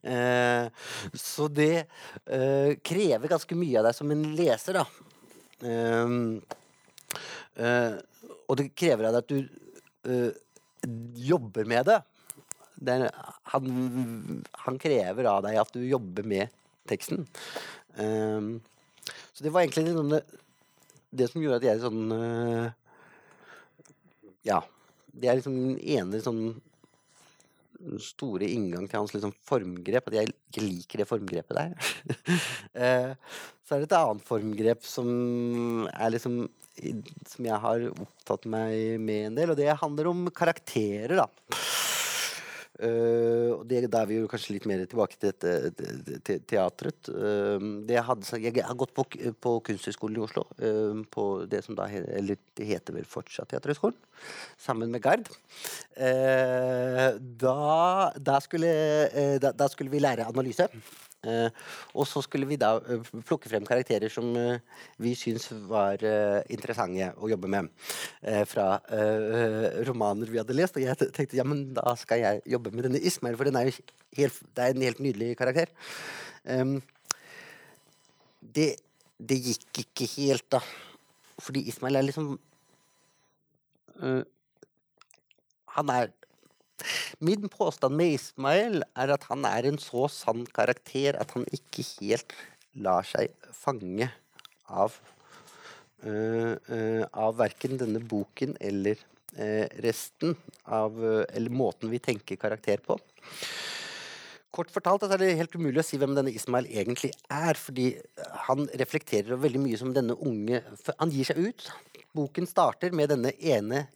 Eh, 0.00 0.68
så 1.18 1.48
det 1.52 1.84
eh, 2.24 2.78
krever 2.84 3.32
ganske 3.32 3.58
mye 3.58 3.80
av 3.80 3.88
deg 3.88 3.98
som 3.98 4.14
en 4.14 4.24
leser, 4.38 4.80
da. 4.80 4.86
Eh, 5.66 6.14
eh, 7.66 7.98
og 8.48 8.58
det 8.60 8.72
krever 8.78 9.08
av 9.08 9.16
deg 9.16 9.22
at 9.24 9.32
du 9.32 10.10
eh, 10.10 10.32
jobber 11.32 11.68
med 11.68 11.86
det. 11.90 12.00
det 12.82 12.98
er, 12.98 13.08
han, 13.54 14.42
han 14.64 14.78
krever 14.82 15.30
av 15.30 15.42
deg 15.46 15.60
at 15.60 15.74
du 15.74 15.82
jobber 15.86 16.26
med 16.26 16.52
teksten. 16.90 17.26
Eh, 17.96 18.52
så 19.32 19.44
det 19.44 19.52
var 19.52 19.64
egentlig 19.64 19.92
det, 20.12 20.22
det 21.10 21.28
som 21.30 21.42
gjorde 21.42 21.60
at 21.60 21.68
jeg 21.68 21.82
sånn 21.82 22.16
eh, 22.16 22.70
Ja. 24.46 24.62
Det 25.12 25.28
er 25.28 25.38
liksom 25.38 25.56
den 25.56 25.80
ene 25.80 26.20
sånn 26.24 26.44
store 28.02 28.46
inngang 28.46 28.86
til 28.88 29.00
hans 29.00 29.12
liksom 29.14 29.32
formgrep, 29.46 30.08
at 30.08 30.16
jeg 30.16 30.30
ikke 30.30 30.64
liker 30.64 31.02
det 31.02 31.08
formgrepet 31.10 31.58
der. 31.58 31.74
Eh, 32.72 33.12
så 33.68 33.74
er 33.74 33.82
det 33.82 33.90
et 33.90 33.98
annet 33.98 34.24
formgrep 34.24 34.86
som 34.88 35.08
er 35.92 36.14
liksom 36.14 36.38
Som 37.28 37.44
jeg 37.44 37.58
har 37.60 37.82
opptatt 37.90 38.46
meg 38.48 38.96
med 38.96 39.26
en 39.26 39.36
del, 39.36 39.52
og 39.52 39.58
det 39.60 39.68
handler 39.82 40.08
om 40.08 40.22
karakterer, 40.32 41.20
da. 41.20 41.26
Eh, 42.82 43.50
og 43.54 43.60
det, 43.70 43.84
da 43.92 44.00
er 44.02 44.08
vi 44.10 44.16
jo 44.18 44.28
kanskje 44.30 44.56
litt 44.56 44.64
mer 44.66 44.80
tilbake 44.90 45.14
til 45.20 45.30
dette 45.30 45.70
te- 45.78 46.18
te- 46.26 46.38
teatret. 46.50 47.10
Eh, 47.12 47.66
det 47.86 47.94
jeg, 47.94 48.04
hadde, 48.08 48.40
jeg 48.42 48.64
har 48.66 48.78
gått 48.80 48.94
på, 48.96 49.04
på 49.38 49.52
Kunsthøgskolen 49.68 50.18
i 50.18 50.24
Oslo, 50.24 50.44
eh, 50.58 51.02
på 51.14 51.26
det 51.52 51.62
som 51.66 51.78
da 51.78 51.86
eller 51.92 52.40
det 52.58 52.66
heter 52.72 52.96
vel 52.98 53.06
fortsatt 53.06 53.52
Teaterhøgskolen, 53.52 53.96
sammen 54.58 54.90
med 54.90 55.02
Gard. 55.04 55.30
Da, 57.42 58.12
da, 58.18 58.36
skulle, 58.42 58.74
da, 59.42 59.52
da 59.54 59.68
skulle 59.70 59.92
vi 59.92 60.02
lære 60.02 60.26
analyse. 60.26 60.66
Eh, 61.22 61.50
og 61.94 62.06
så 62.10 62.18
skulle 62.24 62.48
vi 62.50 62.56
da 62.58 62.72
eh, 62.90 63.10
plukke 63.28 63.46
frem 63.46 63.62
karakterer 63.66 64.10
som 64.10 64.32
eh, 64.34 64.58
vi 64.98 65.12
syns 65.14 65.46
var 65.70 66.02
interessante 66.50 67.12
å 67.14 67.30
jobbe 67.30 67.50
med. 67.50 67.68
fra 68.46 68.80
romaner 69.86 70.30
vi 70.30 70.38
hadde 70.40 70.56
lest. 70.56 70.76
Og 70.76 70.82
jeg 70.84 71.10
tenkte 71.14 71.38
ja, 71.38 71.46
men 71.46 71.72
da 71.76 71.94
skal 71.98 72.22
jeg 72.22 72.42
jobbe 72.54 72.72
med 72.74 72.86
denne 72.86 73.00
Ismail, 73.02 73.36
for 73.38 73.48
den 73.48 73.58
er 73.58 73.68
jo 73.68 73.76
helt, 74.18 74.40
det 74.54 74.64
er 74.64 74.74
en 74.74 74.86
helt 74.86 75.02
nydelig 75.02 75.36
karakter. 75.38 75.72
Det, 78.42 78.68
det 79.18 79.38
gikk 79.46 79.82
ikke 79.84 80.08
helt, 80.16 80.46
da. 80.54 80.62
Fordi 81.42 81.64
Ismail 81.70 81.98
er 81.98 82.06
liksom 82.06 82.34
Han 85.72 85.90
er 85.94 86.10
min 87.24 87.48
påstand 87.52 87.96
med 87.98 88.16
Ismail 88.16 88.82
er 88.82 89.14
at 89.14 89.26
han 89.30 89.46
er 89.48 89.68
en 89.68 89.80
så 89.80 90.08
sann 90.12 90.44
karakter 90.54 91.18
at 91.20 91.34
han 91.36 91.46
ikke 91.52 91.84
helt 92.00 92.36
lar 92.82 93.06
seg 93.06 93.32
fange 93.52 94.08
av 94.72 94.94
uh, 96.06 96.54
uh, 96.56 97.04
av 97.12 97.36
verken 97.40 97.76
denne 97.80 98.00
boken 98.00 98.56
eller 98.60 98.96
uh, 99.36 99.66
resten 99.84 100.36
av 100.64 100.96
Eller 101.02 101.50
måten 101.52 101.90
vi 101.92 102.00
tenker 102.02 102.40
karakter 102.40 102.80
på. 102.84 102.98
Kort 104.52 104.68
fortalt 104.68 105.06
er 105.08 105.16
det 105.16 105.30
helt 105.38 105.54
umulig 105.56 105.80
å 105.80 105.84
si 105.86 105.96
hvem 105.96 106.12
denne 106.12 106.32
Ismail 106.34 106.66
egentlig 106.68 107.08
er, 107.32 107.56
fordi 107.56 107.94
han 108.50 108.66
reflekterer 108.76 109.40
veldig 109.40 109.62
mye 109.64 109.78
som 109.80 109.94
denne 109.96 110.12
unge 110.12 110.60
Han 110.98 111.12
gir 111.14 111.30
seg 111.30 111.40
ut. 111.40 111.70
Boken 112.12 112.44
starter 112.48 112.92
med 112.92 113.08
denne 113.14 113.32
ene 113.40 113.86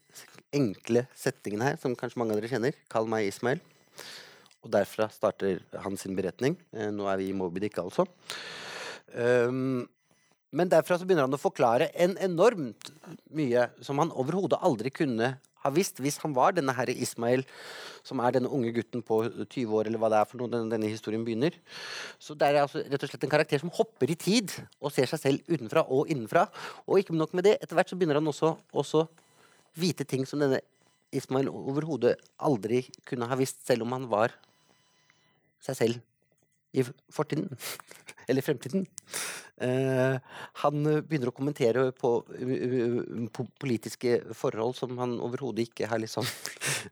enkle 0.57 1.07
settingen 1.17 1.65
her, 1.65 1.81
som 1.81 1.97
kanskje 1.99 2.21
mange 2.21 2.35
av 2.35 2.41
dere 2.41 2.53
kjenner. 2.53 2.77
'Kall 2.89 3.09
meg 3.11 3.29
Ismail'. 3.29 3.63
Og 4.65 4.71
derfra 4.75 5.09
starter 5.13 5.61
han 5.85 5.97
sin 5.97 6.17
beretning. 6.19 6.57
Eh, 6.75 6.91
nå 6.91 7.07
er 7.11 7.21
vi 7.21 7.31
i 7.31 7.37
Moby 7.37 7.63
Dick, 7.63 7.79
altså. 7.79 8.07
Um, 9.15 9.87
men 10.57 10.71
derfra 10.71 10.99
så 10.99 11.07
begynner 11.07 11.27
han 11.27 11.37
å 11.37 11.41
forklare 11.41 11.91
en 11.95 12.17
enormt 12.23 12.91
mye 13.35 13.69
som 13.85 13.99
han 14.03 14.13
overhodet 14.15 14.59
aldri 14.65 14.91
kunne 14.95 15.37
ha 15.67 15.73
visst 15.75 16.01
hvis 16.03 16.19
han 16.23 16.35
var 16.37 16.55
denne 16.55 16.75
herre 16.77 16.95
Ismail, 16.95 17.43
som 18.07 18.23
er 18.23 18.37
denne 18.37 18.51
unge 18.53 18.71
gutten 18.77 19.03
på 19.07 19.23
20 19.27 19.75
år, 19.75 19.91
eller 19.91 20.01
hva 20.01 20.11
det 20.13 20.21
er 20.21 20.29
for 20.31 20.41
noe 20.41 20.53
denne, 20.53 20.71
denne 20.71 20.91
historien 20.91 21.25
begynner. 21.27 21.57
Så 22.23 22.37
det 22.39 22.49
er 22.49 22.63
altså 22.63 22.85
rett 22.85 23.03
og 23.03 23.11
slett 23.11 23.27
en 23.27 23.35
karakter 23.35 23.63
som 23.63 23.73
hopper 23.75 24.13
i 24.13 24.19
tid 24.19 24.55
og 24.79 24.95
ser 24.95 25.11
seg 25.11 25.23
selv 25.23 25.51
utenfra 25.51 25.87
og 25.91 26.13
innenfra. 26.13 26.47
Og 26.87 27.03
ikke 27.03 27.17
nok 27.17 27.35
med 27.37 27.49
det, 27.49 27.57
etter 27.59 27.79
hvert 27.79 27.91
så 27.91 27.99
begynner 27.99 28.21
han 28.21 28.31
også, 28.31 28.55
også 28.77 29.07
vite 29.77 30.07
ting 30.09 30.25
som 30.29 30.43
denne 30.43 30.63
Ismail 31.15 31.49
overhodet 31.53 32.17
aldri 32.43 32.83
kunne 33.07 33.29
ha 33.31 33.39
visst, 33.39 33.63
selv 33.67 33.87
om 33.87 33.95
han 33.95 34.09
var 34.11 34.35
seg 35.63 35.79
selv 35.79 35.97
i 36.77 36.85
fortiden. 37.13 37.49
Eller 38.29 38.43
fremtiden. 38.43 38.87
Uh, 39.57 40.19
han 40.61 40.85
begynner 41.07 41.29
å 41.31 41.37
kommentere 41.37 41.93
på, 41.97 42.11
på, 43.33 43.47
politiske 43.63 44.19
forhold 44.37 44.77
som 44.77 44.99
han 45.01 45.15
overhodet 45.25 45.63
ikke 45.71 45.89
har 45.89 45.99
liksom 46.03 46.25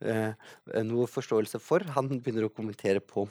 uh, 0.06 0.32
noe 0.88 1.06
forståelse 1.10 1.58
for. 1.60 1.80
Han 1.98 2.06
begynner 2.16 2.44
å 2.48 2.54
kommentere 2.54 3.00
på 3.04 3.28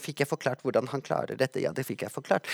Fikk 0.00 0.22
jeg 0.22 0.30
forklart 0.30 0.62
hvordan 0.64 0.88
han 0.88 1.04
klarer 1.04 1.36
dette? 1.36 1.60
Ja, 1.60 1.74
det 1.76 1.84
fikk 1.86 2.06
jeg 2.06 2.14
forklart. 2.14 2.48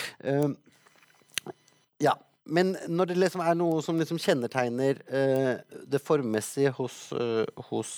ja. 2.03 2.17
Men 2.45 2.75
når 2.93 3.09
det 3.09 3.15
liksom 3.17 3.41
er 3.41 3.55
noe 3.57 3.79
som 3.81 3.97
liksom 3.97 4.19
kjennetegner 4.21 4.99
det 5.89 6.01
formmessige 6.05 6.75
hos, 6.77 6.99
hos 7.71 7.93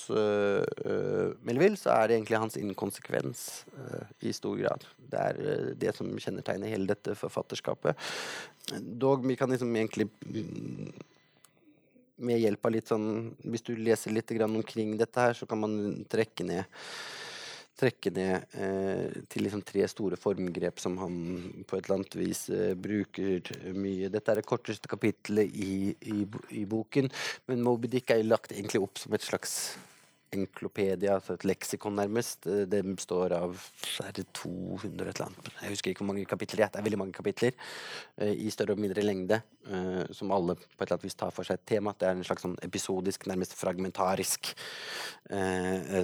Melville, 1.42 1.80
så 1.80 1.96
er 1.96 2.06
det 2.06 2.18
egentlig 2.20 2.42
hans 2.44 2.58
inkonsekvens 2.60 3.42
i 4.22 4.30
stor 4.36 4.54
grad. 4.60 4.86
Det 5.10 5.24
er 5.24 5.74
det 5.80 5.96
som 5.98 6.14
kjennetegner 6.14 6.70
hele 6.70 6.86
dette 6.92 7.16
forfatterskapet. 7.18 7.98
Dog 8.78 9.26
vi 9.26 9.34
kan 9.40 9.50
liksom 9.50 9.74
egentlig 9.74 10.06
med 12.16 12.40
hjelp 12.40 12.66
av 12.66 12.72
litt 12.72 12.88
sånn 12.88 13.06
Hvis 13.44 13.64
du 13.66 13.74
leser 13.76 14.14
litt 14.14 14.30
omkring 14.46 14.96
dette 14.96 15.20
her, 15.20 15.34
så 15.34 15.46
kan 15.46 15.60
man 15.60 16.04
trekke 16.08 16.46
ned 16.48 16.64
trekke 17.76 18.12
ned 18.16 18.56
eh, 18.56 19.16
til 19.28 19.44
liksom 19.44 19.62
tre 19.66 19.84
store 19.90 20.16
formgrep 20.16 20.80
som 20.80 20.96
han 21.00 21.16
på 21.68 21.76
et 21.76 21.84
eller 21.84 21.98
annet 21.98 22.16
vis 22.16 22.46
eh, 22.48 22.72
bruker 22.72 23.50
mye. 23.76 24.08
Dette 24.12 24.32
er 24.32 24.40
det 24.40 24.48
korteste 24.48 24.88
kapittelet 24.88 25.52
i, 25.52 25.92
i, 25.92 26.22
i, 26.56 26.64
boken, 26.68 27.10
men 27.50 27.64
Moby 27.66 27.90
Dick 27.92 28.12
er 28.14 28.24
lagt 28.24 28.54
egentlig 28.54 28.80
opp 28.86 29.02
som 29.02 29.16
et 29.16 29.26
slags 29.26 29.76
enklopedia, 30.34 31.14
altså 31.16 31.36
et 31.36 31.44
leksikon 31.46 31.96
nærmest. 31.96 32.46
Eh, 32.50 32.64
det 32.70 32.82
består 32.86 33.34
av 33.36 33.56
er 34.04 34.12
det 34.16 34.26
200 34.36 35.08
et 35.08 35.20
eller 35.20 35.26
annet. 35.28 35.50
Jeg 35.62 35.74
husker 35.74 35.92
ikke 35.92 36.04
hvor 36.04 36.10
mange 36.12 36.26
kapitler 36.28 36.62
det 36.62 36.66
er. 36.66 36.72
Det 36.74 36.80
er 36.80 36.86
veldig 36.88 37.00
mange 37.00 37.16
kapitler 37.16 37.54
uh, 37.54 38.32
i 38.32 38.50
større 38.52 38.76
og 38.76 38.82
mindre 38.82 39.04
lengde, 39.04 39.40
uh, 39.70 40.04
som 40.14 40.32
alle 40.34 40.56
på 40.58 40.64
et 40.66 40.86
eller 40.86 40.96
annet 40.96 41.08
vis 41.08 41.18
tar 41.18 41.34
for 41.34 41.48
seg 41.48 41.60
et 41.60 41.66
tema. 41.74 41.94
Det 41.96 42.08
er 42.08 42.16
en 42.18 42.26
slags 42.26 42.46
sånn 42.46 42.58
episodisk, 42.66 43.28
nærmest 43.30 43.56
fragmentarisk 43.58 44.54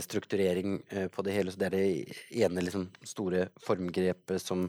strukturering 0.02 0.80
på 1.14 1.22
det 1.22 1.34
hele. 1.36 1.52
Så 1.52 1.60
det 1.60 1.68
er 1.68 1.76
det 1.76 2.42
ene 2.42 2.64
liksom, 2.64 2.88
store 3.06 3.44
formgrepet 3.62 4.42
som 4.42 4.64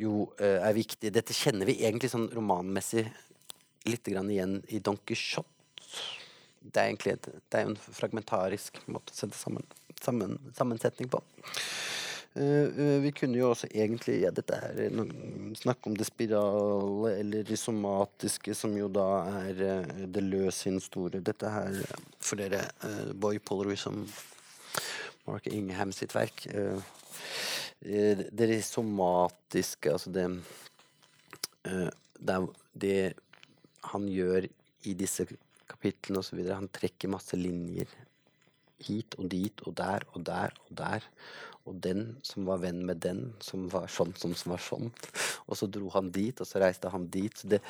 jo 0.00 0.24
er 0.42 0.74
viktig. 0.74 1.12
Dette 1.14 1.36
kjenner 1.36 1.68
vi 1.68 1.76
egentlig 1.84 2.10
sånn 2.10 2.26
romanmessig 2.34 3.04
litt 3.86 4.10
igjen 4.10 4.58
i 4.74 4.82
Don 4.82 4.98
Quijote 5.06 5.54
det 6.64 6.80
er 6.80 6.90
egentlig 6.90 7.16
et, 7.18 7.26
det 7.52 7.60
er 7.60 7.68
en 7.68 7.76
fragmentarisk 7.76 8.78
måte 8.88 9.12
å 9.12 9.18
sette 9.18 9.36
sammen, 9.36 9.66
sammen 10.00 10.38
sammensetning 10.56 11.10
på. 11.12 11.20
Uh, 12.34 12.66
uh, 12.74 12.98
vi 12.98 13.12
kunne 13.14 13.38
jo 13.38 13.52
også 13.52 13.68
egentlig 13.70 14.16
ja, 14.24 14.32
dette 14.34 14.56
her, 14.58 14.80
snakke 15.60 15.86
om 15.86 15.94
det 15.94 16.08
spirale 16.08 17.12
eller 17.20 17.44
det 17.46 17.58
somatiske, 17.60 18.56
som 18.58 18.74
jo 18.74 18.88
da 18.90 19.06
er 19.44 19.60
uh, 19.62 19.92
det 20.10 20.24
løs 20.24 20.64
sin 20.64 20.80
store 20.82 21.22
Dette 21.22 21.52
her 21.54 21.78
for 22.18 22.40
dere 22.40 22.64
Boy 23.14 23.38
Pollery 23.38 23.78
som 23.78 24.02
Mark 25.28 25.46
Ingham 25.46 25.92
sitt 25.94 26.12
verk. 26.14 26.42
det 27.80 28.64
somatiske, 28.64 29.92
altså 29.92 30.10
det 30.10 30.26
det, 32.18 32.36
det 32.74 32.98
han 33.92 34.08
gjør 34.08 34.46
i 34.84 34.94
disse 34.98 35.24
kapitlene 35.84 36.20
osv. 36.22 36.40
Han 36.48 36.70
trekker 36.72 37.12
masse 37.12 37.36
linjer 37.36 37.88
hit 38.84 39.14
og 39.18 39.28
dit 39.30 39.60
og 39.64 39.74
der 39.76 40.04
og 40.14 40.24
der 40.24 40.54
og 40.64 40.76
der. 40.76 41.04
Og 41.64 41.76
den 41.80 42.16
som 42.22 42.44
var 42.44 42.60
venn 42.60 42.84
med 42.84 43.00
den 43.00 43.34
som 43.40 43.68
var 43.72 43.88
sånn 43.88 44.12
som 44.16 44.34
var 44.52 44.60
sånn. 44.60 44.90
Og 45.48 45.56
så 45.56 45.66
dro 45.66 45.88
han 45.94 46.10
dit, 46.12 46.36
og 46.40 46.46
så 46.46 46.60
reiste 46.60 46.92
han 46.92 47.08
dit. 47.08 47.32
Så 47.36 47.48
det, 47.48 47.60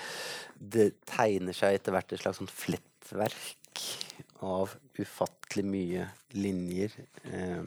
det 0.58 0.94
tegner 1.06 1.54
seg 1.54 1.78
etter 1.78 1.94
hvert 1.94 2.12
et 2.12 2.22
slags 2.22 2.40
sånn 2.42 2.50
flettverk 2.50 3.84
av 4.42 4.74
ufattelig 4.98 5.64
mye 5.66 6.08
linjer. 6.34 6.94
Eh, 7.30 7.62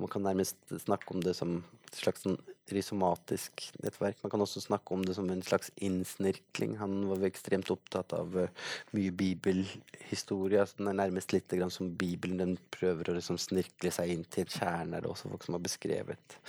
man 0.00 0.12
kan 0.12 0.24
nærmest 0.24 0.56
snakke 0.72 1.12
om 1.12 1.20
det 1.24 1.36
som 1.36 1.60
et 1.88 1.98
slags 2.02 2.24
sånn 2.26 2.38
risomatisk 2.68 3.64
nettverk. 3.82 4.18
Man 4.22 4.32
kan 4.32 4.44
også 4.44 4.60
snakke 4.60 4.94
om 4.94 5.04
det 5.06 5.14
som 5.16 5.28
en 5.32 5.42
slags 5.44 5.70
innsnirkling. 5.84 6.76
Han 6.82 7.00
var 7.08 7.24
ekstremt 7.28 7.70
opptatt 7.72 8.12
av 8.16 8.36
uh, 8.36 8.68
mye 8.96 9.14
bibelhistorie. 9.16 10.60
Altså, 10.62 10.80
den 10.80 10.92
er 10.92 11.00
nærmest 11.00 11.32
litt 11.32 11.54
som 11.72 11.94
Bibelen. 11.96 12.40
Den 12.42 12.56
prøver 12.74 13.10
å 13.10 13.18
liksom 13.18 13.40
snirkle 13.40 13.92
seg 13.94 14.12
inn 14.12 14.24
til 14.28 14.48
kjernen. 14.52 14.98
Er 14.98 15.04
det 15.06 15.12
også 15.12 15.32
folk 15.32 15.48
som 15.48 15.56
har 15.56 15.64
beskrevet 15.64 16.40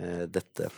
uh, 0.00 0.24
dette. 0.24 0.72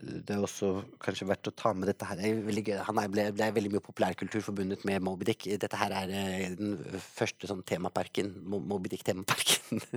Det 0.00 0.34
er 0.34 0.42
også 0.42 0.70
kanskje 1.02 1.26
verdt 1.28 1.50
å 1.50 1.54
ta 1.56 1.72
med 1.76 1.90
dette 1.90 2.06
her. 2.08 2.20
Er. 2.24 2.80
Han 2.88 3.00
er, 3.02 3.10
ble, 3.12 3.26
ble 3.36 3.48
veldig 3.58 3.72
mye 3.74 3.84
populærkultur 3.84 4.44
forbundet 4.44 4.86
med 4.88 5.04
Moby 5.04 5.28
Dick. 5.28 5.46
Dette 5.60 5.78
her 5.80 5.94
er 6.02 6.12
eh, 6.16 6.54
den 6.56 6.78
første 7.02 7.50
sånn 7.50 7.64
temaparken. 7.68 8.32
Moby 8.48 8.94
Dick-temaparken. 8.94 9.82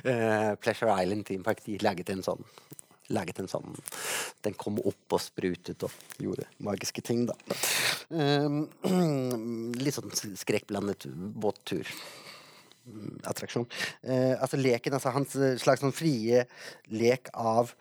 Eh, 0.00 0.52
Pleasure 0.62 0.94
Island 1.02 1.26
Team 1.28 1.42
Park. 1.44 1.60
De 1.64 1.76
laget 1.82 2.10
en 2.12 2.22
sånn 2.24 2.40
laget 3.10 3.40
en 3.42 3.48
sånn 3.50 3.74
Den 4.44 4.54
kom 4.58 4.78
opp 4.78 5.16
og 5.16 5.22
sprutet 5.22 5.82
og 5.84 6.22
gjorde 6.22 6.46
magiske 6.62 7.02
ting, 7.04 7.26
da. 7.28 7.36
Um, 8.08 8.62
litt 9.82 9.96
sånn 9.96 10.14
skrekkblandet 10.38 11.08
båttur 11.10 11.90
attraksjon. 13.28 13.66
Eh, 14.02 14.34
altså 14.40 14.58
leken, 14.60 14.96
altså 14.96 15.12
hans 15.14 15.36
eh, 15.36 15.56
slags 15.60 15.82
sånn 15.84 15.94
frie 15.94 16.44
lek 16.90 17.30
av 17.36 17.74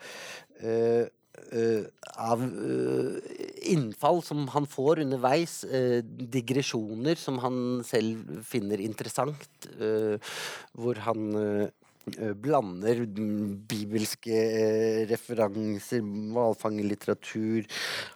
av 2.19 2.43
eh, 2.43 3.71
innfall 3.73 4.21
som 4.23 4.47
han 4.53 4.67
får 4.69 4.99
underveis, 5.05 5.63
eh, 5.63 5.99
digresjoner 6.03 7.15
som 7.19 7.39
han 7.43 7.59
selv 7.87 8.41
finner 8.45 8.81
interessant, 8.83 9.69
eh, 9.79 10.19
hvor 10.75 10.99
han 11.05 11.23
eh, 11.39 11.69
eh, 12.17 12.33
blander 12.33 13.05
bibelske 13.69 14.35
eh, 14.35 15.01
referanser, 15.09 16.03
hvalfangerlitteratur. 16.35 17.69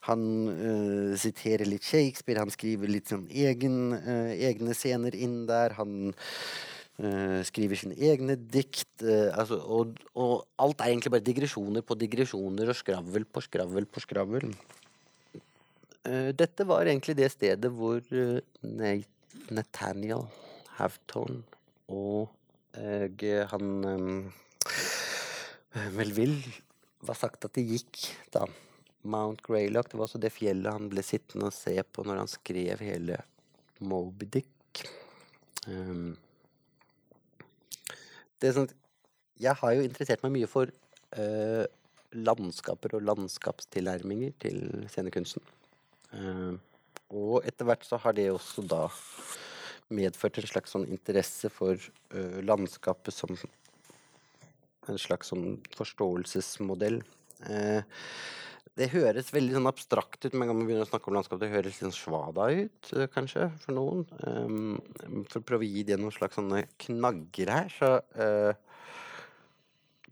Han 0.09 0.27
eh, 0.53 1.17
siterer 1.23 1.69
litt 1.69 1.87
Shakespeare, 1.87 2.43
han 2.43 2.53
skriver 2.53 2.91
litt 2.91 3.13
sånn 3.13 3.27
egen, 3.31 3.97
eh, 4.03 4.33
egne 4.51 4.75
scener 4.77 5.15
inn 5.15 5.43
der. 5.49 5.77
Han 5.79 6.11
eh, 6.11 6.72
skriver 6.97 7.75
sine 7.79 7.95
egne 7.97 8.35
dikt. 8.37 9.01
eh, 9.01 9.33
altså, 9.33 9.57
og, 9.57 9.97
og 10.13 10.45
alt 10.61 10.81
er 10.81 10.91
egentlig 10.91 11.11
bare 11.15 11.25
digresjoner 11.25 11.81
på 11.81 11.97
digresjoner 11.97 12.69
og 12.69 12.77
skravl 12.77 13.25
på 13.25 13.41
skravl 13.41 13.85
på 13.89 13.99
skravl. 14.03 14.53
Eh, 16.05 16.29
dette 16.37 16.67
var 16.67 16.85
egentlig 16.85 17.15
det 17.17 17.31
stedet 17.33 17.71
hvor 17.73 17.97
eh, 18.11 19.01
Nathaniel 19.49 20.27
Havton 20.77 21.41
og 21.89 22.29
eh, 22.77 23.09
han 23.49 23.65
eh, 23.89 24.29
Melville 25.97 26.43
var 27.03 27.17
sagt 27.17 27.45
at 27.45 27.55
det 27.57 27.65
gikk, 27.67 27.97
da. 28.31 28.45
Mount 29.03 29.41
Greylock, 29.43 29.89
det 29.91 29.97
var 29.99 30.05
også 30.05 30.21
det 30.21 30.31
fjellet 30.31 30.71
han 30.71 30.87
ble 30.91 31.03
sittende 31.03 31.49
og 31.49 31.55
se 31.55 31.75
på 31.83 32.05
når 32.07 32.21
han 32.21 32.29
skrev 32.31 32.79
hele 32.79 33.17
Moby 33.83 34.29
Dick. 34.31 34.83
Um, 35.67 36.15
det 38.43 38.49
er 38.49 38.57
sånn 38.57 38.71
Jeg 39.39 39.55
har 39.61 39.73
jo 39.77 39.85
interessert 39.87 40.23
meg 40.25 40.33
mye 40.35 40.47
for 40.51 40.69
eh, 41.15 41.63
landskaper 42.13 42.97
og 42.97 43.05
landskapstilnærminger 43.07 44.35
til 44.43 44.59
scenekunsten. 44.91 45.41
Eh, 46.13 46.53
og 47.13 47.47
etter 47.47 47.67
hvert 47.69 47.87
så 47.87 47.97
har 48.03 48.15
det 48.17 48.27
også 48.33 48.65
da 48.67 48.83
medført 49.93 50.37
en 50.39 50.49
slags 50.49 50.75
sånn 50.75 50.85
interesse 50.91 51.49
for 51.53 51.79
eh, 51.79 52.39
landskapet 52.45 53.15
som 53.15 53.33
en 53.33 54.99
slags 55.01 55.31
sånn 55.31 55.57
forståelsesmodell. 55.77 56.99
Eh, 57.49 57.81
det 58.73 58.89
høres 58.89 59.29
veldig 59.33 59.53
sånn 59.53 59.69
abstrakt 59.69 60.25
ut 60.25 60.33
med 60.33 60.47
en 60.47 60.49
gang 60.49 60.57
man 60.57 60.65
begynner 60.65 60.87
å 60.87 60.89
snakke 60.89 61.09
om 61.09 61.17
landskap. 61.17 61.39
Det 61.41 61.51
høres 61.51 61.75
litt 61.75 61.83
sånn 61.83 61.93
svada 61.93 62.47
ut, 62.49 62.93
eh, 62.97 63.09
kanskje, 63.13 63.51
for 63.61 63.77
noen. 63.77 64.01
Um, 64.25 64.79
for 65.29 65.41
å 65.41 65.45
prøve 65.45 65.67
å 65.67 65.69
gi 65.69 65.83
det 65.85 65.99
noen 66.01 66.15
slags 66.15 66.39
sånne 66.39 66.63
knagger 66.81 67.51
her, 67.53 67.69
så 67.69 67.91
uh, 68.17 68.53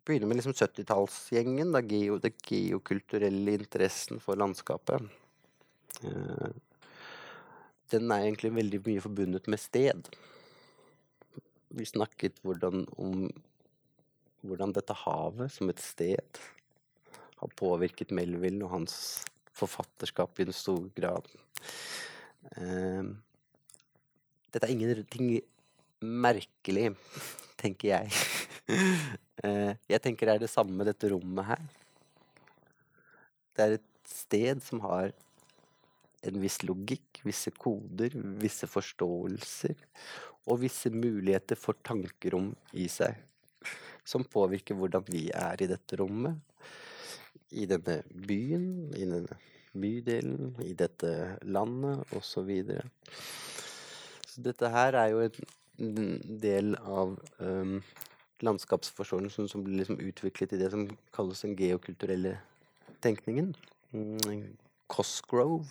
begynner 0.06 0.30
med 0.30 0.42
liksom 0.42 0.54
70-tallsgjengen. 0.54 1.74
Da 1.74 1.82
geo, 1.82 2.20
det 2.22 2.36
geokulturelle 2.46 3.58
interessen 3.58 4.22
for 4.22 4.38
landskapet. 4.38 5.10
Uh, 6.06 6.54
den 7.92 8.14
er 8.14 8.30
egentlig 8.30 8.54
veldig 8.62 8.86
mye 8.86 9.08
forbundet 9.10 9.50
med 9.50 9.60
sted. 9.60 10.14
Vi 11.74 11.90
snakket 11.90 12.38
hvordan, 12.46 12.86
om 13.02 13.26
hvordan 14.46 14.78
dette 14.78 15.02
havet 15.02 15.50
som 15.58 15.74
et 15.74 15.82
sted 15.82 16.46
har 17.42 17.54
påvirket 17.58 18.14
Melville 18.16 18.64
og 18.66 18.76
hans 18.76 18.96
forfatterskap 19.58 20.40
i 20.40 20.48
en 20.48 20.56
stor 20.56 20.86
grad. 20.98 21.28
Eh, 22.56 23.10
dette 24.52 24.68
er 24.68 24.74
ingenting 24.74 25.34
merkelig, 26.02 26.92
tenker 27.62 27.96
jeg. 27.96 28.22
Eh, 29.42 29.72
jeg 29.90 29.98
tenker 30.04 30.30
det 30.30 30.34
er 30.36 30.42
det 30.44 30.52
samme 30.52 30.76
med 30.78 30.86
dette 30.86 31.10
rommet 31.10 31.48
her. 31.48 31.62
Det 33.58 33.64
er 33.64 33.72
et 33.80 33.88
sted 34.06 34.62
som 34.62 34.84
har 34.84 35.10
en 36.30 36.38
viss 36.44 36.60
logikk, 36.62 37.24
visse 37.26 37.50
koder, 37.58 38.14
visse 38.38 38.70
forståelser 38.70 39.74
og 40.46 40.62
visse 40.62 40.92
muligheter 40.94 41.58
for 41.58 41.80
tankerom 41.82 42.52
i 42.78 42.86
seg, 42.92 43.18
som 44.06 44.26
påvirker 44.30 44.78
hvordan 44.78 45.10
vi 45.10 45.28
er 45.34 45.66
i 45.66 45.70
dette 45.74 45.98
rommet, 45.98 46.38
i 47.52 47.66
denne 47.68 48.02
byen, 48.28 48.94
i 48.96 49.06
denne 49.06 49.40
bydelen, 49.72 50.56
i 50.64 50.74
dette 50.78 51.12
landet, 51.44 52.04
osv. 52.16 52.50
Så, 52.68 52.80
så 54.28 54.46
dette 54.48 54.72
her 54.72 54.98
er 55.00 55.12
jo 55.12 55.26
en 55.26 56.40
del 56.42 56.74
av 56.80 57.16
um, 57.40 57.78
landskapsforståelsen 58.46 59.50
som 59.52 59.64
blir 59.66 59.82
liksom 59.82 60.00
utviklet 60.02 60.56
i 60.56 60.62
det 60.62 60.72
som 60.74 60.88
kalles 61.16 61.44
den 61.46 61.56
geokulturelle 61.60 62.38
tenkningen. 63.04 63.54
Mm, 63.92 64.52
Cosgrove 64.92 65.68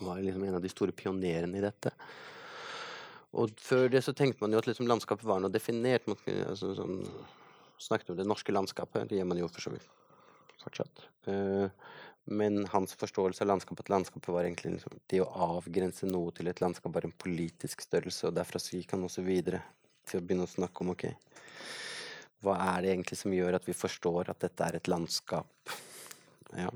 var 0.00 0.20
liksom 0.20 0.44
en 0.44 0.56
av 0.58 0.64
de 0.64 0.72
store 0.72 0.92
pionerene 0.96 1.58
i 1.58 1.64
dette. 1.64 1.92
Og 3.36 3.52
før 3.60 3.90
det 3.92 4.04
så 4.04 4.14
tenkte 4.16 4.44
man 4.44 4.54
jo 4.54 4.60
at 4.60 4.68
liksom 4.68 4.88
landskapet 4.88 5.28
var 5.28 5.42
noe 5.42 5.52
definert. 5.52 6.06
Man, 6.08 6.20
altså, 6.48 6.72
sånn, 6.76 7.02
snakket 7.80 8.12
om 8.12 8.20
det 8.20 8.28
norske 8.28 8.54
landskapet, 8.54 9.08
det 9.10 9.18
gjør 9.18 9.32
man 9.32 9.40
jo 9.42 9.48
for 9.52 9.64
så 9.64 9.72
vidt 9.74 9.88
fortsatt. 10.62 11.06
Eh, 11.30 11.68
men 12.26 12.64
hans 12.72 12.94
forståelse 12.98 13.44
av 13.44 13.52
landskapet 13.52 13.90
landskapet 13.92 14.32
var 14.34 14.44
egentlig 14.44 14.76
liksom, 14.76 14.98
det 15.06 15.20
å 15.22 15.30
avgrense 15.46 16.08
noe 16.10 16.32
til 16.34 16.50
et 16.50 16.60
landskap 16.62 16.94
var 16.96 17.06
en 17.06 17.14
politisk 17.14 17.84
størrelse, 17.86 18.26
og 18.26 18.34
derfra 18.34 18.58
så 18.62 18.74
gikk 18.74 18.96
han 18.96 19.06
også 19.06 19.22
videre 19.26 19.62
til 20.06 20.18
å 20.18 20.24
begynne 20.26 20.46
å 20.46 20.50
snakke 20.50 20.82
om 20.82 20.90
ok, 20.94 21.06
hva 22.42 22.56
er 22.74 22.82
det 22.82 22.94
egentlig 22.94 23.18
som 23.20 23.34
gjør 23.34 23.58
at 23.58 23.68
vi 23.68 23.74
forstår 23.76 24.32
at 24.32 24.42
dette 24.42 24.66
er 24.66 24.78
et 24.78 24.90
landskap? 24.90 25.76
Ja, 26.54 26.70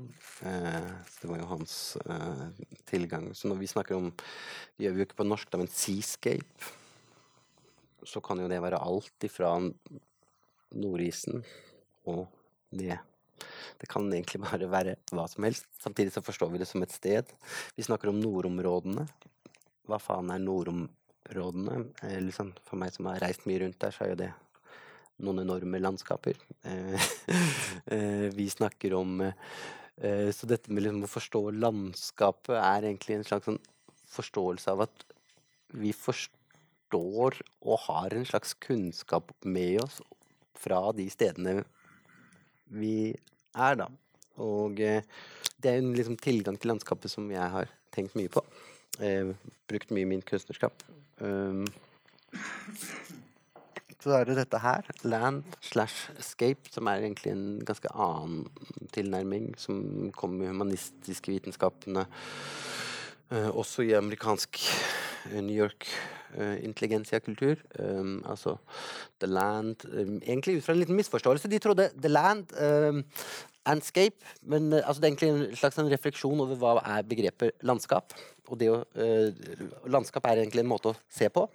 eh, 0.47 0.89
det 1.21 1.29
var 1.29 1.39
jo 1.39 1.49
hans 1.51 1.75
eh, 2.03 2.47
tilgang. 2.89 3.29
Så 3.35 3.47
når 3.47 3.61
vi 3.61 3.69
snakker 3.71 3.95
om 3.95 4.09
Det 4.11 4.85
gjør 4.85 4.95
vi 4.95 5.03
jo 5.03 5.07
ikke 5.07 5.21
på 5.21 5.27
norsk, 5.27 5.51
da, 5.51 5.61
men 5.61 5.71
seascape, 5.71 6.71
så 8.03 8.19
kan 8.23 8.39
jo 8.41 8.49
det 8.49 8.59
være 8.63 8.81
alt 8.81 9.27
ifra 9.27 9.53
nordisen 10.71 11.43
og 12.09 12.25
det. 12.71 12.97
Det 13.81 13.89
kan 13.91 14.07
egentlig 14.11 14.43
bare 14.47 14.69
være 14.71 14.95
hva 15.11 15.27
som 15.31 15.47
helst. 15.47 15.67
Samtidig 15.81 16.13
så 16.15 16.23
forstår 16.25 16.53
vi 16.53 16.61
det 16.61 16.69
som 16.69 16.83
et 16.83 16.95
sted. 16.95 17.31
Vi 17.77 17.87
snakker 17.87 18.11
om 18.11 18.21
nordområdene. 18.21 19.07
Hva 19.89 19.99
faen 20.01 20.31
er 20.33 20.43
nordområdene? 20.43 21.83
Eh, 22.07 22.21
liksom, 22.27 22.53
for 22.67 22.81
meg 22.81 22.95
som 22.95 23.09
har 23.11 23.21
reist 23.23 23.47
mye 23.49 23.63
rundt 23.65 23.81
der, 23.81 23.95
så 23.95 24.05
er 24.05 24.13
jo 24.13 24.21
det 24.23 24.31
noen 25.21 25.43
enorme 25.43 25.81
landskaper. 25.81 26.37
Eh, 26.63 27.09
eh, 27.95 28.27
vi 28.33 28.49
snakker 28.49 28.95
om 28.97 29.21
eh, 29.21 30.29
Så 30.33 30.47
dette 30.49 30.73
med 30.73 30.85
liksom 30.85 31.05
å 31.05 31.11
forstå 31.11 31.41
landskapet 31.61 32.55
er 32.57 32.87
egentlig 32.89 33.19
en 33.19 33.27
slags 33.27 33.49
sånn 33.49 33.59
forståelse 34.11 34.73
av 34.73 34.85
at 34.87 35.03
vi 35.77 35.93
forstår 35.95 37.37
og 37.61 37.83
har 37.85 38.15
en 38.15 38.25
slags 38.27 38.55
kunnskap 38.59 39.31
med 39.45 39.79
oss 39.83 40.01
fra 40.59 40.81
de 40.95 41.05
stedene 41.11 41.61
vi 42.71 43.13
er, 43.55 43.77
da. 43.83 43.87
Og 44.41 44.79
eh, 44.81 45.05
det 45.61 45.71
er 45.71 45.81
en 45.81 45.93
liksom, 45.95 46.17
tilgang 46.21 46.57
til 46.59 46.73
landskapet 46.73 47.11
som 47.11 47.29
jeg 47.31 47.53
har 47.55 47.71
tenkt 47.93 48.17
mye 48.17 48.31
på. 48.31 48.43
Eh, 48.99 49.33
brukt 49.69 49.93
mye 49.93 50.05
i 50.05 50.11
min 50.13 50.23
kunstnerskap. 50.25 50.83
Um, 51.21 51.65
så 54.01 54.15
er 54.17 54.25
det 54.25 54.39
dette 54.39 54.57
her, 54.63 54.87
land 55.05 55.43
slash 55.61 56.09
escape, 56.19 56.71
som 56.73 56.89
er 56.89 57.03
egentlig 57.03 57.35
en 57.35 57.59
ganske 57.65 57.91
annen 57.93 58.47
tilnærming, 58.95 59.51
som 59.61 60.09
kommer 60.17 60.47
i 60.47 60.49
humanistiske 60.49 61.35
vitenskapene. 61.35 62.07
Eh, 63.31 63.47
også 63.55 63.85
i 63.87 63.93
amerikansk 63.95 64.57
eh, 65.29 65.37
New 65.39 65.55
York 65.55 65.87
uh, 66.35 66.57
intelligensiakultur. 66.63 67.55
Um, 67.79 68.25
altså 68.27 68.57
The 69.19 69.27
Land 69.27 69.85
um, 69.87 70.17
Egentlig 70.25 70.57
ut 70.57 70.63
fra 70.63 70.73
en 70.73 70.79
liten 70.79 70.95
misforståelse. 70.95 71.47
De 71.47 71.59
trodde 71.59 71.89
The 72.01 72.09
Land 72.09 72.51
um, 72.59 73.05
Landscape, 73.65 74.15
men 74.41 74.73
altså, 74.73 75.01
det 75.01 75.03
er 75.03 75.07
egentlig 75.07 75.29
en 75.29 75.55
slags 75.55 75.77
en 75.77 75.91
refleksjon 75.91 76.43
over 76.43 76.59
hva 76.59 76.73
er 76.97 77.07
begrepet 77.07 77.51
landskap. 77.63 78.11
Og 78.49 78.59
det 78.59 78.71
å, 78.73 78.81
uh, 78.99 79.87
landskap 79.87 80.27
er 80.27 80.43
egentlig 80.43 80.65
en 80.65 80.73
måte 80.73 80.91
å 80.91 80.99
se 81.07 81.29
på. 81.31 81.47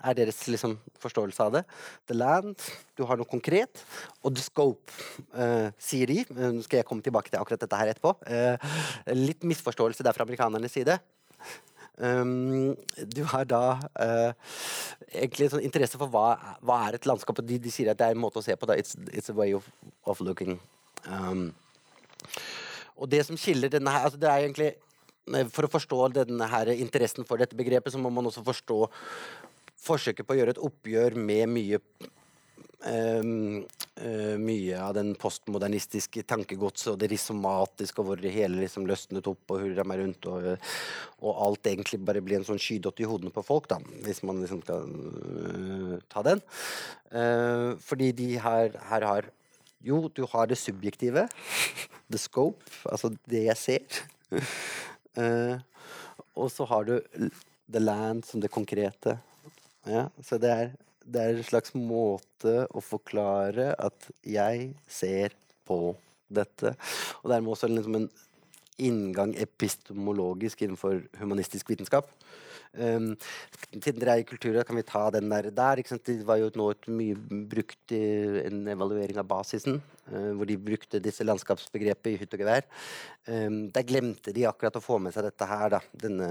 Er 0.00 0.16
deres 0.18 0.40
liksom, 0.50 0.76
forståelse 1.02 1.46
av 1.46 1.54
det. 1.58 1.62
The 2.10 2.16
land, 2.16 2.56
du 2.96 3.04
har 3.08 3.20
noe 3.20 3.28
konkret. 3.28 3.82
Og 4.24 4.34
the 4.36 4.44
scope, 4.44 4.92
uh, 5.36 5.70
sier 5.80 6.10
de. 6.10 6.22
Eh, 6.24 6.52
Nå 6.56 6.64
skal 6.66 6.80
jeg 6.80 6.88
komme 6.88 7.04
tilbake 7.04 7.32
til 7.32 7.40
akkurat 7.40 7.60
dette 7.62 7.80
her 7.80 7.92
etterpå. 7.92 8.14
Uh, 8.24 8.78
litt 9.16 9.46
misforståelse 9.46 10.06
der 10.06 10.16
fra 10.16 10.26
amerikanernes 10.28 10.76
side. 10.76 10.98
Um, 12.00 12.76
du 12.96 13.24
har 13.28 13.44
da 13.44 13.64
uh, 14.00 14.32
egentlig 15.12 15.50
sånn 15.52 15.64
interesse 15.66 16.00
for 16.00 16.08
hva, 16.08 16.56
hva 16.64 16.78
er 16.86 16.96
et 16.96 17.08
landskap. 17.08 17.42
og 17.42 17.48
De, 17.48 17.60
de 17.60 17.72
sier 17.72 17.92
at 17.92 18.00
det 18.00 18.08
er 18.08 18.16
en 18.16 18.22
måte 18.22 18.40
å 18.40 18.46
se 18.46 18.56
på. 18.56 18.68
Da. 18.68 18.78
It's, 18.80 18.96
it's 19.12 19.32
a 19.32 19.36
way 19.36 19.52
of, 19.56 19.68
of 20.08 20.22
looking. 20.24 20.56
Um, 21.04 21.50
og 23.00 23.08
det 23.12 23.24
som 23.26 23.38
skiller 23.40 23.72
denne 23.72 23.92
her 23.92 24.04
altså 24.04 24.18
det 24.20 24.28
er 24.28 24.42
egentlig 24.44 24.66
For 25.54 25.64
å 25.64 25.70
forstå 25.72 26.08
denne 26.18 26.48
her 26.52 26.68
interessen 26.74 27.24
for 27.24 27.40
dette 27.40 27.56
begrepet, 27.56 27.92
så 27.94 28.00
må 28.02 28.10
man 28.12 28.26
også 28.28 28.42
forstå 28.44 28.78
forsøket 29.80 30.26
på 30.26 30.36
å 30.36 30.40
gjøre 30.40 30.56
et 30.56 30.64
oppgjør 30.70 31.20
med 31.20 31.54
mye 31.58 31.84
Um, 32.80 33.66
uh, 34.00 34.38
mye 34.40 34.76
av 34.80 34.94
den 34.96 35.10
postmodernistiske 35.20 36.22
tankegodset 36.24 36.94
og 36.94 37.02
det 37.02 37.10
risomatiske, 37.12 38.00
og 38.00 38.06
hvor 38.08 38.22
det 38.22 38.32
hele 38.32 38.62
liksom 38.62 38.86
løsnet 38.88 39.28
opp 39.28 39.52
og 39.52 39.60
hurra 39.60 39.84
meg 39.84 40.00
rundt, 40.00 40.28
og, 40.32 40.46
og 41.20 41.42
alt 41.44 41.68
egentlig 41.68 42.00
bare 42.08 42.22
blir 42.24 42.38
en 42.38 42.46
sånn 42.48 42.62
skydott 42.62 43.02
i 43.04 43.10
hodene 43.10 43.34
på 43.36 43.44
folk, 43.44 43.68
da, 43.68 43.76
hvis 44.06 44.22
man 44.24 44.40
liksom 44.40 44.64
skal 44.64 44.88
uh, 44.88 45.98
ta 46.08 46.24
den. 46.24 46.40
Uh, 47.12 47.76
fordi 47.84 48.14
de 48.16 48.30
her, 48.40 48.72
her 48.88 49.08
har 49.10 49.28
Jo, 49.84 50.08
du 50.12 50.26
har 50.32 50.48
det 50.48 50.56
subjektive, 50.60 51.28
the 52.08 52.18
scope, 52.20 52.64
altså 52.88 53.12
det 53.28 53.46
jeg 53.46 53.60
ser. 53.60 54.02
Eh, 55.18 55.56
og 56.38 56.50
så 56.52 56.66
har 56.70 56.84
du 56.86 56.92
the 57.72 57.80
land 57.82 58.24
som 58.28 58.40
det 58.40 58.52
konkrete. 58.52 59.16
Ja, 59.88 60.08
så 60.24 60.36
det 60.40 60.50
er, 60.52 60.72
det 61.04 61.20
er 61.20 61.38
en 61.38 61.46
slags 61.46 61.74
måte 61.76 62.66
å 62.68 62.82
forklare 62.84 63.72
at 63.80 64.10
jeg 64.26 64.72
ser 64.90 65.36
på 65.68 65.94
dette. 66.30 66.74
Og 67.22 67.30
dermed 67.32 67.54
også 67.54 67.70
liksom 67.70 68.02
en 68.02 68.10
inngang 68.80 69.34
epistemologisk 69.40 70.62
innenfor 70.64 71.02
humanistisk 71.20 71.72
vitenskap. 71.72 72.08
Um, 72.70 73.16
til 73.82 73.96
dreie 73.98 74.22
kulturen, 74.22 74.62
kan 74.62 74.78
vi 74.78 74.84
ta 74.86 75.08
den 75.10 75.26
der 75.32 75.48
der. 75.50 75.82
Det 75.82 76.20
var 76.26 76.38
jo 76.38 76.52
nå 76.54 76.68
et 76.70 76.86
mye 76.86 77.16
brukt 77.50 77.94
i 77.96 78.02
en 78.44 78.62
evaluering 78.70 79.18
av 79.18 79.26
basisen, 79.26 79.80
uh, 80.12 80.30
hvor 80.38 80.46
de 80.46 80.56
brukte 80.56 81.02
disse 81.02 81.26
landskapsbegrepet 81.26 82.12
i 82.12 82.20
hytt 82.20 82.36
og 82.36 82.44
gevær. 82.44 82.68
Um, 83.26 83.66
der 83.74 83.88
glemte 83.88 84.34
de 84.36 84.46
akkurat 84.48 84.78
å 84.78 84.84
få 84.84 85.00
med 85.02 85.16
seg 85.16 85.26
dette 85.26 85.50
her, 85.50 85.76
da. 85.76 85.82
Denne? 86.06 86.30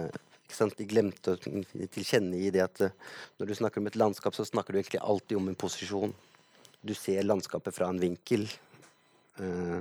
De 0.49 0.87
glemte 0.89 1.35
å 1.35 1.39
tilkjennegi 1.39 2.49
det 2.55 2.63
at 2.63 2.81
eh, 2.83 2.95
når 3.39 3.49
du 3.49 3.53
snakker 3.59 3.81
om 3.81 3.89
et 3.89 3.99
landskap, 3.99 4.35
så 4.35 4.45
snakker 4.47 4.73
du 4.73 4.79
egentlig 4.79 5.01
alltid 5.01 5.37
om 5.37 5.47
en 5.51 5.59
posisjon. 5.59 6.13
Du 6.81 6.93
ser 6.97 7.27
landskapet 7.27 7.75
fra 7.75 7.89
en 7.91 8.01
vinkel. 8.01 8.47
Eh, 9.39 9.79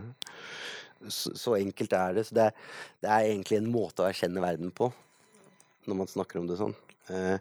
så, 1.08 1.32
så 1.38 1.56
enkelt 1.56 1.96
er 1.96 2.18
det. 2.18 2.26
Så 2.28 2.36
det 2.36 2.46
er, 2.50 2.70
det 3.02 3.10
er 3.10 3.30
egentlig 3.30 3.58
en 3.62 3.72
måte 3.72 4.04
å 4.04 4.08
erkjenne 4.10 4.44
verden 4.44 4.70
på, 4.74 4.90
når 5.88 6.00
man 6.02 6.12
snakker 6.12 6.42
om 6.42 6.50
det 6.50 6.60
sånn. 6.60 6.76
Eh, 7.14 7.38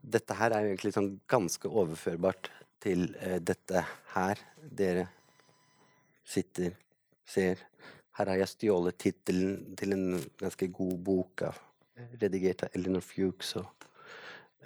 dette 0.00 0.36
her 0.38 0.54
er 0.54 0.64
jo 0.64 0.74
egentlig 0.74 0.94
sånn 0.96 1.14
ganske 1.28 1.68
overførbart 1.68 2.48
til 2.80 3.10
dette 3.44 3.82
her 4.14 4.38
dere 4.64 5.02
sitter, 6.24 6.72
ser. 7.28 7.60
Her 8.16 8.30
har 8.32 8.40
jeg 8.40 8.52
stjålet 8.54 8.96
tittelen 9.00 9.74
til 9.76 9.92
en 9.92 10.06
ganske 10.40 10.70
god 10.72 10.96
bok 11.04 11.44
av, 11.50 11.58
redigert 12.20 12.64
av 12.66 12.76
Eleanor 12.76 13.04
Fuchs 13.04 13.54
og 13.60 13.66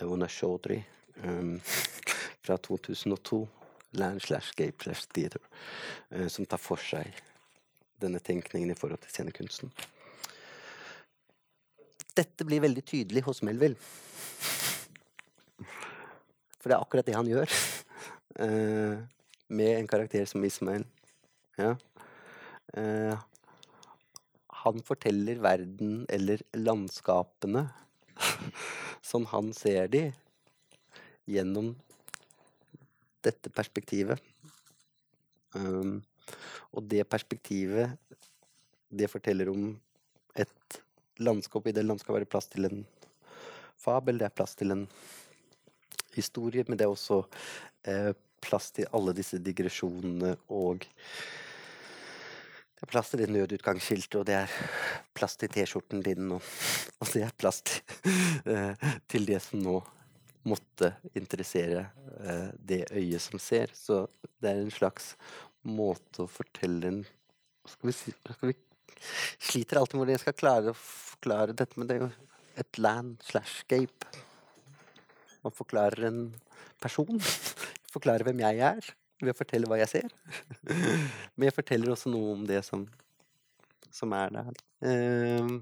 Ona 0.05 0.29
Chaudhry 0.29 0.81
um, 1.23 1.61
fra 2.45 2.57
2002. 2.57 3.43
Land 3.95 4.25
slash 4.25 4.57
Gape 4.59 4.83
slash 4.83 5.07
Theater. 5.15 5.41
Uh, 6.11 6.27
som 6.29 6.47
tar 6.47 6.63
for 6.63 6.83
seg 6.83 7.15
denne 8.03 8.21
tenkningen 8.21 8.73
i 8.73 8.79
forhold 8.79 9.05
til 9.05 9.15
scenekunsten. 9.15 9.71
Dette 12.15 12.47
blir 12.47 12.63
veldig 12.63 12.85
tydelig 12.87 13.25
hos 13.27 13.43
Melville. 13.47 13.79
For 16.59 16.71
det 16.71 16.77
er 16.77 16.83
akkurat 16.83 17.07
det 17.07 17.17
han 17.19 17.31
gjør. 17.31 17.59
Uh, 18.39 19.03
med 19.49 19.79
en 19.79 19.89
karakter 19.91 20.27
som 20.27 20.45
Ismail. 20.45 20.87
Ja. 21.59 21.75
Eh, 22.75 23.19
han 24.65 24.81
forteller 24.85 25.41
verden, 25.45 26.07
eller 26.09 26.41
landskapene, 26.57 27.67
som 29.11 29.27
han 29.29 29.53
ser 29.53 29.91
de, 29.93 30.07
gjennom 31.29 31.75
dette 33.25 33.53
perspektivet. 33.53 34.21
Um, 35.53 36.01
og 36.73 36.89
det 36.89 37.05
perspektivet, 37.09 37.93
det 38.89 39.11
forteller 39.13 39.53
om 39.53 39.69
et 40.35 40.81
landskap. 41.21 41.69
I 41.69 41.77
det 41.77 41.85
landskapet 41.85 42.23
er 42.23 42.27
det 42.27 42.33
plass 42.33 42.49
til 42.51 42.69
en 42.69 42.85
fabel, 43.79 44.19
det 44.19 44.31
er 44.31 44.37
plass 44.37 44.57
til 44.59 44.73
en 44.75 44.87
historie, 46.17 46.65
men 46.69 46.79
det 46.79 46.87
er 46.87 46.95
også 46.95 47.21
eh, 47.91 48.13
plass 48.45 48.71
til 48.75 48.89
alle 48.97 49.15
disse 49.17 49.41
digresjonene 49.43 50.35
og 50.53 50.89
det 52.85 52.91
er 52.91 52.99
plass 52.99 53.11
til 53.15 53.21
det 53.23 53.31
nødutgangsskiltet, 53.33 54.15
og 54.21 54.27
det 54.29 54.35
er 54.37 54.55
plass 55.17 55.39
til 55.41 55.49
T-skjorten 55.49 56.03
din, 56.05 56.27
og, 56.37 56.45
og 57.01 57.09
det 57.15 57.23
er 57.25 57.31
plass 57.41 57.63
til, 57.65 58.11
eh, 58.53 58.91
til 59.09 59.25
det 59.25 59.39
som 59.41 59.63
nå 59.65 59.79
måtte 60.45 60.91
interessere 61.17 61.87
eh, 62.21 62.51
det 62.61 62.83
øyet 62.93 63.25
som 63.25 63.41
ser. 63.41 63.73
Så 63.73 64.03
det 64.37 64.51
er 64.51 64.61
en 64.61 64.75
slags 64.75 65.15
måte 65.65 66.27
å 66.27 66.29
fortelle 66.29 66.91
en 66.91 66.99
skal 67.65 67.89
vi, 67.89 67.95
si, 67.97 68.13
skal 68.13 68.51
vi 68.51 68.57
sliter 69.41 69.81
alltid 69.81 69.97
med 69.97 70.03
hvordan 70.03 70.19
jeg 70.19 70.25
skal 70.27 70.37
klare 70.43 70.75
å 70.75 70.77
forklare 70.77 71.57
dette, 71.57 71.81
men 71.81 71.89
det 71.89 71.97
er 71.97 72.05
jo 72.05 72.11
et 72.61 72.83
land 72.85 73.17
slash 73.25 73.63
scape. 73.63 74.13
Man 75.41 75.57
forklarer 75.57 76.11
en 76.11 76.21
person. 76.85 77.17
Forklarer 77.95 78.29
hvem 78.29 78.45
jeg 78.45 78.61
er, 78.75 78.93
ved 79.25 79.35
å 79.35 79.39
fortelle 79.39 79.69
hva 79.71 79.81
jeg 79.83 79.93
ser. 79.93 80.15
Men 81.35 81.49
jeg 81.49 81.57
forteller 81.57 81.95
også 81.95 82.13
noe 82.13 82.35
om 82.37 82.45
det 82.49 82.63
som, 82.67 82.87
som 83.93 84.15
er 84.17 84.35
der. 84.35 84.63
Uh, 84.85 85.59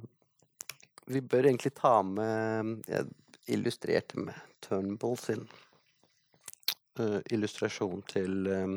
vi 1.12 1.20
bør 1.20 1.48
egentlig 1.48 1.72
ta 1.74 1.96
med 2.06 2.86
Jeg 2.86 3.08
illustrerte 3.52 4.22
med 4.22 4.38
Turnbull 4.62 5.16
sin 5.18 5.42
uh, 7.00 7.20
illustrasjon 7.34 8.04
til 8.06 8.46
eh, 8.46 8.76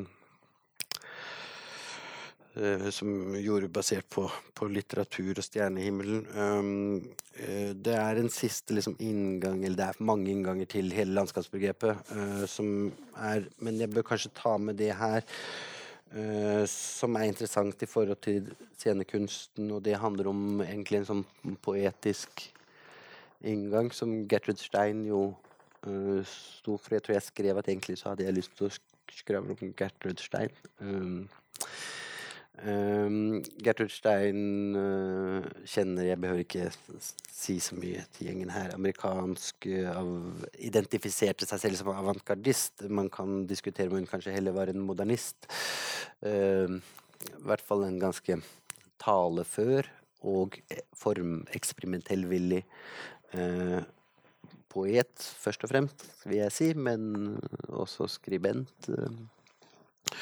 som 2.95 3.35
gjorde 3.35 3.67
basert 3.67 4.07
på, 4.09 4.23
på 4.55 4.67
litteratur 4.71 5.33
og 5.35 5.43
stjernehimmelen. 5.43 6.21
Um, 6.35 7.15
eh, 7.35 7.73
det 7.75 7.95
er 7.99 8.19
en 8.21 8.31
siste 8.31 8.77
liksom, 8.77 8.95
inngang, 9.03 9.59
eller 9.65 9.79
det 9.81 9.87
er 9.89 10.07
mange 10.07 10.31
innganger 10.31 10.69
til 10.71 10.93
hele 10.95 11.17
landskapsbegrepet, 11.17 12.11
uh, 12.15 12.45
som 12.47 12.91
er 13.15 13.49
Men 13.59 13.79
jeg 13.79 13.91
bør 13.91 14.07
kanskje 14.07 14.31
ta 14.35 14.57
med 14.57 14.79
det 14.79 14.93
her. 14.95 15.27
Uh, 16.15 16.63
som 16.69 17.15
er 17.19 17.27
interessant 17.27 17.81
i 17.83 17.89
forhold 17.89 18.21
til 18.23 18.47
scenekunsten, 18.77 19.71
og 19.71 19.83
det 19.83 19.99
handler 19.99 20.29
om 20.31 20.61
egentlig 20.63 21.01
en 21.01 21.09
sånn 21.09 21.57
poetisk 21.65 22.45
inngang 23.43 23.91
som 23.91 24.21
Gertrud 24.31 24.61
Stein 24.61 25.03
jo 25.09 25.25
uh, 25.87 26.21
sto 26.23 26.77
for. 26.77 26.95
Jeg 26.95 27.03
tror 27.03 27.17
jeg 27.17 27.27
skrev 27.27 27.59
at 27.59 27.67
egentlig 27.67 27.97
så 27.99 28.13
hadde 28.13 28.29
jeg 28.29 28.37
lyst 28.37 28.55
til 28.55 28.69
å 28.69 28.75
skrive 29.11 29.57
om 29.57 29.75
Gertrud 29.75 30.23
Stein. 30.23 30.55
Um, 30.79 31.27
um, 32.63 33.41
Gertrud 33.63 33.91
Stein 33.93 34.75
uh, 34.77 35.45
kjenner 35.67 36.09
Jeg 36.09 36.21
behøver 36.21 36.43
ikke 36.45 36.69
si 37.29 37.57
så 37.63 37.77
mye 37.77 38.03
til 38.15 38.29
gjengen 38.29 38.53
her. 38.53 38.75
Amerikansk 38.75 39.67
uh, 39.71 39.89
av, 39.95 40.11
identifiserte 40.63 41.47
seg 41.49 41.63
selv 41.63 41.81
som 41.81 41.91
avantgardist. 41.93 42.85
Man 42.89 43.11
kan 43.13 43.43
diskutere 43.49 43.91
om 43.91 43.99
hun 43.99 44.09
kanskje 44.09 44.35
heller 44.35 44.55
var 44.55 44.71
en 44.71 44.83
modernist. 44.85 45.49
Uh, 46.23 46.79
I 47.25 47.45
hvert 47.49 47.65
fall 47.65 47.87
en 47.87 47.99
ganske 48.01 48.39
talefør 49.01 49.89
og 50.25 50.57
eh, 50.73 50.81
formeksperimentellvillig 50.97 52.63
uh, 53.35 53.81
poet, 54.71 55.27
først 55.43 55.63
og 55.67 55.71
fremst, 55.71 56.07
vil 56.25 56.41
jeg 56.41 56.53
si, 56.53 56.71
men 56.73 57.37
også 57.69 58.09
skribent. 58.17 58.89
eh. 58.89 60.15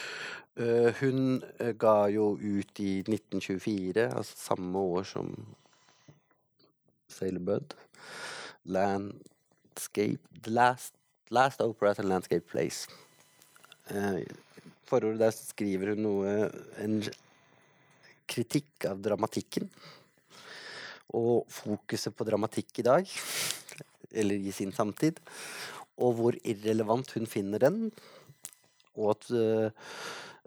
Eh, 0.54 0.94
hun 1.00 1.42
eh, 1.58 1.72
ga 1.74 2.06
jo 2.14 2.36
ut 2.38 2.80
i 2.84 3.00
1924, 3.02 4.04
altså 4.14 4.36
samme 4.38 4.82
år 4.86 5.08
som 5.10 5.32
Sailor 7.10 7.42
Bud, 7.48 7.74
Landscape 8.70 10.52
Last, 10.54 10.94
last 11.34 11.62
Opera 11.66 11.96
at 11.96 12.04
a 12.04 12.06
Landscape 12.06 12.46
Place. 12.46 12.86
Eh, 13.90 14.22
forordet 14.86 15.24
der 15.24 15.34
skriver 15.34 15.96
hun 15.96 16.06
noe 16.06 16.36
En 16.84 17.00
kritikk 18.30 18.86
av 18.86 19.02
dramatikken. 19.02 19.66
Og 21.18 21.50
fokuset 21.50 22.14
på 22.14 22.28
dramatikk 22.30 22.78
i 22.78 22.86
dag 22.86 23.10
eller 24.14 24.38
i 24.38 24.54
sin 24.54 24.72
samtid, 24.72 25.18
og 25.98 26.14
hvor 26.20 26.38
irrelevant 26.46 27.10
hun 27.18 27.26
finner 27.26 27.66
den. 27.66 27.88
Og 28.94 29.16
at 29.16 29.32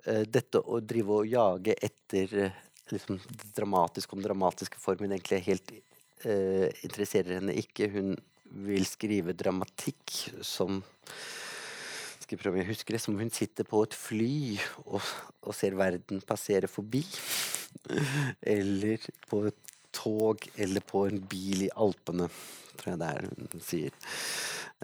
dette 0.07 0.63
å 0.63 0.81
drive 0.85 1.21
og 1.21 1.31
jage 1.31 1.75
etter 1.83 2.35
øh, 2.47 2.61
liksom, 2.93 3.19
det 3.19 3.51
dramatiske 3.57 4.17
om 4.17 4.23
dramatiske 4.23 4.81
formen 4.81 5.15
egentlig 5.17 5.43
helt 5.49 5.73
uh, 6.25 6.69
interesserer 6.87 7.41
henne 7.41 7.57
ikke. 7.59 7.91
Hun 7.91 8.15
vil 8.67 8.87
skrive 8.89 9.35
dramatikk 9.37 10.15
som 10.47 10.81
skal 12.23 12.41
prøve 12.41 12.57
om 12.57 12.63
jeg 12.63 12.71
husker 12.73 12.97
det, 12.97 13.03
som 13.03 13.19
hun 13.19 13.31
sitter 13.35 13.67
på 13.67 13.83
et 13.87 13.95
fly 13.95 14.57
og, 14.87 15.03
og 15.43 15.55
ser 15.55 15.77
verden 15.79 16.23
passere 16.27 16.71
forbi. 16.71 17.05
eller 18.57 19.03
på 19.31 19.45
et 19.51 19.76
tog 19.97 20.47
eller 20.57 20.85
på 20.85 21.07
en 21.09 21.23
bil 21.31 21.67
i 21.67 21.73
Alpene, 21.75 22.29
tror 22.77 22.93
jeg 22.93 23.01
det 23.01 23.11
er 23.15 23.29
hun 23.33 23.65
sier. 23.65 23.97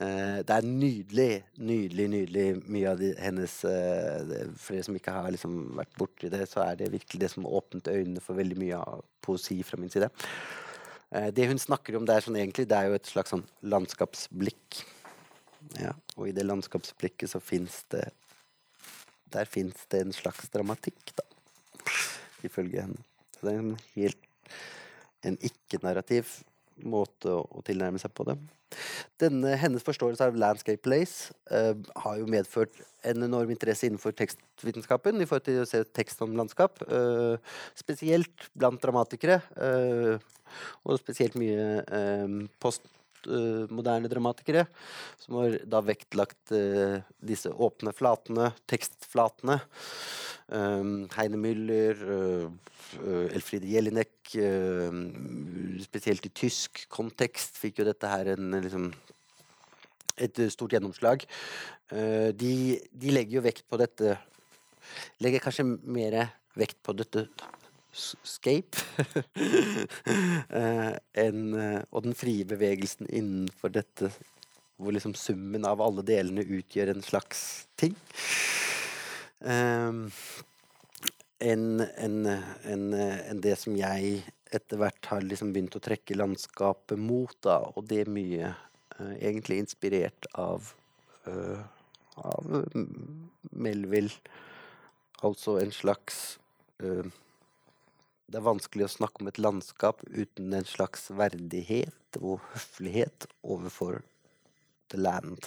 Eh, 0.01 0.39
det 0.41 0.55
er 0.55 0.65
nydelig, 0.65 1.33
nydelig, 1.61 2.07
nydelig 2.09 2.47
mye 2.65 2.89
av 2.89 3.01
de, 3.01 3.11
hennes 3.21 3.57
eh, 3.69 4.31
For 4.57 4.73
dere 4.73 4.87
som 4.87 4.97
ikke 4.97 5.13
har 5.13 5.35
liksom 5.35 5.59
vært 5.77 5.99
borti 6.01 6.31
det, 6.33 6.47
så 6.49 6.63
er 6.65 6.79
det 6.81 6.95
virkelig 6.95 7.21
det 7.21 7.29
som 7.35 7.45
åpnet 7.45 7.91
øynene 7.93 8.23
for 8.25 8.41
veldig 8.41 8.57
mye 8.63 8.79
av 8.81 9.03
poesi 9.21 9.59
fra 9.67 9.77
min 9.81 9.93
side. 9.93 10.09
Eh, 11.13 11.29
det 11.37 11.51
hun 11.51 11.61
snakker 11.61 11.99
om 11.99 12.09
der 12.09 12.25
sånn 12.25 12.41
egentlig, 12.41 12.71
det 12.71 12.79
er 12.79 12.89
jo 12.89 12.97
et 12.97 13.13
slags 13.13 13.35
sånn 13.35 13.45
landskapsblikk. 13.69 14.81
Ja, 15.77 15.93
og 16.17 16.27
i 16.29 16.35
det 16.37 16.47
landskapsblikket 16.49 17.31
så 17.31 17.39
fins 17.41 17.85
det 17.93 18.09
Der 19.33 19.47
fins 19.49 19.87
det 19.89 20.03
en 20.03 20.13
slags 20.13 20.51
dramatikk, 20.53 21.15
da. 21.17 21.25
Ifølge 22.45 22.83
henne. 22.85 23.05
Så 23.33 23.47
det 23.47 23.53
er 23.53 23.61
en 23.63 23.77
helt 23.95 24.27
en 25.29 25.39
ikke-narrativ 25.45 26.41
måte 26.89 27.31
å, 27.31 27.63
tilnærme 27.67 28.01
seg 28.01 28.13
på 28.17 28.27
det. 28.29 28.37
Denne, 29.21 29.53
hennes 29.61 29.85
forståelse 29.85 30.25
av 30.25 30.39
landscape 30.41 30.81
place 30.85 31.35
uh, 31.53 31.77
har 32.05 32.17
jo 32.19 32.31
medført 32.31 32.79
en 33.09 33.27
enorm 33.27 33.53
interesse 33.53 33.87
innenfor 33.87 34.15
tekstvitenskapen 34.17 35.21
i 35.21 35.29
forhold 35.29 35.47
til 35.49 35.61
å 35.63 35.69
se 35.69 35.83
tekst 35.93 36.23
om 36.25 36.33
landskap. 36.39 36.81
Uh, 36.89 37.37
spesielt 37.79 38.49
blant 38.57 38.81
dramatikere. 38.83 39.43
Uh, 39.59 40.17
og 40.85 40.99
spesielt 41.01 41.37
mye 41.41 41.85
post 42.61 42.89
moderne 43.73 44.11
dramatikere, 44.11 44.67
som 45.21 45.39
har 45.41 45.59
da 45.69 45.83
vektlagt 45.85 46.53
uh, 46.55 46.99
disse 47.23 47.53
åpne 47.53 47.95
flatene, 47.97 48.51
tekstflatene. 48.71 49.61
Um, 50.53 51.07
Heine 51.15 51.39
Müller, 51.41 51.97
Elfriede 53.33 53.71
Jelinek, 53.71 54.35
spesielt 55.81 56.27
i 56.29 56.33
tysk 56.37 56.83
kontekst 56.93 57.57
fikk 57.57 57.81
jo 57.81 57.87
dette 57.89 58.11
her 58.11 58.35
en 58.35 58.59
liksom 58.61 58.91
et 60.21 60.43
stort 60.53 60.75
gjennomslag. 60.77 61.25
De, 61.89 62.53
de, 62.93 63.15
legger 63.15 63.39
jo 63.39 63.45
vekt 63.47 63.65
på 63.69 63.79
dette 63.81 64.19
Legger 65.25 65.41
kanskje 65.45 65.65
mer 65.65 66.19
vekt 66.59 66.79
på 66.85 66.95
dette 66.97 67.27
scape. 67.93 68.77
uh, 70.51 70.93
en, 71.25 71.41
uh, 71.55 71.81
og 71.91 72.07
den 72.07 72.17
frie 72.17 72.47
bevegelsen 72.49 73.11
innenfor 73.11 73.73
dette, 73.75 74.11
hvor 74.81 74.95
liksom 74.97 75.15
summen 75.19 75.67
av 75.69 75.83
alle 75.85 76.05
delene 76.07 76.45
utgjør 76.45 76.95
en 76.95 77.05
slags 77.05 77.67
ting. 77.81 77.97
Um, 79.43 80.07
enn 81.43 81.83
en, 81.83 82.19
en, 82.71 82.85
en 82.95 83.43
det 83.43 83.57
som 83.59 83.75
jeg 83.77 84.23
etter 84.53 84.79
hvert 84.79 85.09
har 85.11 85.25
liksom 85.27 85.51
begynt 85.55 85.77
å 85.79 85.83
trekke 85.83 86.17
landskapet 86.19 87.01
mot, 87.01 87.35
da, 87.43 87.59
og 87.73 87.87
det 87.91 88.05
er 88.05 88.13
mye 88.13 88.53
uh, 88.53 89.15
egentlig 89.19 89.63
inspirert 89.65 90.29
av 90.39 90.75
av 92.19 92.65
Melville. 93.51 94.11
Altså 95.23 95.59
en 95.63 95.73
slags 95.73 96.39
uh, 96.83 97.07
det 98.33 98.41
er 98.41 98.47
vanskelig 98.47 98.87
å 98.87 98.93
snakke 98.95 99.21
om 99.21 99.29
et 99.29 99.39
landskap 99.41 100.01
uten 100.09 100.55
en 100.57 100.65
slags 100.65 101.11
verdighet 101.13 102.17
og 102.17 102.41
høflighet 102.55 103.27
overfor 103.45 104.01
the 104.89 105.01
land. 105.01 105.45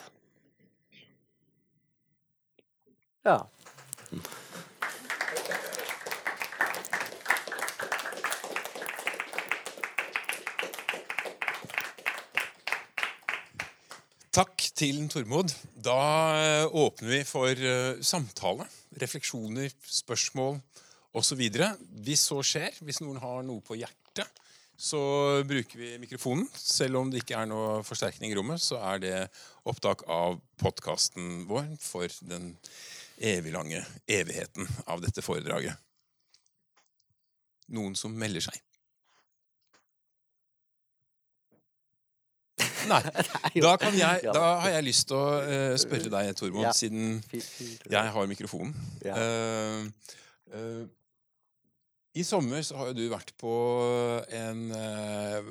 Ja. 3.26 3.40
Takk 14.36 14.62
til 14.78 15.08
Tormod. 15.10 15.56
Da 15.82 15.98
eh, 16.38 16.70
åpner 16.70 17.14
vi 17.16 17.26
for 17.26 17.50
uh, 17.50 17.98
samtale, 18.06 18.70
refleksjoner, 19.02 19.74
spørsmål 19.90 20.60
osv. 21.16 21.44
Hvis 22.06 22.28
så 22.30 22.42
skjer, 22.46 22.76
hvis 22.86 23.02
noen 23.04 23.22
har 23.24 23.46
noe 23.48 23.64
på 23.66 23.78
hjertet, 23.80 24.28
så 24.76 25.00
bruker 25.48 25.80
vi 25.80 25.94
mikrofonen. 26.02 26.48
Selv 26.56 27.00
om 27.00 27.12
det 27.12 27.24
ikke 27.24 27.40
er 27.40 27.48
noe 27.50 27.80
forsterkning 27.88 28.34
i 28.34 28.38
rommet, 28.38 28.62
så 28.64 28.82
er 28.92 29.02
det 29.04 29.16
opptak 29.68 30.04
av 30.12 30.38
podkasten 30.60 31.46
vår 31.50 31.72
for 31.80 32.12
den 32.28 32.54
eviglange 33.16 33.80
evigheten 34.12 34.68
av 34.92 35.04
dette 35.04 35.24
foredraget. 35.24 35.80
Noen 37.76 37.96
som 37.98 38.14
melder 38.14 38.44
seg? 38.46 38.60
Nei. 42.86 43.02
Da, 43.66 43.72
jeg, 43.96 44.28
da, 44.36 44.44
har 44.62 44.74
jeg 44.76 44.86
lyst 44.86 45.08
til 45.10 45.18
å 45.18 45.40
uh, 45.40 45.74
spørre 45.80 46.12
deg, 46.12 46.34
Tormod, 46.38 46.68
siden 46.76 47.24
jeg 47.32 48.12
har 48.18 48.28
mikrofonen. 48.30 48.76
Uh, 49.02 49.88
uh, 50.52 50.84
i 52.16 52.24
sommer 52.24 52.64
så 52.64 52.78
har 52.80 52.92
jo 52.92 52.96
du 52.98 53.04
vært 53.12 53.34
på 53.40 53.54
en 54.32 54.70
uh, 54.72 55.50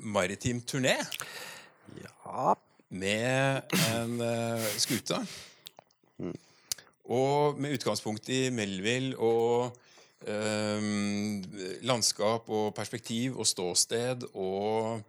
maritim 0.00 0.62
turné. 0.64 0.96
Ja. 2.00 2.54
Med 2.88 3.74
en 3.90 4.14
uh, 4.22 4.68
skute. 4.80 5.20
Mm. 6.16 6.32
Og 7.12 7.60
med 7.60 7.76
utgangspunkt 7.76 8.28
i 8.32 8.48
Melville 8.52 9.16
og 9.20 9.76
um, 10.24 11.44
landskap 11.84 12.48
og 12.48 12.72
perspektiv 12.76 13.36
og 13.36 13.48
ståsted 13.48 14.24
og 14.32 15.02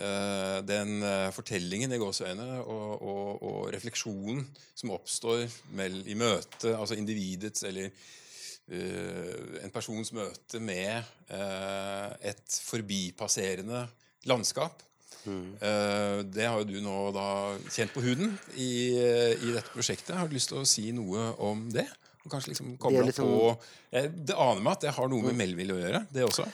uh, 0.00 0.58
den 0.64 1.04
fortellingen 1.36 1.92
i 1.92 2.00
gåseøynene 2.00 2.62
og, 2.64 2.88
og, 2.96 3.42
og, 3.42 3.60
refleksjonen 3.76 4.46
som 4.72 4.96
oppstår 4.96 5.44
i 5.44 6.16
møte, 6.16 6.72
altså 6.72 6.96
individets 6.96 7.68
eller 7.68 7.92
Eh, 7.92 8.24
en 8.68 9.72
persons 9.72 10.12
møte 10.12 10.60
med 10.60 11.00
eh, 11.32 12.10
et 12.32 12.58
forbipasserende 12.68 13.86
landskap. 14.28 14.82
Mm. 15.24 15.56
Eh, 15.60 16.18
det 16.28 16.46
har 16.46 16.60
jo 16.60 16.68
du 16.68 16.78
nå 16.84 16.96
da 17.16 17.28
kjent 17.72 17.94
på 17.94 18.04
huden 18.04 18.34
i, 18.56 18.70
i, 18.94 19.52
dette 19.54 19.72
prosjektet. 19.72 20.16
Har 20.16 20.28
du 20.28 20.36
lyst 20.36 20.52
til 20.52 20.60
å 20.60 20.68
si 20.68 20.88
noe 20.96 21.30
om 21.44 21.66
det? 21.72 21.86
Og 22.24 22.32
kanskje 22.32 22.52
liksom 22.52 22.74
koble 22.80 23.06
liksom... 23.08 23.28
på 23.28 24.00
Det 24.28 24.36
aner 24.36 24.60
meg 24.64 24.74
at 24.74 24.88
det 24.88 24.96
har 24.98 25.08
noe 25.08 25.24
med 25.24 25.36
mm. 25.36 25.40
Melville 25.44 25.76
å 25.76 25.80
gjøre, 25.80 26.02
det 26.12 26.26
også? 26.26 26.48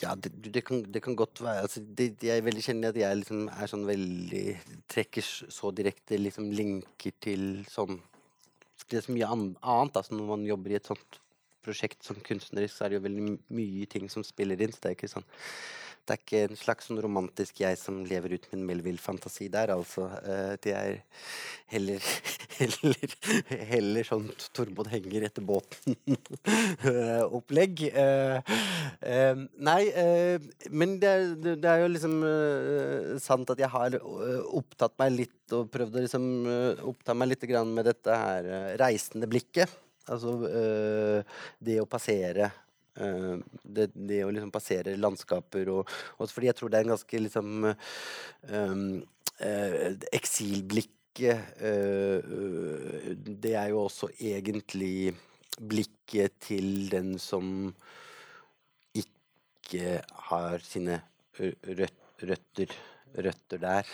Ja, 0.00 0.14
det, 0.16 0.30
det, 0.48 0.62
kan, 0.64 0.82
det 0.88 1.02
kan, 1.04 1.16
godt 1.18 1.42
være. 1.44 1.66
Altså, 1.66 1.82
det, 1.82 2.14
jeg 2.24 2.40
er 2.40 2.44
veldig 2.46 2.62
kjennelig 2.64 2.92
at 2.94 3.00
jeg 3.02 3.18
liksom 3.20 3.48
er 3.52 3.68
sånn 3.68 3.84
veldig 3.88 4.44
Trekker 4.88 5.26
så 5.52 5.72
direkte 5.76 6.20
liksom 6.20 6.48
linker 6.56 7.16
til 7.20 7.42
sånn 7.68 7.98
det 8.88 9.00
er 9.00 9.06
så 9.06 9.14
mye 9.14 9.28
annet. 9.28 9.96
Altså 9.96 10.16
når 10.16 10.30
man 10.32 10.46
jobber 10.48 10.74
i 10.74 10.78
et 10.78 10.88
sånt 10.88 11.20
prosjekt 11.64 12.06
som 12.06 12.20
kunstnerisk, 12.24 12.74
så 12.76 12.86
er 12.86 12.92
det 12.92 13.00
jo 13.00 13.06
veldig 13.08 13.26
mye 13.58 13.88
ting 13.90 14.08
som 14.12 14.24
spiller 14.26 14.60
inn. 14.60 14.72
så 14.72 14.82
det 14.82 14.92
er 14.92 14.98
ikke 14.98 15.12
sånn 15.12 15.28
det 16.08 16.14
er 16.14 16.20
ikke 16.22 16.38
en 16.46 16.56
slags 16.56 16.86
sånn 16.88 17.02
romantisk 17.04 17.58
jeg 17.60 17.76
som 17.76 17.98
lever 18.08 18.32
ut 18.38 18.46
min 18.52 18.62
Melville-fantasi 18.70 19.48
der, 19.52 19.68
altså. 19.74 20.06
Eh, 20.22 20.54
det 20.64 20.72
er 20.72 21.02
heller 21.68 22.00
heller, 22.58 22.96
heller 23.68 24.04
sånn 24.08 24.30
Tormod 24.56 24.88
henger 24.92 25.24
etter 25.28 25.42
båten-opplegg. 25.44 27.74
Eh, 27.98 28.38
eh, 29.04 29.36
nei, 29.64 29.82
men 30.70 31.00
det 31.02 31.08
er, 31.08 31.22
det 31.60 31.68
er 31.68 31.78
jo 31.82 31.88
liksom 31.90 32.14
sant 33.22 33.50
at 33.52 33.58
jeg 33.60 33.70
har 33.72 33.94
opptatt 33.98 34.94
meg 35.00 35.12
litt 35.14 35.52
og 35.56 35.70
prøvd 35.72 35.96
å 35.98 36.02
liksom 36.04 36.24
oppta 36.90 37.12
meg 37.16 37.28
litt 37.32 37.44
med 37.68 37.84
dette 37.88 38.10
her 38.22 38.42
reisende 38.80 39.26
blikket. 39.30 39.70
Altså 40.08 40.30
det 41.58 41.80
å 41.82 41.90
passere 41.90 42.50
det, 42.98 43.88
det, 43.94 44.22
å 44.24 44.32
liksom 44.34 44.52
passere 44.54 44.96
landskaper 44.98 45.70
og 45.72 45.92
Også 46.18 46.34
fordi 46.34 46.50
jeg 46.50 46.58
tror 46.58 46.72
det 46.72 46.80
er 46.80 46.86
en 46.86 46.94
ganske 46.94 47.20
liksom 47.24 47.68
um, 47.68 48.82
uh, 49.42 49.90
Eksilblikket 50.18 51.62
uh, 51.62 52.18
Det 53.14 53.54
er 53.54 53.72
jo 53.72 53.84
også 53.86 54.10
egentlig 54.18 55.14
blikket 55.58 56.38
til 56.48 56.88
den 56.92 57.16
som 57.22 57.72
ikke 58.94 59.98
har 60.30 60.62
sine 60.62 61.00
røtter 61.38 62.74
røtter, 63.14 63.60
der, 63.62 63.88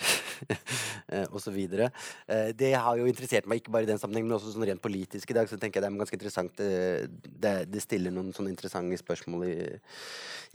osv. 1.35 1.45
så 1.47 1.55
videre. 1.55 1.91
Eh, 2.27 2.51
det 2.57 2.73
har 2.75 2.99
jo 2.99 3.09
interessert 3.09 3.49
meg, 3.51 3.63
ikke 3.63 3.75
bare 3.75 3.87
i 3.87 3.91
den 3.91 4.01
sammenheng, 4.01 4.27
men 4.27 4.37
også 4.37 4.55
sånn 4.55 4.67
rent 4.69 4.83
politisk 4.85 5.31
i 5.31 5.37
dag. 5.39 5.49
Så 5.51 5.59
tenker 5.61 5.79
jeg 5.79 5.87
det 5.87 5.93
er 5.93 6.01
ganske 6.03 6.19
interessant. 6.19 6.65
eh, 6.65 7.07
Det, 7.45 7.55
det 7.71 7.85
stiller 7.85 8.15
noen 8.15 8.33
sånne 8.35 8.53
interessante 8.53 8.99
spørsmål 9.01 9.47
i, 9.49 9.55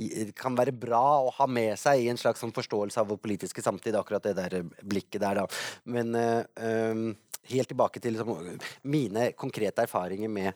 i 0.02 0.10
Det 0.30 0.36
kan 0.38 0.58
være 0.58 0.76
bra 0.76 1.04
å 1.24 1.34
ha 1.40 1.48
med 1.50 1.78
seg 1.80 2.04
i 2.04 2.12
en 2.12 2.20
slags 2.20 2.44
sånn 2.44 2.56
forståelse 2.56 3.02
av 3.02 3.10
vår 3.14 3.22
politiske 3.24 3.64
samtid, 3.66 3.98
akkurat 3.98 4.26
det 4.26 4.36
der 4.38 4.62
blikket 4.82 5.22
der, 5.24 5.44
da. 5.44 5.48
Men 5.90 6.16
eh, 6.18 6.44
eh, 6.60 7.06
helt 7.54 7.72
tilbake 7.72 8.02
til 8.02 8.18
liksom, 8.18 8.60
mine 8.84 9.32
konkrete 9.40 9.86
erfaringer 9.88 10.30
med 10.30 10.54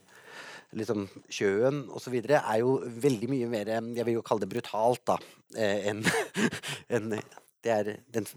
liksom 0.73 1.05
sjøen 1.31 1.83
osv. 1.93 2.15
er 2.25 2.57
jo 2.61 2.77
veldig 2.85 3.29
mye 3.29 3.49
mer 3.51 3.69
eh, 3.69 3.87
Jeg 3.99 4.07
vil 4.07 4.19
jo 4.19 4.25
kalle 4.25 4.45
det 4.45 4.51
brutalt, 4.53 5.03
da, 5.05 5.17
eh, 5.55 5.89
enn 5.91 6.03
enn 6.93 7.15
Det 7.63 7.71
er 7.71 7.93
den 8.13 8.27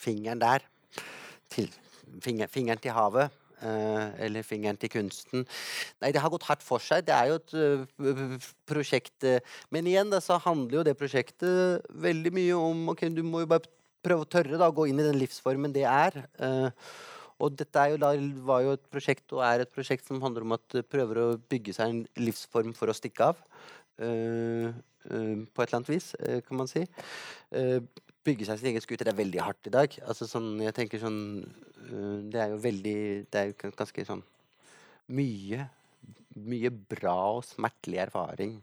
fingeren 0.00 0.40
der. 0.42 0.64
Til, 1.50 1.70
finger, 2.22 2.50
fingeren 2.50 2.80
til 2.82 2.94
havet. 2.96 3.30
eh, 3.62 4.24
eller 4.24 4.46
fingeren 4.46 4.78
til 4.80 4.90
kunsten. 4.92 5.44
Nei, 6.00 6.12
det 6.14 6.22
har 6.22 6.32
gått 6.32 6.48
hardt 6.48 6.64
for 6.64 6.82
seg. 6.82 7.04
Det 7.08 7.14
er 7.16 7.30
jo 7.30 7.38
et 7.40 7.54
øh, 7.60 8.38
prosjekt 8.68 9.26
øh, 9.28 9.40
Men 9.70 9.86
igjen 9.90 10.12
da, 10.12 10.20
så 10.24 10.40
handler 10.40 10.80
jo 10.80 10.86
det 10.86 10.96
prosjektet 10.98 11.86
veldig 11.90 12.32
mye 12.36 12.56
om 12.56 12.88
Ok, 12.94 13.06
du 13.14 13.22
må 13.26 13.44
jo 13.44 13.50
bare 13.52 13.68
prøve 14.04 14.24
å 14.24 14.30
tørre 14.32 14.56
da, 14.56 14.70
å 14.70 14.76
gå 14.76 14.88
inn 14.88 15.00
i 15.00 15.06
den 15.06 15.20
livsformen 15.20 15.74
det 15.76 15.84
er. 15.88 16.22
eh, 16.40 16.70
og 17.40 17.54
dette 17.56 17.86
jo 17.88 17.96
da, 17.96 18.10
var 18.44 18.64
jo 18.66 18.74
et 18.76 18.82
prosjekt 18.92 19.32
og 19.32 19.40
er 19.46 19.62
et 19.62 19.70
prosjekt 19.72 20.04
som 20.04 20.20
handler 20.20 20.44
om 20.44 20.52
at 20.58 20.74
prøver 20.92 21.22
å 21.22 21.28
bygge 21.48 21.72
seg 21.72 21.88
en 21.88 22.02
livsform 22.20 22.74
for 22.76 22.92
å 22.92 22.96
stikke 22.96 23.30
av. 23.32 23.38
eh, 25.08 25.42
på 25.46 25.62
et 25.62 25.68
eller 25.68 25.78
annet 25.80 25.92
vis, 25.94 26.14
eh, 26.20 26.40
kan 26.46 26.60
man 26.60 26.70
si. 26.70 26.84
Eh, 27.52 27.80
bygge 28.26 28.46
seg 28.46 28.60
sin 28.60 28.70
egen 28.72 28.84
scooter 28.84 29.08
er 29.08 29.16
veldig 29.16 29.40
hardt 29.40 29.70
i 29.70 29.74
dag. 29.74 29.96
Altså 30.04 30.28
sånn, 30.28 30.52
jeg 30.60 30.76
tenker 30.76 31.00
sånn 31.00 31.20
Det 32.30 32.36
er 32.38 32.50
jo 32.52 32.58
veldig 32.60 32.98
Det 33.32 33.38
er 33.40 33.46
jo 33.48 33.70
ganske 33.72 34.02
sånn 34.04 34.20
mye 35.16 35.64
Mye 36.36 36.70
bra 36.70 37.14
og 37.38 37.46
smertelig 37.48 38.02
erfaring 38.04 38.58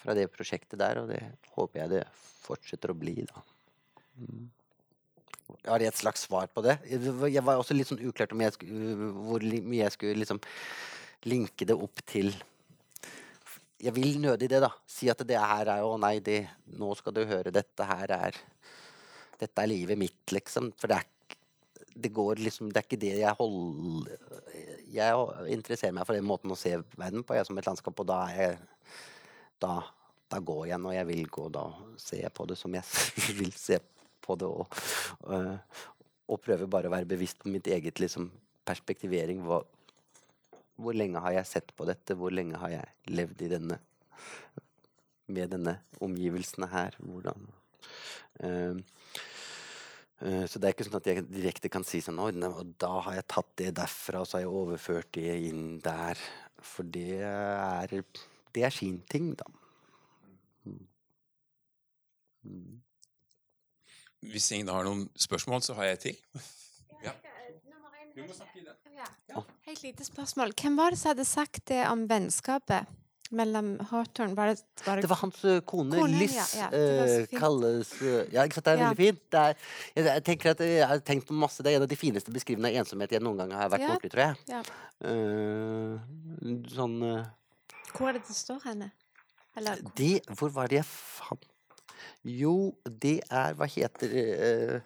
fra 0.00 0.14
det 0.16 0.30
prosjektet 0.32 0.78
der, 0.80 1.02
og 1.02 1.12
det 1.12 1.20
håper 1.54 1.80
jeg 1.82 1.92
det 1.92 2.02
fortsetter 2.46 2.92
å 2.92 2.98
bli, 2.98 3.14
da. 3.26 3.42
Mm. 4.20 4.48
Har 5.64 5.82
jeg 5.82 5.92
et 5.92 6.00
slags 6.00 6.26
svar 6.26 6.50
på 6.52 6.62
det? 6.66 6.76
Jeg 6.90 7.42
var- 7.44 7.56
også 7.56 7.74
litt 7.76 7.88
sånn 7.88 8.02
uklart 8.04 8.32
om 8.32 8.40
jeg 8.40 8.52
hvor 8.58 9.40
mye 9.40 9.84
jeg 9.84 9.92
skulle 9.92 10.18
liksom 10.20 10.40
linke 11.24 11.66
det 11.66 11.76
opp 11.76 12.04
til 12.06 12.34
Jeg 13.82 13.92
vil 13.94 14.20
nødig 14.22 14.48
det, 14.48 14.60
da. 14.64 14.70
Si 14.88 15.08
at 15.12 15.20
det 15.28 15.36
her 15.36 15.68
er 15.68 15.82
jo 15.84 15.92
Å 15.94 16.00
nei, 16.00 16.18
det, 16.24 16.46
nå 16.80 16.94
skal 16.96 17.14
du 17.16 17.24
høre, 17.28 17.52
dette 17.52 17.88
her 17.88 18.14
er 18.16 18.38
dette 19.36 19.60
er 19.60 19.68
livet 19.68 20.00
mitt, 20.00 20.22
liksom. 20.32 20.70
For 20.80 20.88
det 20.88 21.02
er 21.02 21.12
det 21.96 22.12
går 22.12 22.40
liksom 22.44 22.68
Det 22.72 22.80
er 22.80 22.84
ikke 22.84 23.00
det 23.00 23.12
jeg 23.22 23.36
holder 23.38 24.16
Jeg 24.92 25.52
interesserer 25.54 25.94
meg 25.96 26.04
for 26.08 26.16
den 26.16 26.28
måten 26.28 26.52
å 26.52 26.58
se 26.58 26.74
verden 26.96 27.24
på, 27.24 27.36
jeg 27.36 27.48
som 27.48 27.58
et 27.58 27.68
landskap, 27.68 28.00
og 28.02 28.08
da 28.08 28.18
er 28.28 28.40
jeg 28.42 28.58
Da, 29.62 29.78
da 30.32 30.40
går 30.44 30.66
jeg 30.72 30.82
når 30.82 30.98
jeg 30.98 31.08
vil 31.08 31.28
gå, 31.32 31.46
da 31.52 31.64
ser 32.00 32.26
jeg 32.26 32.34
på 32.36 32.44
det 32.48 32.58
som 32.60 32.74
jeg 32.76 32.84
vil 33.40 33.52
se 33.56 33.78
på 34.26 34.36
det, 34.36 34.48
og, 34.50 34.66
og, 35.30 35.78
og 36.28 36.40
prøver 36.42 36.68
bare 36.68 36.90
å 36.90 36.92
være 36.92 37.08
bevisst 37.08 37.38
på 37.40 37.48
mitt 37.48 37.68
eget 37.70 38.00
liksom, 38.02 38.26
perspektivering. 38.66 39.40
Hva, 39.46 39.60
hvor 40.76 40.96
lenge 40.96 41.22
har 41.24 41.32
jeg 41.38 41.50
sett 41.50 41.72
på 41.76 41.86
dette? 41.88 42.16
Hvor 42.18 42.34
lenge 42.34 42.58
har 42.60 42.74
jeg 42.74 43.14
levd 43.16 43.46
i 43.46 43.52
denne 43.56 43.80
med 45.26 45.50
denne 45.50 45.78
omgivelsene 46.04 46.68
her? 46.70 46.96
Hvordan 47.02 47.48
uh, 48.44 48.78
Eh, 50.18 50.46
Så 50.48 50.58
det 50.58 50.68
er 50.68 50.74
ikke 50.74 50.86
sånn 50.86 50.98
at 51.00 51.10
jeg 51.10 51.26
direkte 51.28 51.70
kan 51.72 51.84
si 51.84 52.00
sånn 52.04 52.20
«Oi, 52.22 52.32
og 52.48 52.72
da 52.80 52.94
har 53.04 53.18
jeg 53.18 53.28
tatt 53.28 53.52
det 53.60 53.74
derfra, 53.76 54.22
og 54.22 54.28
så 54.28 54.38
har 54.38 54.46
jeg 54.46 54.54
overført 54.62 55.12
det 55.16 55.36
inn 55.50 55.78
der. 55.84 56.20
For 56.56 56.88
det 56.88 57.20
er 57.20 58.02
Det 58.56 58.64
er 58.64 58.72
sin 58.72 59.02
ting, 59.04 59.34
da. 59.36 59.44
Mm. 60.64 60.86
Mm. 62.44 62.80
Hvis 64.32 64.50
ingen 64.52 64.72
har 64.72 64.86
noen 64.86 65.10
spørsmål, 65.12 65.60
så 65.60 65.74
har 65.76 65.90
jeg 65.92 65.98
ting. 66.00 66.16
Ja. 67.04 67.12
Du 68.16 68.22
må 68.24 68.32
snakke 68.32 68.60
i 68.62 68.64
den. 68.64 68.76
Ja. 69.28 69.42
Helt 69.66 69.82
lite 69.84 70.04
spørsmål. 70.06 70.54
Hvem 70.56 70.76
var 70.78 70.94
det 70.94 70.98
som 71.02 71.10
hadde 71.12 71.26
sagt 71.28 71.66
det 71.68 71.82
om 71.90 72.06
vennskapet 72.08 72.86
mellom 73.36 73.74
Hawthorne? 73.90 74.32
Var 74.38 74.52
det, 74.54 74.62
var 74.86 74.96
det, 74.96 75.02
Det 75.04 75.10
var 75.10 75.20
hans 75.20 75.40
kone, 75.68 75.98
Kone, 75.98 76.20
Liss, 76.22 76.36
ja, 76.56 76.68
ja, 76.72 77.06
fint. 77.26 77.34
kalles 77.40 77.90
Ja, 78.32 78.46
ikke 78.46 78.56
sant, 78.56 78.64
det 78.64 78.72
er 78.72 78.78
Ja. 78.80 78.88
veldig 78.88 79.02
fint. 79.02 79.20
Det 79.34 79.40
er, 79.42 79.54
jeg, 79.96 80.04
jeg 80.08 80.24
tenker 80.30 80.50
at 80.54 80.60
jeg 80.64 80.86
har 80.88 81.02
tenkt 81.04 81.26
på 81.28 81.36
masse 81.36 81.62
Det 81.62 81.72
er 81.72 81.76
en 81.76 81.82
av 81.82 81.90
de 81.92 81.98
fineste 82.00 82.32
beskrivende 82.32 82.70
av 82.72 82.78
ensomhet 82.80 83.12
jeg 83.12 83.20
noen 83.26 83.36
gang 83.42 83.52
har 83.52 83.68
vært 83.68 83.84
Ja. 83.84 83.88
borti, 83.96 84.08
tror 84.14 84.24
jeg. 84.24 84.36
Ja. 84.48 84.62
Eh, 85.04 85.98
sånn 86.72 86.96
uh, 87.02 87.26
Hvor 87.98 88.08
er 88.08 88.12
det 88.16 88.24
det 88.30 88.36
står 88.38 88.62
henne? 88.64 88.92
Eller 89.56 89.82
Det 89.96 90.22
Hvor 90.38 90.48
var 90.56 90.68
det 90.72 90.80
jeg 90.80 90.88
fant 90.88 91.44
Jo, 92.24 92.74
det 92.88 93.20
er 93.30 93.54
Hva 93.54 93.66
heter 93.68 94.08
det 94.08 94.82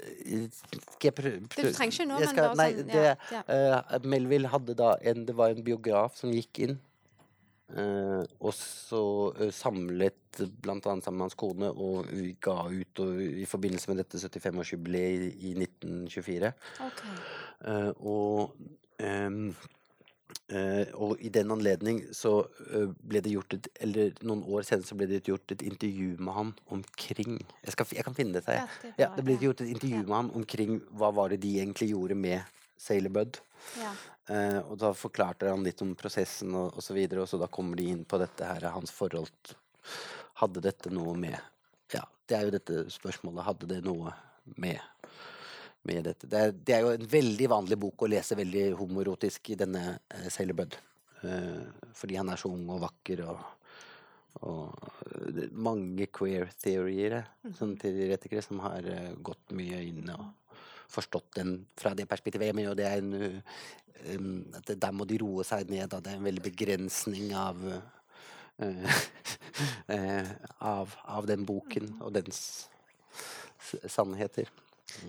Skal 0.00 1.08
jeg 1.10 1.14
prøve 1.16 1.40
Du 1.46 1.72
trenger 1.74 1.92
ikke 1.92 2.06
nå, 2.08 2.20
men 2.20 2.30
skal- 2.32 2.54
nei, 2.58 2.68
sånn 2.76 2.92
det, 2.92 3.02
ja, 3.32 3.42
ja. 3.48 3.80
Uh, 3.96 4.06
Melville 4.08 4.52
hadde 4.52 4.76
da 4.78 4.94
en 5.00 5.26
Det 5.26 5.36
var 5.36 5.54
en 5.54 5.66
biograf 5.66 6.16
som 6.20 6.32
gikk 6.34 6.62
inn. 6.66 6.78
Uh, 7.70 8.24
og 8.42 8.54
så 8.56 9.02
uh, 9.38 9.50
samlet 9.54 10.40
blant 10.62 10.86
annet 10.90 11.06
sammen 11.06 11.20
med 11.20 11.28
hans 11.28 11.38
kone 11.38 11.70
og 11.70 12.08
ga 12.42 12.56
ut 12.66 13.02
og, 13.02 13.20
i 13.20 13.46
forbindelse 13.46 13.90
med 13.90 14.00
dette 14.02 14.18
75-årsjubileet 14.18 15.26
i, 15.28 15.50
i 15.50 15.54
1924. 15.58 16.52
Okay. 16.86 17.14
Og 18.00 18.56
eh, 19.02 19.28
og 20.98 21.20
i 21.22 21.30
den 21.30 21.52
anledning 21.54 22.00
så 22.16 22.32
eh, 22.74 22.88
ble 23.06 23.20
det 23.22 23.34
gjort 23.34 23.54
et 23.54 23.68
Eller 23.84 24.16
noen 24.26 24.42
år 24.50 24.64
senere 24.66 24.88
så 24.88 24.96
ble 24.98 25.06
det 25.10 25.20
gjort 25.28 25.54
et 25.54 25.62
intervju 25.62 26.16
med 26.18 26.34
han 26.34 26.50
omkring 26.74 27.36
Jeg, 27.38 27.74
skal, 27.76 27.86
jeg 27.94 28.06
kan 28.06 28.16
finne 28.16 28.38
dette, 28.38 28.56
jeg. 28.56 28.64
Ja, 28.66 28.80
det 28.82 29.04
Ja, 29.04 29.10
det 29.16 29.26
ble 29.28 29.36
gjort 29.38 29.62
et 29.62 29.70
intervju 29.70 30.00
med 30.02 30.16
han 30.16 30.32
omkring 30.40 30.80
hva 30.90 31.12
var 31.14 31.30
det 31.30 31.42
de 31.44 31.52
egentlig 31.60 31.92
gjorde 31.92 32.18
med 32.18 32.58
Sailor 32.80 33.12
Bud. 33.12 33.38
Ja. 33.76 33.92
Uh, 34.30 34.60
og 34.72 34.76
da 34.80 34.92
forklarte 34.96 35.50
han 35.50 35.64
litt 35.66 35.82
om 35.84 35.92
prosessen 35.98 36.54
og, 36.56 36.78
og 36.78 36.84
så 36.84 36.94
videre, 36.96 37.24
og 37.24 37.28
så 37.28 37.38
da 37.40 37.48
kommer 37.52 37.76
de 37.76 37.90
inn 37.92 38.06
på 38.08 38.18
dette 38.22 38.46
her, 38.46 38.70
hans 38.72 38.94
forhold 38.94 39.54
Hadde 40.40 40.62
dette 40.64 40.92
noe 40.92 41.12
med 41.18 41.36
Ja, 41.92 42.06
det 42.28 42.36
er 42.36 42.46
jo 42.46 42.52
dette 42.54 42.84
spørsmålet. 42.94 43.44
Hadde 43.44 43.68
det 43.68 43.80
noe 43.84 44.14
med 44.56 44.80
med 45.88 46.04
dette. 46.04 46.28
Det 46.28 46.40
er, 46.40 46.52
det 46.52 46.76
er 46.76 46.84
jo 46.84 46.92
en 46.92 47.10
veldig 47.14 47.48
vanlig 47.50 47.78
bok 47.80 48.04
å 48.04 48.10
lese 48.10 48.38
veldig 48.38 48.66
homoerotisk 48.80 49.52
i 49.54 49.58
denne 49.62 49.84
uh, 49.96 50.28
Sailor 50.28 50.58
Bud. 50.62 50.76
Eh, 51.22 51.64
fordi 51.92 52.16
han 52.16 52.30
er 52.32 52.40
så 52.40 52.48
ung 52.48 52.64
og 52.72 52.80
vakker 52.80 53.20
og, 53.28 53.40
og 54.48 54.86
eh, 55.28 55.50
mange 55.52 56.06
queer 56.08 56.48
theorier 56.62 57.18
eh, 57.18 57.50
sånn 57.58 57.74
teoretikere 57.80 58.44
som 58.44 58.62
har 58.64 58.86
eh, 58.88 59.10
gått 59.20 59.52
mye 59.56 59.82
inn 59.84 60.08
og 60.14 60.56
forstått 60.90 61.36
den 61.36 61.58
fra 61.78 61.92
det 61.94 62.08
perspektivet. 62.08 62.54
Men 62.56 62.70
jo 62.70 62.76
det 62.78 62.88
er 62.88 63.02
en 63.02 63.42
um, 64.16 64.30
at 64.56 64.72
Der 64.80 64.96
må 64.96 65.04
de 65.04 65.20
roe 65.20 65.44
seg 65.46 65.68
ned. 65.70 65.90
Da. 65.92 66.00
Det 66.00 66.14
er 66.14 66.18
en 66.18 66.26
veldig 66.26 66.46
begrensning 66.48 67.34
av 67.36 67.60
uh, 67.68 67.82
eh, 69.94 70.32
av, 70.56 70.96
av 71.04 71.28
den 71.28 71.44
boken 71.46 71.92
og 72.00 72.16
dens 72.16 72.40
sannheter. 73.84 74.48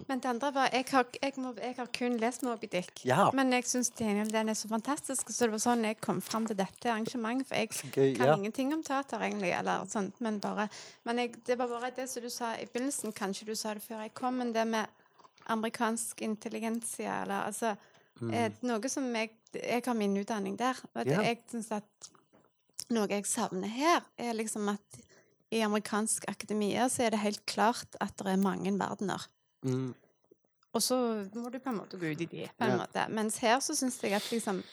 Men 0.08 0.20
det 0.20 0.30
andre 0.30 0.52
var 0.54 0.70
Jeg 0.74 0.86
har, 0.92 1.06
jeg 1.22 1.34
må, 1.38 1.54
jeg 1.58 1.76
har 1.78 1.90
kun 1.98 2.18
lest 2.22 2.44
Moby 2.44 2.68
Dick. 2.72 3.06
Ja. 3.06 3.30
Men 3.34 3.52
jeg 3.54 3.66
syns 3.70 3.90
den 3.96 4.50
er 4.50 4.54
så 4.54 4.68
fantastisk, 4.72 5.30
så 5.30 5.46
det 5.48 5.52
var 5.52 5.64
sånn 5.64 5.84
jeg 5.88 6.00
kom 6.02 6.22
fram 6.22 6.46
til 6.48 6.58
dette 6.60 6.90
arrangementet. 6.92 7.48
For 7.48 7.56
jeg 7.56 7.94
Gøy, 7.94 8.16
kan 8.18 8.28
ja. 8.28 8.36
ingenting 8.38 8.74
om 8.74 8.84
teater, 8.84 9.22
egentlig, 9.22 9.52
eller 9.58 9.86
sånt, 9.92 10.20
men 10.22 10.40
bare 10.40 10.70
Men 11.04 11.18
jeg, 11.20 11.36
det 11.48 11.58
var 11.58 11.68
bare 11.68 11.92
det 11.96 12.10
som 12.10 12.24
du 12.24 12.30
sa 12.30 12.54
i 12.56 12.66
begynnelsen, 12.66 13.14
kanskje 13.14 13.46
du 13.48 13.56
sa 13.56 13.74
det 13.74 13.84
før 13.84 14.02
jeg 14.02 14.14
kom, 14.14 14.38
men 14.42 14.54
det 14.54 14.68
med 14.68 14.86
amerikansk 15.48 16.22
intelligensia, 16.22 17.22
eller 17.24 17.48
altså 17.50 17.76
eh, 18.32 18.52
Noe 18.62 18.90
som 18.90 19.08
jeg 19.16 19.32
Jeg 19.54 19.84
har 19.86 19.94
min 19.98 20.16
utdanning 20.16 20.56
der, 20.58 20.78
og 20.96 21.06
Ja. 21.06 21.22
jeg 21.22 21.42
syns 21.52 21.72
at 21.76 22.12
noe 22.92 23.08
jeg 23.10 23.26
savner 23.26 23.68
her, 23.68 24.02
er 24.18 24.34
liksom 24.34 24.70
at 24.72 25.02
i 25.52 25.60
amerikansk 25.60 26.24
akademia 26.32 26.88
så 26.90 27.04
er 27.04 27.12
det 27.12 27.20
helt 27.20 27.46
klart 27.46 27.98
at 28.00 28.16
det 28.18 28.32
er 28.32 28.40
mange 28.40 28.72
verdener. 28.80 29.28
Mm. 29.64 29.94
Og 30.74 30.82
så 30.82 30.96
må 31.36 31.50
du 31.52 31.60
på 31.60 31.70
en 31.70 31.78
måte 31.82 32.00
gå 32.00 32.12
ut 32.14 32.22
i 32.22 32.26
de, 32.26 32.48
på 32.58 32.64
en 32.66 32.72
Ja. 32.72 32.78
måte. 32.78 33.10
Mens 33.10 33.38
her 33.44 33.60
så 33.60 33.76
syns 33.76 34.00
jeg 34.02 34.14
at 34.14 34.24
liksom 34.32 34.64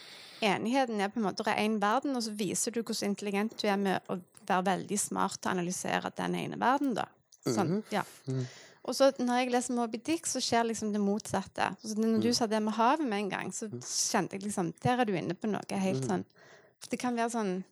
enigheten 0.41 1.01
er 1.01 1.09
på 1.09 1.17
en 1.19 1.25
måte 1.27 1.43
det 1.45 1.49
er 1.57 1.65
én 1.69 1.81
verden, 1.81 2.15
og 2.17 2.23
så 2.23 2.31
viser 2.39 2.71
du 2.73 2.83
hvordan 2.83 3.11
intelligent 3.11 3.57
du 3.61 3.67
er 3.67 3.77
med 3.77 4.01
å 4.09 4.21
være 4.47 4.65
veldig 4.65 4.99
smart 4.99 5.41
til 5.41 5.51
å 5.51 5.55
analysere 5.57 6.13
den 6.17 6.35
ene 6.35 6.57
verden, 6.59 6.95
da. 6.95 7.07
Sånn, 7.45 7.83
ja. 7.91 8.03
Mhm. 8.27 8.47
Og 8.89 8.95
så 8.95 9.11
når 9.19 9.43
jeg 9.43 9.51
leser 9.53 9.75
Moby 9.75 9.99
Dick, 9.99 10.25
så 10.27 10.41
skjer 10.41 10.65
liksom 10.65 10.93
det 10.93 11.01
motsatte. 11.01 11.77
Så 11.85 11.95
når 11.99 12.15
Mm. 12.17 12.21
du 12.23 12.33
sa 12.33 12.47
det 12.47 12.63
med 12.63 12.75
havet 12.75 13.07
med 13.07 13.19
en 13.19 13.29
gang, 13.29 13.51
så 13.53 13.69
kjente 13.69 14.33
jeg 14.33 14.43
liksom 14.45 14.73
Der 14.81 15.01
er 15.01 15.05
du 15.05 15.13
inne 15.13 15.35
på 15.35 15.51
noe 15.51 15.61
helt 15.79 16.01
Mm. 16.05 16.09
sånn 16.09 16.25
For 16.81 16.89
det 16.91 16.99
kan 17.01 17.17
være 17.17 17.31
sånn 17.31 17.65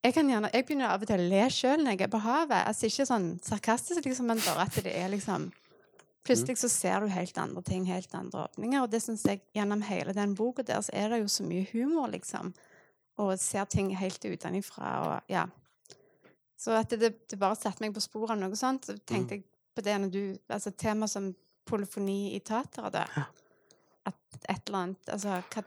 jeg, 0.00 0.14
kan 0.16 0.28
gjerne, 0.30 0.50
jeg 0.54 0.66
begynner 0.66 0.94
av 0.94 1.02
og 1.02 1.10
til 1.10 1.20
å 1.20 1.30
le 1.32 1.46
sjøl 1.52 1.82
når 1.82 1.96
jeg 1.96 2.06
er 2.06 2.12
på 2.12 2.22
havet. 2.24 2.60
Altså 2.64 2.88
Ikke 2.88 3.08
sånn 3.08 3.30
sarkastisk, 3.44 4.04
liksom, 4.06 4.30
men 4.30 4.40
bare 4.44 4.66
at 4.68 4.78
det 4.84 4.94
er 4.96 5.12
liksom 5.12 5.50
Plutselig 6.20 6.58
så 6.60 6.68
ser 6.68 7.00
du 7.00 7.08
helt 7.08 7.38
andre 7.40 7.62
ting, 7.64 7.86
helt 7.88 8.12
andre 8.14 8.42
åpninger. 8.44 8.82
Og 8.84 8.90
det 8.92 8.98
syns 9.00 9.22
jeg 9.24 9.40
gjennom 9.56 9.80
hele 9.88 10.12
den 10.12 10.34
boka 10.36 10.60
der, 10.68 10.82
så 10.84 10.92
er 10.92 11.08
det 11.08 11.22
jo 11.22 11.30
så 11.32 11.46
mye 11.48 11.64
humor, 11.72 12.10
liksom. 12.12 12.52
Og 13.24 13.32
ser 13.40 13.64
ting 13.72 13.88
helt 13.96 14.24
utenifra 14.28 14.90
og 15.06 15.32
ja. 15.32 15.46
Så 16.60 16.76
at 16.76 16.92
det, 16.92 17.14
det 17.30 17.38
bare 17.40 17.56
satte 17.56 17.80
meg 17.80 17.96
på 17.96 18.04
sporet 18.04 18.34
av 18.34 18.42
noe 18.42 18.58
sånt. 18.58 18.84
Så 18.84 18.98
tenkte 19.00 19.38
jeg 19.38 19.46
på 19.74 19.84
det 19.86 19.96
når 20.02 20.12
du 20.12 20.22
Altså 20.52 20.74
tema 20.76 21.08
som 21.08 21.30
polyfoni 21.64 22.34
i 22.36 22.40
teateret, 22.44 22.92
da. 23.00 23.26
At 24.04 24.40
et 24.44 24.68
eller 24.68 24.82
annet 24.82 25.12
Altså 25.16 25.40
hva 25.40 25.64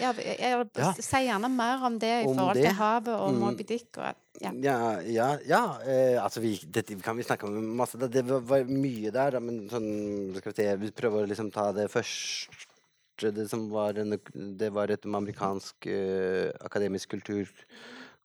ja, 0.00 0.12
jeg, 0.16 0.36
jeg, 0.40 0.66
Ja. 0.76 0.92
Si 0.98 1.20
gjerne 1.26 1.48
mer 1.52 1.82
om 1.86 1.98
det 1.98 2.12
i 2.22 2.26
Om 2.28 2.36
forhold 2.38 2.56
det? 2.60 2.66
til 2.68 2.76
havet 2.78 3.14
og 3.14 3.32
Mm. 3.34 3.40
Moby 3.44 3.64
Dick 3.68 3.98
og 3.98 4.14
ja. 4.42 4.50
Ja, 4.64 4.78
ja, 5.06 5.28
ja 5.46 5.62
eh, 5.86 6.16
altså 6.22 6.40
vi, 6.42 6.56
dette 6.66 6.96
kan 7.02 7.16
vi 7.16 7.22
snakke 7.22 7.46
om 7.46 7.58
masse. 7.78 7.98
Det, 7.98 8.10
det 8.12 8.24
var, 8.26 8.40
var 8.40 8.64
mye 8.66 9.10
der, 9.14 9.36
da, 9.36 9.40
men 9.40 9.68
sånn 9.70 10.34
Skal 10.36 10.52
vi 10.52 10.56
se 10.62 10.76
Vi 10.82 10.90
prøver 10.90 11.22
å 11.22 11.30
liksom 11.30 11.52
ta 11.54 11.68
det 11.76 11.86
første 11.92 13.30
Det 13.30 13.46
som 13.50 13.68
var 13.70 13.94
en 14.02 14.16
Det 14.58 14.72
var 14.74 14.90
et 14.90 15.06
amerikansk 15.06 15.86
eh, 15.86 16.50
akademisk 16.66 17.14
kultur 17.14 17.46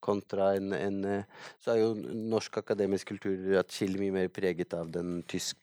kontra 0.01 0.55
en, 0.57 0.73
en 0.73 0.99
eh, 1.05 1.23
Så 1.61 1.75
er 1.75 1.81
jo 1.83 1.93
norsk 2.33 2.57
akademisk 2.63 3.11
kultur 3.13 3.59
atskillig 3.61 3.99
mye 4.01 4.15
mer 4.21 4.29
preget 4.33 4.73
av 4.73 4.89
den 4.95 5.21
tysk 5.29 5.57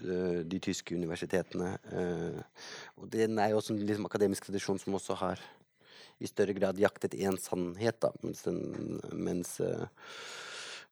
de 0.00 0.58
tyske 0.62 0.96
universitetene. 0.96 1.78
eh, 1.92 2.42
og 2.96 3.10
den 3.12 3.38
er 3.38 3.50
jo 3.50 3.56
også 3.60 3.74
en 3.74 3.82
liksom, 3.86 4.06
akademisk 4.06 4.44
tradisjon 4.46 4.78
som 4.78 4.94
også 4.94 5.14
har 5.14 5.40
i 6.20 6.28
større 6.28 6.54
grad 6.56 6.80
jaktet 6.80 7.14
én 7.16 7.38
sannhet, 7.40 8.00
da, 8.00 8.12
mens 8.22 8.42
den 8.44 9.00
mens 9.12 9.60
eh, 9.60 9.86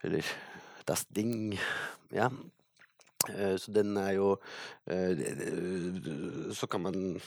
Eller 0.05 0.25
Das 0.87 1.05
Ding. 1.11 1.59
Ja. 2.13 2.31
Eh, 3.29 3.57
så 3.59 3.73
den 3.73 3.97
er 3.97 4.13
jo 4.17 4.37
eh, 4.87 5.19
Så 6.55 6.67
kan 6.67 6.81
man 6.81 7.21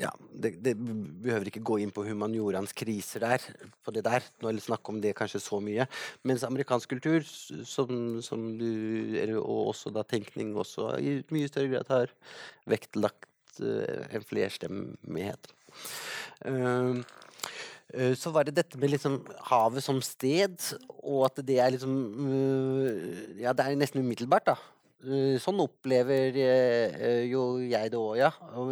ja, 0.00 0.10
det, 0.32 0.52
det 0.64 0.74
behøver 0.76 1.50
ikke 1.50 1.64
gå 1.64 1.78
inn 1.82 1.92
på 1.94 2.04
humaniorans 2.06 2.74
kriser 2.76 3.24
der, 3.24 3.44
på 3.84 3.94
det 3.94 4.04
der, 4.06 4.24
nå, 4.42 4.50
eller 4.50 4.64
snakke 4.64 4.92
om 4.92 5.00
det 5.02 5.14
kanskje 5.18 5.42
så 5.42 5.60
mye. 5.64 5.86
Mens 6.26 6.44
amerikansk 6.46 6.94
kultur, 6.96 7.24
som, 7.24 8.18
som 8.24 8.48
du, 8.60 8.68
og 9.40 9.72
også 9.72 9.92
da 9.94 10.04
tenkning, 10.06 10.54
også 10.56 10.94
i 11.00 11.18
mye 11.34 11.50
større 11.50 11.72
grad 11.72 11.92
har 11.92 12.14
vektlagt 12.68 13.60
uh, 13.62 14.04
en 14.10 14.26
flerstemmighet. 14.26 15.52
Uh, 16.44 17.00
så 18.18 18.32
var 18.34 18.44
det 18.44 18.56
dette 18.56 18.78
med 18.82 18.90
liksom 18.90 19.20
havet 19.46 19.84
som 19.84 20.00
sted, 20.04 20.58
og 20.98 21.28
at 21.28 21.38
det 21.46 21.60
er 21.62 21.70
liksom 21.76 21.92
eh, 22.26 23.44
Ja, 23.44 23.52
det 23.54 23.62
er 23.62 23.78
nesten 23.78 24.02
umiddelbart, 24.02 24.50
da. 24.50 24.56
Eh, 25.04 25.36
Sånn 25.42 25.60
opplever 25.60 26.36
eh, 26.40 27.24
jo 27.28 27.58
jeg 27.60 27.90
det 27.92 27.98
òg, 28.00 28.14
ja. 28.20 28.30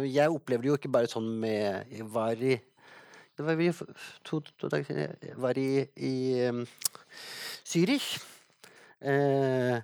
Jeg 0.09 0.31
opplever 0.33 0.65
det 0.65 0.71
jo 0.71 0.77
ikke 0.79 0.91
bare 0.95 1.09
sånn 1.11 1.27
med 1.41 1.91
Jeg 1.93 2.07
var 2.11 2.33
i 2.41 2.55
Det 3.35 3.43
var 3.45 3.57
vi 3.59 3.67
to, 4.23 4.39
to 4.57 4.69
dager 4.71 4.85
siden. 4.87 5.17
Jeg 5.21 5.35
var 5.43 5.57
i, 5.59 5.83
i 5.99 6.13
Zürich. 7.67 8.15
Eh, 9.05 9.81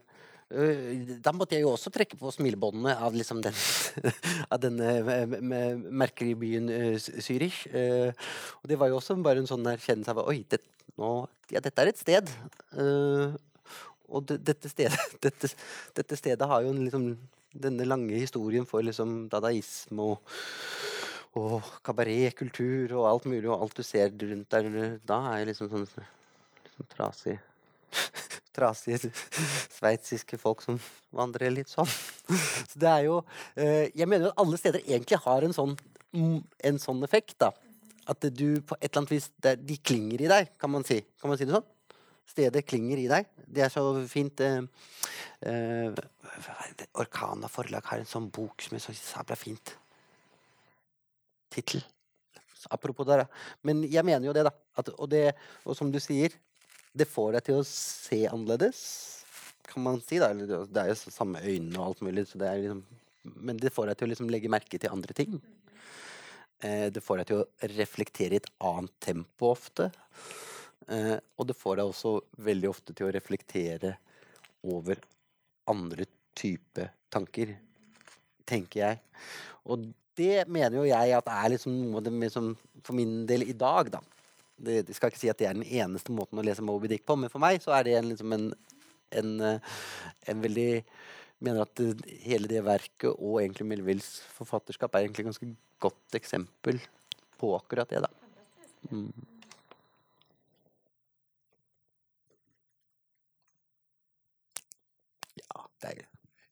da 1.23 1.31
måtte 1.31 1.55
jeg 1.55 1.63
jo 1.63 1.69
også 1.75 1.91
trekke 1.95 2.17
på 2.19 2.31
smilebåndene 2.35 2.95
av 2.99 3.13
liksom 3.15 3.39
den 3.43 3.55
Av 4.51 4.57
denne 4.59 4.97
me- 5.07 5.39
me- 5.39 5.91
merkelige 6.03 6.39
byen 6.41 6.71
Zürich. 6.99 7.61
Eh, 7.71 8.11
og 8.63 8.67
det 8.71 8.79
var 8.81 8.91
jo 8.91 8.97
også 8.99 9.19
bare 9.23 9.43
en 9.43 9.51
sånn 9.51 9.67
erkjennelse 9.75 10.15
av 10.15 10.23
Oi, 10.25 10.41
det, 10.51 10.59
nå, 10.99 11.13
ja, 11.53 11.59
dette 11.63 11.85
er 11.85 11.91
et 11.93 12.01
sted. 12.01 12.33
Og 14.11 14.25
det, 14.29 14.41
dette, 14.45 14.71
stedet, 14.71 14.99
dette, 15.25 15.51
dette 15.97 16.19
stedet 16.19 16.49
har 16.51 16.65
jo 16.65 16.73
en 16.73 16.83
liksom 16.85 17.07
denne 17.51 17.85
lange 17.87 18.15
historien 18.15 18.65
for 18.67 18.83
liksom 18.85 19.25
dadaisme 19.31 20.05
og, 20.13 20.35
og 21.39 21.67
kabaretkultur 21.83 22.93
og 22.95 23.07
alt 23.09 23.27
mulig, 23.27 23.47
og 23.49 23.65
alt 23.65 23.77
du 23.77 23.83
ser 23.83 24.11
rundt 24.11 24.51
der 24.51 24.99
da, 25.07 25.19
er 25.35 25.49
liksom 25.49 25.71
sånn, 25.71 25.87
sånn 25.91 26.91
trasig 26.95 27.39
Trasige 28.55 29.11
sveitsiske 29.71 30.35
folk 30.39 30.63
som 30.63 30.75
vandrer 31.15 31.53
litt 31.53 31.71
sånn. 31.71 31.87
Så 31.87 32.79
det 32.79 32.89
er 32.89 33.05
jo 33.05 33.21
eh, 33.55 33.87
Jeg 33.95 34.09
mener 34.11 34.27
at 34.27 34.41
alle 34.43 34.59
steder 34.59 34.83
egentlig 34.83 35.19
har 35.23 35.47
en 35.47 35.55
sånn, 35.55 35.75
mm, 36.11 36.41
en 36.67 36.79
sånn 36.83 36.99
effekt, 37.07 37.37
da. 37.39 37.53
At 38.11 38.27
du 38.27 38.59
på 38.59 38.75
et 38.79 38.89
eller 38.89 39.03
annet 39.03 39.13
vis 39.13 39.29
De 39.39 39.77
klinger 39.79 40.25
i 40.25 40.31
deg, 40.31 40.51
kan 40.59 40.71
man 40.73 40.83
si. 40.87 40.99
Kan 41.21 41.31
man 41.31 41.39
si 41.39 41.47
det 41.47 41.55
sånn? 41.55 41.67
Stedet 42.31 42.63
klinger 42.67 42.97
i 43.01 43.07
deg. 43.11 43.27
Det 43.51 43.65
er 43.65 43.71
så 43.73 43.83
fint 44.07 44.39
eh, 44.45 44.61
eh, 45.43 45.91
det? 46.79 46.87
Orkana 47.01 47.49
forlag 47.51 47.83
har 47.91 47.99
en 48.03 48.07
sånn 48.09 48.29
bok 48.33 48.63
som 48.63 48.77
er 48.77 48.83
så 48.85 48.95
sabla 48.95 49.35
fint. 49.39 49.73
Tittel. 51.51 51.83
Apropos 52.71 53.07
der, 53.09 53.23
da. 53.25 53.27
Men 53.67 53.81
jeg 53.89 54.05
mener 54.07 54.29
jo 54.29 54.35
det, 54.37 54.45
da. 54.47 54.53
At, 54.79 54.91
og, 54.95 55.09
det, 55.11 55.31
og 55.65 55.75
som 55.75 55.89
du 55.91 55.99
sier, 55.99 56.33
det 56.95 57.07
får 57.09 57.35
deg 57.37 57.47
til 57.49 57.59
å 57.59 57.65
se 57.67 58.21
annerledes, 58.29 58.81
kan 59.71 59.83
man 59.83 59.99
si. 60.03 60.19
da. 60.21 60.31
Det- 60.33 60.47
Det 60.71 60.81
er 60.83 60.91
jo 60.93 60.95
samme 61.11 61.41
øynene 61.41 61.79
og 61.79 61.87
alt 61.87 62.01
mulig, 62.01 62.27
det 62.35 62.51
liksom 62.63 62.83
men 63.23 63.57
det 63.57 63.69
får 63.73 63.85
deg 63.85 63.97
til 63.97 64.07
å 64.07 64.09
liksom 64.09 64.29
legge 64.33 64.49
merke 64.49 64.79
til 64.81 64.89
andre 64.89 65.13
ting. 65.13 65.41
Eh, 66.61 66.89
det 66.89 67.03
får 67.03 67.17
deg 67.21 67.27
til 67.27 67.41
å 67.43 67.47
reflektere 67.77 68.33
i 68.33 68.39
et 68.41 68.49
annet 68.59 68.91
tempo 68.99 69.51
ofte. 69.51 69.91
Eh, 70.89 71.17
og 71.37 71.47
det 71.49 71.57
får 71.57 71.79
deg 71.79 71.91
også 71.91 72.15
veldig 72.47 72.69
ofte 72.71 72.95
til 72.97 73.07
å 73.07 73.13
reflektere 73.13 73.95
over 74.67 75.01
andre 75.69 76.07
type 76.37 76.87
tanker, 77.11 77.53
tenker 78.47 78.81
jeg. 78.81 79.01
Og 79.69 79.91
det 80.17 80.47
mener 80.51 80.81
jo 80.81 80.89
jeg 80.89 81.13
at 81.15 81.29
er 81.31 81.53
liksom 81.53 81.75
noe 81.91 82.01
av 82.01 82.07
det 82.07 82.31
som 82.33 82.51
for 82.85 82.97
min 82.97 83.21
del 83.29 83.45
i 83.47 83.57
dag, 83.57 83.91
da. 83.93 84.01
Det, 84.61 84.83
jeg 84.83 84.97
skal 84.97 85.09
ikke 85.09 85.21
si 85.23 85.31
at 85.31 85.39
det 85.39 85.47
er 85.49 85.57
den 85.57 85.65
eneste 85.65 86.13
måten 86.13 86.37
å 86.37 86.45
lese 86.45 86.63
Moby 86.65 86.89
Dick 86.91 87.05
på, 87.07 87.15
men 87.17 87.31
for 87.33 87.41
meg 87.41 87.63
så 87.63 87.73
er 87.73 87.87
det 87.87 87.95
en, 87.97 88.11
liksom 88.11 88.35
en, 88.35 88.51
en, 89.17 89.31
eh, 89.47 89.79
en 90.29 90.43
veldig 90.43 90.69
mener 91.41 91.63
at 91.63 91.81
hele 92.21 92.49
det 92.49 92.61
verket 92.65 93.09
og 93.15 93.39
egentlig 93.41 93.65
Melvilles 93.71 94.09
forfatterskap 94.35 94.93
er 94.93 95.07
egentlig 95.07 95.25
et 95.25 95.31
ganske 95.31 95.49
godt 95.81 96.17
eksempel 96.19 96.77
på 97.41 97.55
akkurat 97.57 97.89
det, 97.89 98.03
da. 98.05 98.11
Mm. 98.91 99.09
Ja, 105.83 105.91
er 105.91 106.07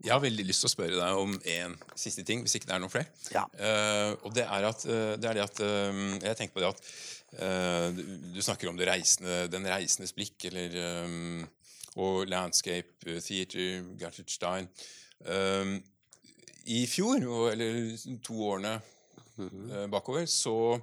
Jeg 0.06 0.14
har 0.14 0.22
veldig 0.24 0.46
lyst 0.48 0.64
til 0.64 0.70
å 0.70 0.74
spørre 0.74 1.00
deg 1.00 1.22
om 1.22 1.34
en 1.54 1.78
siste 2.00 2.24
ting, 2.28 2.44
hvis 2.46 2.56
ikke 2.56 2.70
det 2.70 2.76
er 2.76 2.84
noen 2.84 2.94
flere. 2.94 3.12
Ja. 3.36 3.46
Uh, 3.60 4.14
og 4.28 4.36
det 4.36 4.46
er, 4.46 4.70
at, 4.70 4.86
eh, 4.88 5.16
det 5.20 5.30
er 5.30 5.40
det 5.40 5.44
at 5.44 5.60
uh, 5.60 6.04
Jeg 6.24 6.38
tenker 6.40 6.56
på 6.56 6.64
det 6.64 6.70
at 6.70 6.86
uh, 7.42 7.90
du, 7.98 8.04
du 8.38 8.42
snakker 8.42 8.72
om 8.72 8.80
det 8.80 8.88
reisende, 8.88 9.42
den 9.52 9.68
reisendes 9.68 10.16
blikk, 10.16 10.48
eller 10.52 10.80
um, 11.04 11.44
Og 12.00 12.24
landscape 12.32 13.20
theater, 13.20 13.84
Gertrude 14.00 14.32
Stein. 14.32 14.70
Eh, 15.26 15.66
I 16.66 16.86
fjor, 16.88 17.24
eller 17.52 17.96
to 18.24 18.38
årene 18.46 18.76
eh, 18.78 19.88
bakover, 19.92 20.26
så, 20.30 20.80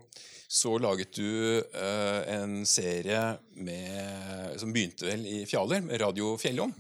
så 0.49 0.77
laget 0.83 1.15
du 1.17 1.61
uh, 1.61 2.21
en 2.33 2.65
serie 2.67 3.21
med, 3.55 4.57
som 4.61 4.73
begynte 4.75 5.07
vel 5.07 5.27
i 5.31 5.45
Fjaler, 5.49 5.85
med 5.87 6.01
Radio 6.03 6.35
Fjellom. 6.41 6.75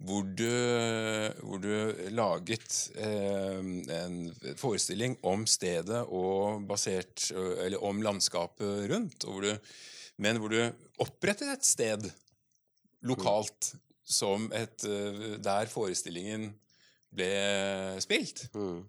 Hvor 0.00 0.24
du, 0.24 0.48
hvor 1.44 1.60
du 1.60 1.72
laget 2.16 2.76
eh, 2.96 3.58
en 3.60 4.16
forestilling 4.56 5.18
om 5.28 5.44
stedet 5.44 6.06
og 6.08 6.64
basert 6.70 7.26
Eller 7.36 7.84
om 7.84 8.00
landskapet 8.00 8.88
rundt. 8.88 9.26
Og 9.28 9.36
hvor 9.36 9.44
du, 9.44 9.74
men 10.24 10.40
hvor 10.40 10.54
du 10.54 10.62
opprettet 11.04 11.52
et 11.52 11.68
sted 11.68 12.08
lokalt 13.04 13.74
som 14.10 14.48
et 14.56 14.88
eh, 14.88 15.36
Der 15.42 15.70
forestillingen 15.70 16.50
ble 17.10 17.30
spilt. 18.02 18.46
Mm. 18.54 18.84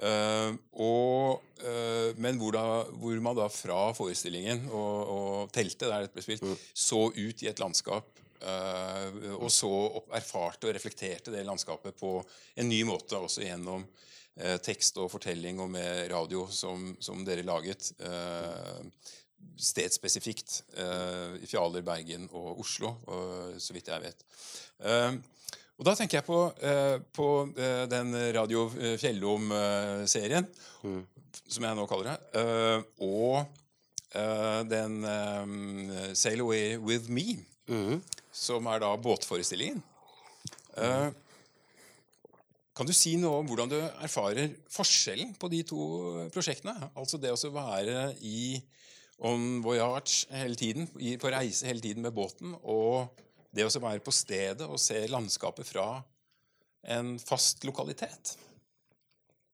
Eh, 0.00 0.52
og, 0.80 1.42
eh, 1.60 2.16
men 2.20 2.38
hvor, 2.40 2.54
da, 2.56 2.64
hvor 2.96 3.20
man 3.20 3.36
da 3.36 3.48
fra 3.52 3.90
forestillingen 3.96 4.68
og, 4.70 5.12
og 5.14 5.52
teltet 5.52 5.88
der 5.90 6.06
det 6.06 6.14
ble 6.14 6.24
spilt, 6.24 6.46
så 6.72 7.08
ut 7.10 7.44
i 7.44 7.50
et 7.50 7.60
landskap. 7.60 8.19
Eh, 8.42 9.34
og 9.36 9.50
så 9.52 9.70
erfarte 10.16 10.68
og 10.68 10.74
reflekterte 10.76 11.32
det 11.34 11.46
landskapet 11.46 11.96
på 11.98 12.18
en 12.56 12.68
ny 12.68 12.82
måte, 12.88 13.18
også 13.18 13.44
gjennom 13.44 13.84
eh, 14.36 14.58
tekst 14.64 14.98
og 15.00 15.10
fortelling 15.12 15.60
og 15.60 15.70
med 15.70 16.10
radio 16.12 16.46
som, 16.52 16.94
som 17.00 17.24
dere 17.26 17.46
laget. 17.46 17.92
Uh, 18.00 18.80
stedspesifikt 19.60 20.62
eh, 20.76 21.36
i 21.40 21.46
Fjaler, 21.48 21.82
Bergen 21.84 22.26
og 22.36 22.60
Oslo, 22.60 22.90
så 23.60 23.72
vidt 23.72 23.88
jeg 23.88 24.02
vet. 24.04 24.24
Eh, 24.84 25.14
og 25.80 25.86
da 25.88 25.94
tenker 25.96 26.18
jeg 26.18 26.26
på, 26.26 26.40
eh, 26.60 26.96
på 27.16 27.28
eh, 27.56 27.84
den 27.88 28.12
Radio 28.36 28.66
Fjellom-serien, 29.00 30.48
som 31.40 31.66
jeg 31.66 31.78
nå 31.78 31.86
kaller 31.88 32.10
det, 32.10 32.18
eh, 32.40 32.84
og 33.06 33.38
eh, 34.12 34.60
den 34.68 35.00
eh, 35.08 36.12
'Sail 36.12 36.44
Away 36.44 36.76
With 36.76 37.08
Me', 37.08 37.40
Mhm. 37.70 38.00
Som 38.32 38.66
er 38.70 38.82
da 38.82 38.92
båtforestillingen. 39.00 39.82
Eh, 40.78 41.08
kan 42.76 42.88
du 42.88 42.94
si 42.96 43.16
noe 43.20 43.42
om 43.42 43.48
hvordan 43.50 43.72
du 43.72 43.78
erfarer 43.80 44.54
forskjellen 44.72 45.34
på 45.36 45.50
de 45.52 45.64
to 45.68 45.80
prosjektene? 46.32 46.90
Altså 46.94 47.18
det 47.20 47.32
å 47.34 47.54
være 47.54 48.12
i 48.24 48.60
on 49.20 49.58
voyage 49.60 50.24
hele 50.32 50.56
tiden, 50.56 50.86
på 50.88 51.32
reise 51.32 51.68
hele 51.68 51.82
tiden 51.84 52.06
med 52.06 52.14
båten, 52.16 52.54
og 52.62 53.10
det 53.52 53.66
å 53.66 53.82
være 53.82 54.00
på 54.04 54.14
stedet 54.14 54.64
og 54.64 54.80
se 54.80 55.02
landskapet 55.10 55.68
fra 55.68 55.88
en 56.94 57.18
fast 57.20 57.66
lokalitet. 57.68 58.36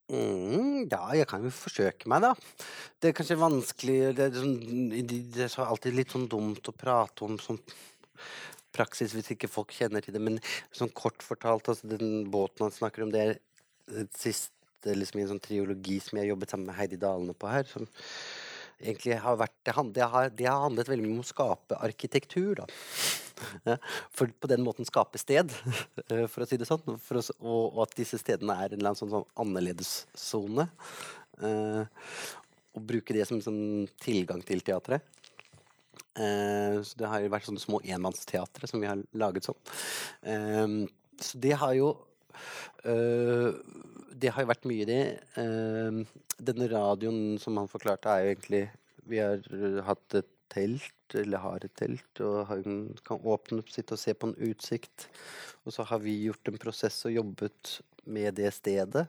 Mm, 0.07 0.87
ja, 0.87 1.01
jeg 1.19 1.27
kan 1.27 1.43
jo 1.43 1.51
forsøke 1.51 2.07
meg, 2.07 2.23
da. 2.23 2.69
Det 3.03 3.11
er 3.11 3.15
kanskje 3.19 3.41
vanskelig 3.41 3.97
Det 4.15 4.29
er, 4.29 4.37
sånn, 4.39 4.53
det 4.95 5.49
er 5.49 5.57
alltid 5.65 5.97
litt 5.97 6.15
sånn 6.15 6.29
dumt 6.31 6.71
å 6.71 6.75
prate 6.79 7.27
om 7.27 7.35
sånn 7.43 7.59
praksis 8.77 9.15
hvis 9.17 9.33
ikke 9.35 9.51
folk 9.51 9.75
kjenner 9.77 10.05
til 10.05 10.17
det, 10.17 10.23
men 10.23 10.41
sånn 10.77 10.93
kort 10.97 11.25
fortalt, 11.25 11.73
altså 11.73 11.91
den 11.97 12.29
båten 12.33 12.69
han 12.69 12.75
snakker 12.77 13.07
om, 13.07 13.15
det 13.15 13.25
er 13.25 13.39
det 13.87 14.09
siste 14.19 14.95
liksom 14.95 15.21
i 15.21 15.25
en 15.25 15.33
sånn 15.35 15.43
triologi 15.43 15.99
som 16.03 16.19
jeg 16.19 16.27
har 16.27 16.35
jobbet 16.35 16.53
sammen 16.53 16.71
med 16.71 16.79
Heidi 16.79 16.99
Dalene 17.01 17.35
på 17.39 17.51
her, 17.51 17.67
som 17.71 17.89
egentlig 18.77 19.17
har 19.23 19.39
vært 19.41 19.55
Det, 19.95 20.03
har, 20.03 20.31
det 20.31 20.47
har 20.47 20.65
handlet 20.67 20.89
veldig 20.89 21.07
mye 21.07 21.19
om 21.19 21.25
å 21.25 21.31
skape 21.31 21.79
arkitektur, 21.81 22.61
da. 22.61 22.67
For 24.15 24.31
på 24.31 24.49
den 24.49 24.65
måten 24.65 24.89
skape 24.89 25.21
sted, 25.21 25.53
for 26.33 26.45
å 26.45 26.49
si 26.49 26.59
det 26.61 26.69
sånn. 26.69 26.85
Å, 26.87 27.21
og, 27.41 27.83
at 27.85 27.97
disse 27.99 28.21
stedene 28.21 28.57
er 28.57 28.73
en 28.73 28.81
eller 28.81 28.93
annen 28.93 29.01
sånn, 29.01 29.13
sånn 29.13 29.29
annerledessone. 29.43 30.69
Eh, 31.45 32.05
og 32.77 32.85
bruke 32.85 33.17
det 33.17 33.27
som 33.29 33.41
som 33.45 33.57
tilgang 34.03 34.43
til 34.45 34.61
teatret. 34.65 35.05
Eh, 36.17 36.77
så 36.85 37.01
det 37.01 37.11
har 37.11 37.25
jo 37.25 37.33
vært 37.35 37.49
sånne 37.49 37.63
små 37.63 37.81
enmannsteatre 37.85 38.71
som 38.71 38.83
vi 38.83 38.89
har 38.91 39.03
laget 39.17 39.49
sånn. 39.49 40.87
Så 41.21 41.41
det 41.41 41.57
har 41.61 41.75
jo 41.77 41.91
eh, 42.85 43.53
Det 44.17 44.33
har 44.33 44.45
jo 44.45 44.53
vært 44.53 44.69
mye, 44.69 44.87
det. 44.89 45.03
Eh, 45.41 46.01
denne 46.37 46.71
radioen 46.73 47.37
som 47.41 47.57
han 47.61 47.71
forklarte, 47.71 48.13
er 48.13 48.25
jo 48.25 48.35
egentlig 48.35 48.65
Vi 49.09 49.23
har 49.23 49.45
eh, 49.53 49.83
hatt 49.87 50.19
et 50.21 50.33
telt, 50.53 51.15
eller 51.19 51.43
har 51.43 51.65
et 51.65 51.75
telt, 51.77 52.21
og 52.23 52.47
han 52.51 52.77
kan 53.07 53.19
åpne 53.19 53.61
opp, 53.61 53.71
sitte 53.73 53.97
og 53.97 54.01
se 54.01 54.15
på 54.15 54.29
en 54.31 54.37
utsikt. 54.47 55.09
Og 55.67 55.75
så 55.75 55.85
har 55.89 56.01
vi 56.05 56.15
gjort 56.23 56.49
en 56.49 56.61
prosess 56.63 57.01
og 57.09 57.17
jobbet 57.17 57.81
med 58.07 58.37
det 58.39 58.53
stedet. 58.55 59.09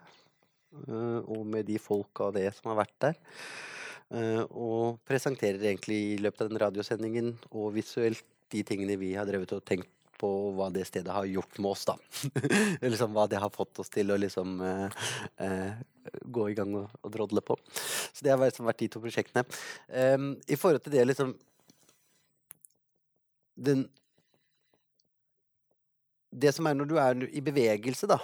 og 0.89 1.45
med 1.45 1.65
de 1.65 1.77
folka 1.80 2.27
og 2.27 2.34
det 2.35 2.49
som 2.57 2.72
har 2.72 2.81
vært 2.81 2.97
der. 2.99 3.15
Eh, 4.07 4.43
og 4.55 5.01
presenterer 5.07 5.59
egentlig 5.65 5.99
i 6.13 6.17
løpet 6.21 6.45
av 6.45 6.51
den 6.51 6.61
radiosendingen 6.61 7.34
og 7.51 7.73
visuelt 7.75 8.23
de 8.53 8.61
tingene 8.63 8.95
vi 8.99 9.11
har 9.17 9.27
drevet 9.27 9.51
og 9.57 9.65
tenkt 9.67 9.91
på 10.17 10.29
hva 10.57 10.69
det 10.73 10.85
stedet 10.88 11.13
har 11.13 11.27
gjort 11.29 11.59
med 11.61 11.71
oss, 11.73 11.84
da. 11.85 11.97
liksom 12.93 13.13
hva 13.13 13.27
det 13.29 13.41
har 13.41 13.51
fått 13.53 13.84
oss 13.84 13.91
til 13.93 14.09
å 14.09 14.17
liksom 14.17 14.55
eh, 14.65 15.03
eh, 15.45 15.75
gå 16.23 16.47
i 16.49 16.55
gang 16.57 16.73
og, 16.79 16.95
og 17.03 17.13
drodle 17.13 17.43
på. 17.45 17.57
Så 17.75 18.25
det 18.25 18.34
har 18.34 18.41
vært, 18.41 18.57
vært 18.63 18.81
de 18.81 18.89
to 18.93 19.03
prosjektene. 19.03 19.43
Um, 19.91 20.31
I 20.47 20.57
forhold 20.57 20.85
til 20.85 20.95
det 20.95 21.05
liksom 21.09 21.35
Den 23.57 23.88
Det 26.31 26.51
som 26.53 26.67
er 26.69 26.75
når 26.77 26.89
du 26.89 26.97
er 27.01 27.23
i 27.34 27.41
bevegelse, 27.41 28.09
da, 28.09 28.19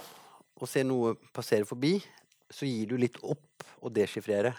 og 0.60 0.70
ser 0.70 0.86
noe 0.86 1.16
passere 1.34 1.66
forbi, 1.66 1.96
så 2.54 2.68
gir 2.70 2.92
du 2.92 3.00
litt 3.02 3.18
opp 3.26 3.66
å 3.82 3.90
deschiffrere. 3.90 4.54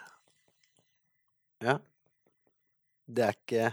Ja. 1.65 1.79
Det 3.07 3.25
er 3.25 3.37
ikke 3.39 3.73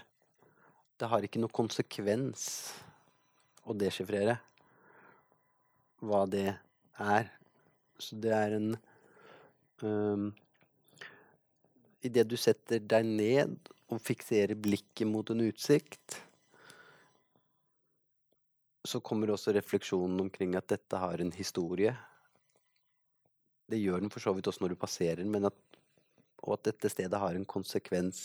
Det 1.00 1.10
har 1.10 1.26
ikke 1.26 1.42
noe 1.42 1.52
konsekvens 1.52 2.44
å 3.66 3.74
deschiffrere 3.74 4.38
hva 6.02 6.22
det 6.30 6.54
er. 7.02 7.30
Så 8.02 8.18
det 8.22 8.32
er 8.38 8.56
en 8.58 8.70
um, 9.82 10.30
Idet 12.02 12.30
du 12.30 12.38
setter 12.40 12.82
deg 12.82 13.06
ned 13.06 13.58
og 13.92 14.02
fikserer 14.02 14.58
blikket 14.58 15.06
mot 15.10 15.28
en 15.30 15.44
utsikt, 15.46 16.16
så 18.88 19.02
kommer 19.06 19.30
også 19.34 19.54
refleksjonen 19.54 20.24
omkring 20.24 20.56
at 20.58 20.70
dette 20.72 20.98
har 20.98 21.22
en 21.22 21.34
historie. 21.36 21.94
Det 23.70 23.78
gjør 23.78 24.02
den 24.02 24.14
for 24.14 24.24
så 24.24 24.34
vidt 24.34 24.50
også 24.50 24.64
når 24.64 24.74
du 24.74 24.82
passerer 24.82 25.22
den, 25.22 25.30
men 25.34 25.46
at, 25.52 25.60
og 26.42 26.58
at 26.58 26.70
dette 26.72 26.92
stedet 26.92 27.22
har 27.22 27.38
en 27.38 27.48
konsekvens 27.48 28.22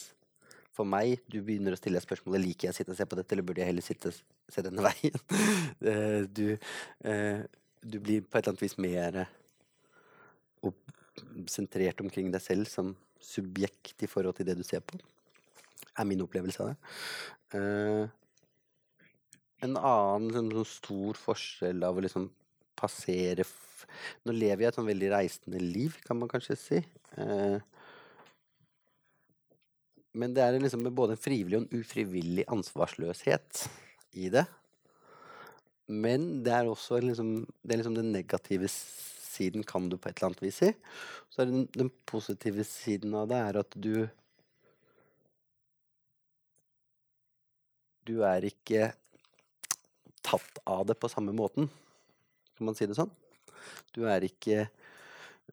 for 0.76 0.88
meg. 0.88 1.20
Du 1.30 1.40
begynner 1.44 1.76
å 1.76 1.80
stille 1.80 2.02
spørsmålet 2.02 2.44
liker 2.44 2.68
jeg 2.68 2.74
å 2.74 2.78
sitte 2.80 2.94
og 2.94 2.98
se 2.98 3.09
på 3.09 3.18
dette, 3.18 3.34
eller 3.34 3.47
burde 3.47 3.62
jeg 3.62 3.70
heller 3.72 3.84
sitte 3.84 4.12
og 4.12 4.52
se 4.52 4.64
denne 4.64 4.84
veien. 4.88 5.18
Eh, 5.80 6.22
du, 6.28 6.47
eh, 7.09 7.43
du 7.82 7.98
blir 8.01 8.24
på 8.24 8.36
et 8.36 8.43
eller 8.43 8.55
annet 8.55 8.64
vis 8.66 8.78
mer 8.80 9.26
sentrert 11.48 12.01
omkring 12.05 12.30
deg 12.32 12.43
selv 12.44 12.68
som 12.70 12.94
subjekt 13.22 14.05
i 14.05 14.10
forhold 14.10 14.36
til 14.38 14.48
det 14.48 14.56
du 14.59 14.64
ser 14.66 14.82
på. 14.84 14.98
Er 15.97 16.09
min 16.09 16.22
opplevelse 16.24 16.62
av 16.62 16.72
det. 16.72 16.78
Eh, 17.56 18.05
en 19.64 19.78
annen 19.80 20.32
sånn, 20.34 20.51
sånn 20.52 20.68
stor 20.68 21.20
forskjell 21.20 21.86
av 21.86 21.97
å 21.97 22.05
liksom 22.05 22.28
passere 22.76 23.47
Nå 24.26 24.32
lever 24.34 24.64
jeg 24.64 24.70
et 24.72 24.76
sånn 24.76 24.88
veldig 24.88 25.09
reisende 25.12 25.60
liv, 25.62 25.94
kan 26.05 26.18
man 26.18 26.28
kanskje 26.28 26.56
si. 26.59 26.78
Eh, 27.22 27.56
men 30.16 30.34
det 30.36 30.44
er 30.44 30.56
liksom 30.60 30.84
både 30.97 31.14
en 31.14 31.20
frivillig 31.20 31.59
og 31.59 31.66
en 31.66 31.82
ufrivillig 31.82 32.47
ansvarsløshet 32.52 33.66
i 34.16 34.30
det. 34.32 34.47
Men 35.86 36.43
det 36.47 36.55
er 36.56 36.68
også 36.70 36.98
liksom, 37.05 37.44
det 37.62 37.74
er 37.74 37.82
liksom 37.82 37.98
den 37.98 38.12
negative 38.14 38.70
siden 38.72 39.66
kan 39.68 39.90
du 39.90 39.98
på 40.01 40.09
et 40.09 40.16
eller 40.16 40.32
annet 40.32 40.44
vis 40.47 40.60
si. 40.62 40.70
Så 41.30 41.43
er 41.43 41.51
den, 41.51 41.66
den 41.76 41.93
positive 42.09 42.64
siden 42.66 43.14
av 43.18 43.28
det 43.30 43.43
er 43.43 43.60
at 43.64 43.76
du 43.76 44.06
Du 48.06 48.20
er 48.22 48.44
ikke 48.47 48.93
tatt 50.22 50.60
av 50.62 50.84
det 50.86 50.94
på 51.02 51.09
samme 51.10 51.32
måten. 51.34 51.66
Kan 52.55 52.68
man 52.68 52.76
si 52.78 52.86
det 52.86 52.94
sånn? 52.98 53.10
Du 53.94 54.06
er 54.09 54.26
ikke 54.26 54.68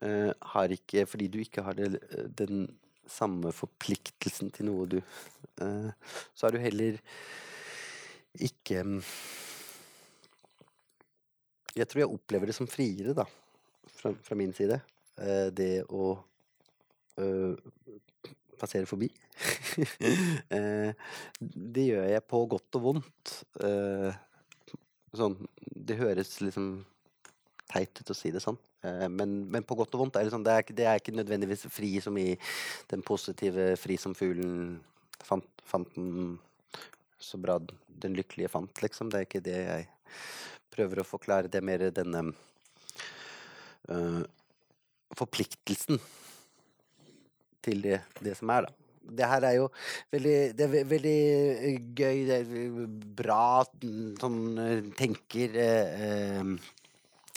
Uh, 0.01 0.33
Har 0.41 0.71
ikke 0.73 1.05
Fordi 1.05 1.27
du 1.29 1.37
ikke 1.43 1.61
har 1.61 1.75
det, 1.77 1.99
den 2.33 2.65
samme 3.09 3.51
forpliktelsen 3.55 4.51
til 4.53 4.69
noe 4.69 4.87
du 4.89 4.99
eh, 4.99 5.89
Så 6.33 6.47
har 6.47 6.55
du 6.55 6.61
heller 6.61 6.99
ikke 8.41 8.83
mm, 8.83 8.99
Jeg 11.77 11.89
tror 11.89 12.03
jeg 12.03 12.13
opplever 12.13 12.49
det 12.49 12.55
som 12.57 12.69
friere, 12.69 13.15
da. 13.17 13.25
Fra, 13.97 14.11
fra 14.21 14.35
min 14.37 14.53
side. 14.53 14.77
Eh, 15.17 15.47
det 15.49 15.85
å 15.89 16.11
øh, 17.17 17.55
passere 18.61 18.85
forbi. 18.85 19.09
eh, 20.57 20.93
det 21.39 21.87
gjør 21.87 22.05
jeg 22.11 22.25
på 22.29 22.43
godt 22.51 22.77
og 22.77 22.85
vondt. 22.87 23.33
Eh, 23.65 24.21
sånn 25.17 25.37
Det 25.57 25.97
høres 25.97 26.35
liksom 26.45 26.69
teit 27.73 28.03
å 28.13 28.15
si 28.17 28.31
det 28.33 28.41
sånn, 28.43 28.57
eh, 28.85 29.07
men, 29.11 29.35
men 29.51 29.65
på 29.67 29.75
godt 29.79 29.95
og 29.97 30.03
vondt 30.05 30.19
er 30.19 30.27
det 30.27 30.33
sånn 30.35 30.45
det 30.45 30.53
er, 30.53 30.63
ikke- 30.65 30.75
det 30.77 30.85
er 30.89 31.01
ikke 31.01 31.15
nødvendigvis 31.17 31.65
fri 31.73 31.91
som 32.03 32.17
i 32.21 32.29
den 32.93 33.01
positive 33.05 33.71
fri 33.81 33.97
som 33.97 34.13
fuglen 34.17 34.79
fant, 35.23 35.47
fant 35.65 35.89
den 35.97 36.37
så 37.23 37.37
bra 37.39 37.55
den 38.03 38.17
lykkelige 38.17 38.49
fant, 38.51 38.81
liksom. 38.83 39.09
Det 39.09 39.19
er 39.21 39.25
ikke 39.27 39.43
det 39.45 39.59
jeg 39.63 39.85
prøver 40.73 40.99
å 40.99 41.05
forklare. 41.07 41.47
Det 41.47 41.61
er 41.61 41.63
mer 41.65 41.85
denne 41.95 42.23
øh, 43.89 44.23
forpliktelsen 45.15 46.01
til 47.63 47.83
det, 47.85 48.01
det 48.19 48.35
som 48.39 48.51
er, 48.51 48.67
da. 48.67 48.79
Det 49.03 49.27
her 49.27 49.43
er 49.47 49.55
jo 49.57 49.65
veldig, 50.13 50.35
det 50.55 50.63
er 50.67 50.85
veldig 50.87 51.15
gøy, 51.95 52.19
det 52.27 52.37
er 52.37 52.83
bra 53.19 53.63
sånn 54.19 54.37
eh, 54.63 54.77
tenker 54.99 55.57
eh, 55.59 56.53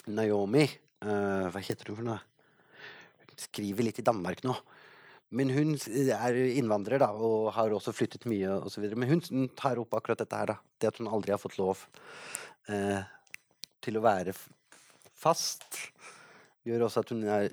Naomi 0.07 0.65
uh, 1.03 1.47
Hva 1.53 1.61
heter 1.63 1.91
hun 1.91 1.99
for 1.99 2.07
noe? 2.07 2.19
Skriver 3.37 3.85
litt 3.85 3.99
i 4.01 4.05
Danmark 4.05 4.43
nå. 4.47 4.55
Men 5.35 5.51
hun 5.51 5.73
er 5.75 6.37
innvandrer 6.55 7.01
da, 7.03 7.09
og 7.11 7.51
har 7.57 7.73
også 7.75 7.91
flyttet 7.95 8.25
mye 8.29 8.53
og 8.61 8.69
så. 8.71 8.81
Men 8.95 9.11
hun 9.11 9.49
tar 9.59 9.79
opp 9.81 9.97
akkurat 9.97 10.21
dette 10.23 10.39
her, 10.39 10.53
da. 10.53 10.55
Det 10.79 10.89
at 10.89 11.01
hun 11.01 11.09
aldri 11.11 11.33
har 11.35 11.41
fått 11.41 11.57
lov 11.59 11.83
eh, 12.71 13.01
til 13.83 13.99
å 13.99 14.03
være 14.05 14.31
fast, 15.17 15.67
gjør 16.67 16.87
også 16.87 17.03
at 17.03 17.11
hun 17.11 17.25
er 17.27 17.49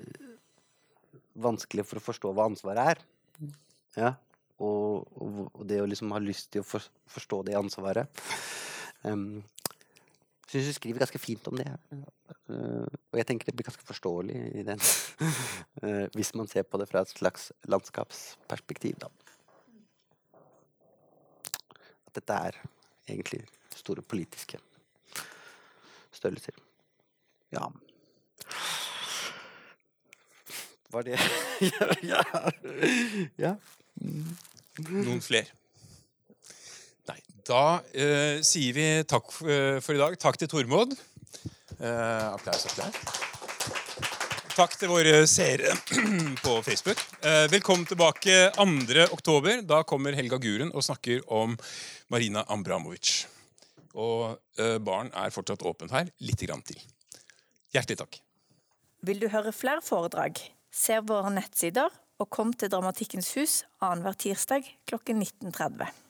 vanskelig 1.35 1.83
for 1.89 1.99
å 1.99 2.05
forstå 2.05 2.31
hva 2.31 2.47
ansvaret 2.47 2.93
er. 2.93 3.03
Ja. 3.99 4.13
Og, 4.63 5.03
og, 5.19 5.65
det 5.67 5.81
å 5.83 5.89
liksom 5.89 6.13
ha 6.15 6.21
lyst 6.23 6.53
til 6.53 6.63
å 6.63 6.67
for, 6.67 6.83
forstå 7.11 7.41
det 7.49 7.57
ansvaret. 7.59 8.23
Um, 9.03 9.43
Syns 10.55 10.69
du 10.69 10.73
skriver 10.77 11.01
ganske 11.03 11.19
fint 11.19 11.47
om 11.51 11.57
det. 11.59 11.67
eh, 11.91 12.87
og 13.11 13.17
jeg 13.19 13.27
tenker 13.27 13.49
det 13.49 13.55
blir 13.59 13.67
ganske 13.67 13.83
forståelig 13.83 14.37
i 14.55 14.63
den. 14.63 14.79
eh, 15.83 16.05
hvis 16.15 16.31
man 16.39 16.47
ser 16.47 16.63
på 16.63 16.79
det 16.79 16.87
fra 16.87 17.01
et 17.03 17.11
slags 17.11 17.49
landskapsperspektiv, 17.67 18.95
da. 19.03 19.09
dette 22.15 22.37
er 22.47 22.55
egentlig 23.11 23.41
store 23.75 23.99
politiske 24.01 24.61
størrelser. 26.15 26.55
Ja. 27.51 27.67
Var 30.95 31.03
det 31.09 31.19
Ja. 32.13 32.23
ja. 33.43 33.53
Noen 33.99 35.19
flere? 35.19 35.51
Nei. 37.09 37.19
Da 37.45 37.81
eh, 37.93 38.41
sier 38.45 38.73
vi 38.73 38.87
takk 39.09 39.29
eh, 39.45 39.77
for 39.83 39.93
i 39.93 40.01
dag. 40.01 40.17
Takk 40.21 40.39
til 40.41 40.49
Tormod. 40.51 40.95
Eh, 41.77 42.25
applaus, 42.31 42.65
applaus. 42.69 43.23
Takk 44.55 44.77
til 44.79 44.87
våre 44.87 45.25
seere 45.27 45.73
på 46.45 46.51
Facebook. 46.63 47.01
Eh, 47.19 47.45
velkommen 47.51 47.83
tilbake 47.89 48.53
2. 48.55 49.07
oktober. 49.11 49.59
Da 49.67 49.81
kommer 49.83 50.15
Helga 50.15 50.39
Guren 50.39 50.71
og 50.71 50.85
snakker 50.87 51.25
om 51.27 51.57
Marina 52.07 52.45
Ambramovic. 52.47 53.25
Og 53.99 54.37
eh, 54.55 54.77
baren 54.79 55.11
er 55.11 55.35
fortsatt 55.35 55.65
åpen 55.67 55.91
her 55.91 56.07
lite 56.23 56.47
grann 56.47 56.63
til. 56.63 56.79
Hjertelig 57.75 57.99
takk. 57.99 58.21
Vil 59.05 59.19
du 59.19 59.27
høre 59.29 59.51
flere 59.51 59.83
foredrag? 59.83 60.39
Se 60.71 61.01
våre 61.03 61.35
nettsider 61.35 61.91
og 62.23 62.31
kom 62.31 62.55
til 62.55 62.71
Dramatikkens 62.71 63.33
hus 63.35 63.59
annenhver 63.83 64.15
tirsdag 64.23 64.71
klokken 64.87 65.19
19.30. 65.19 66.04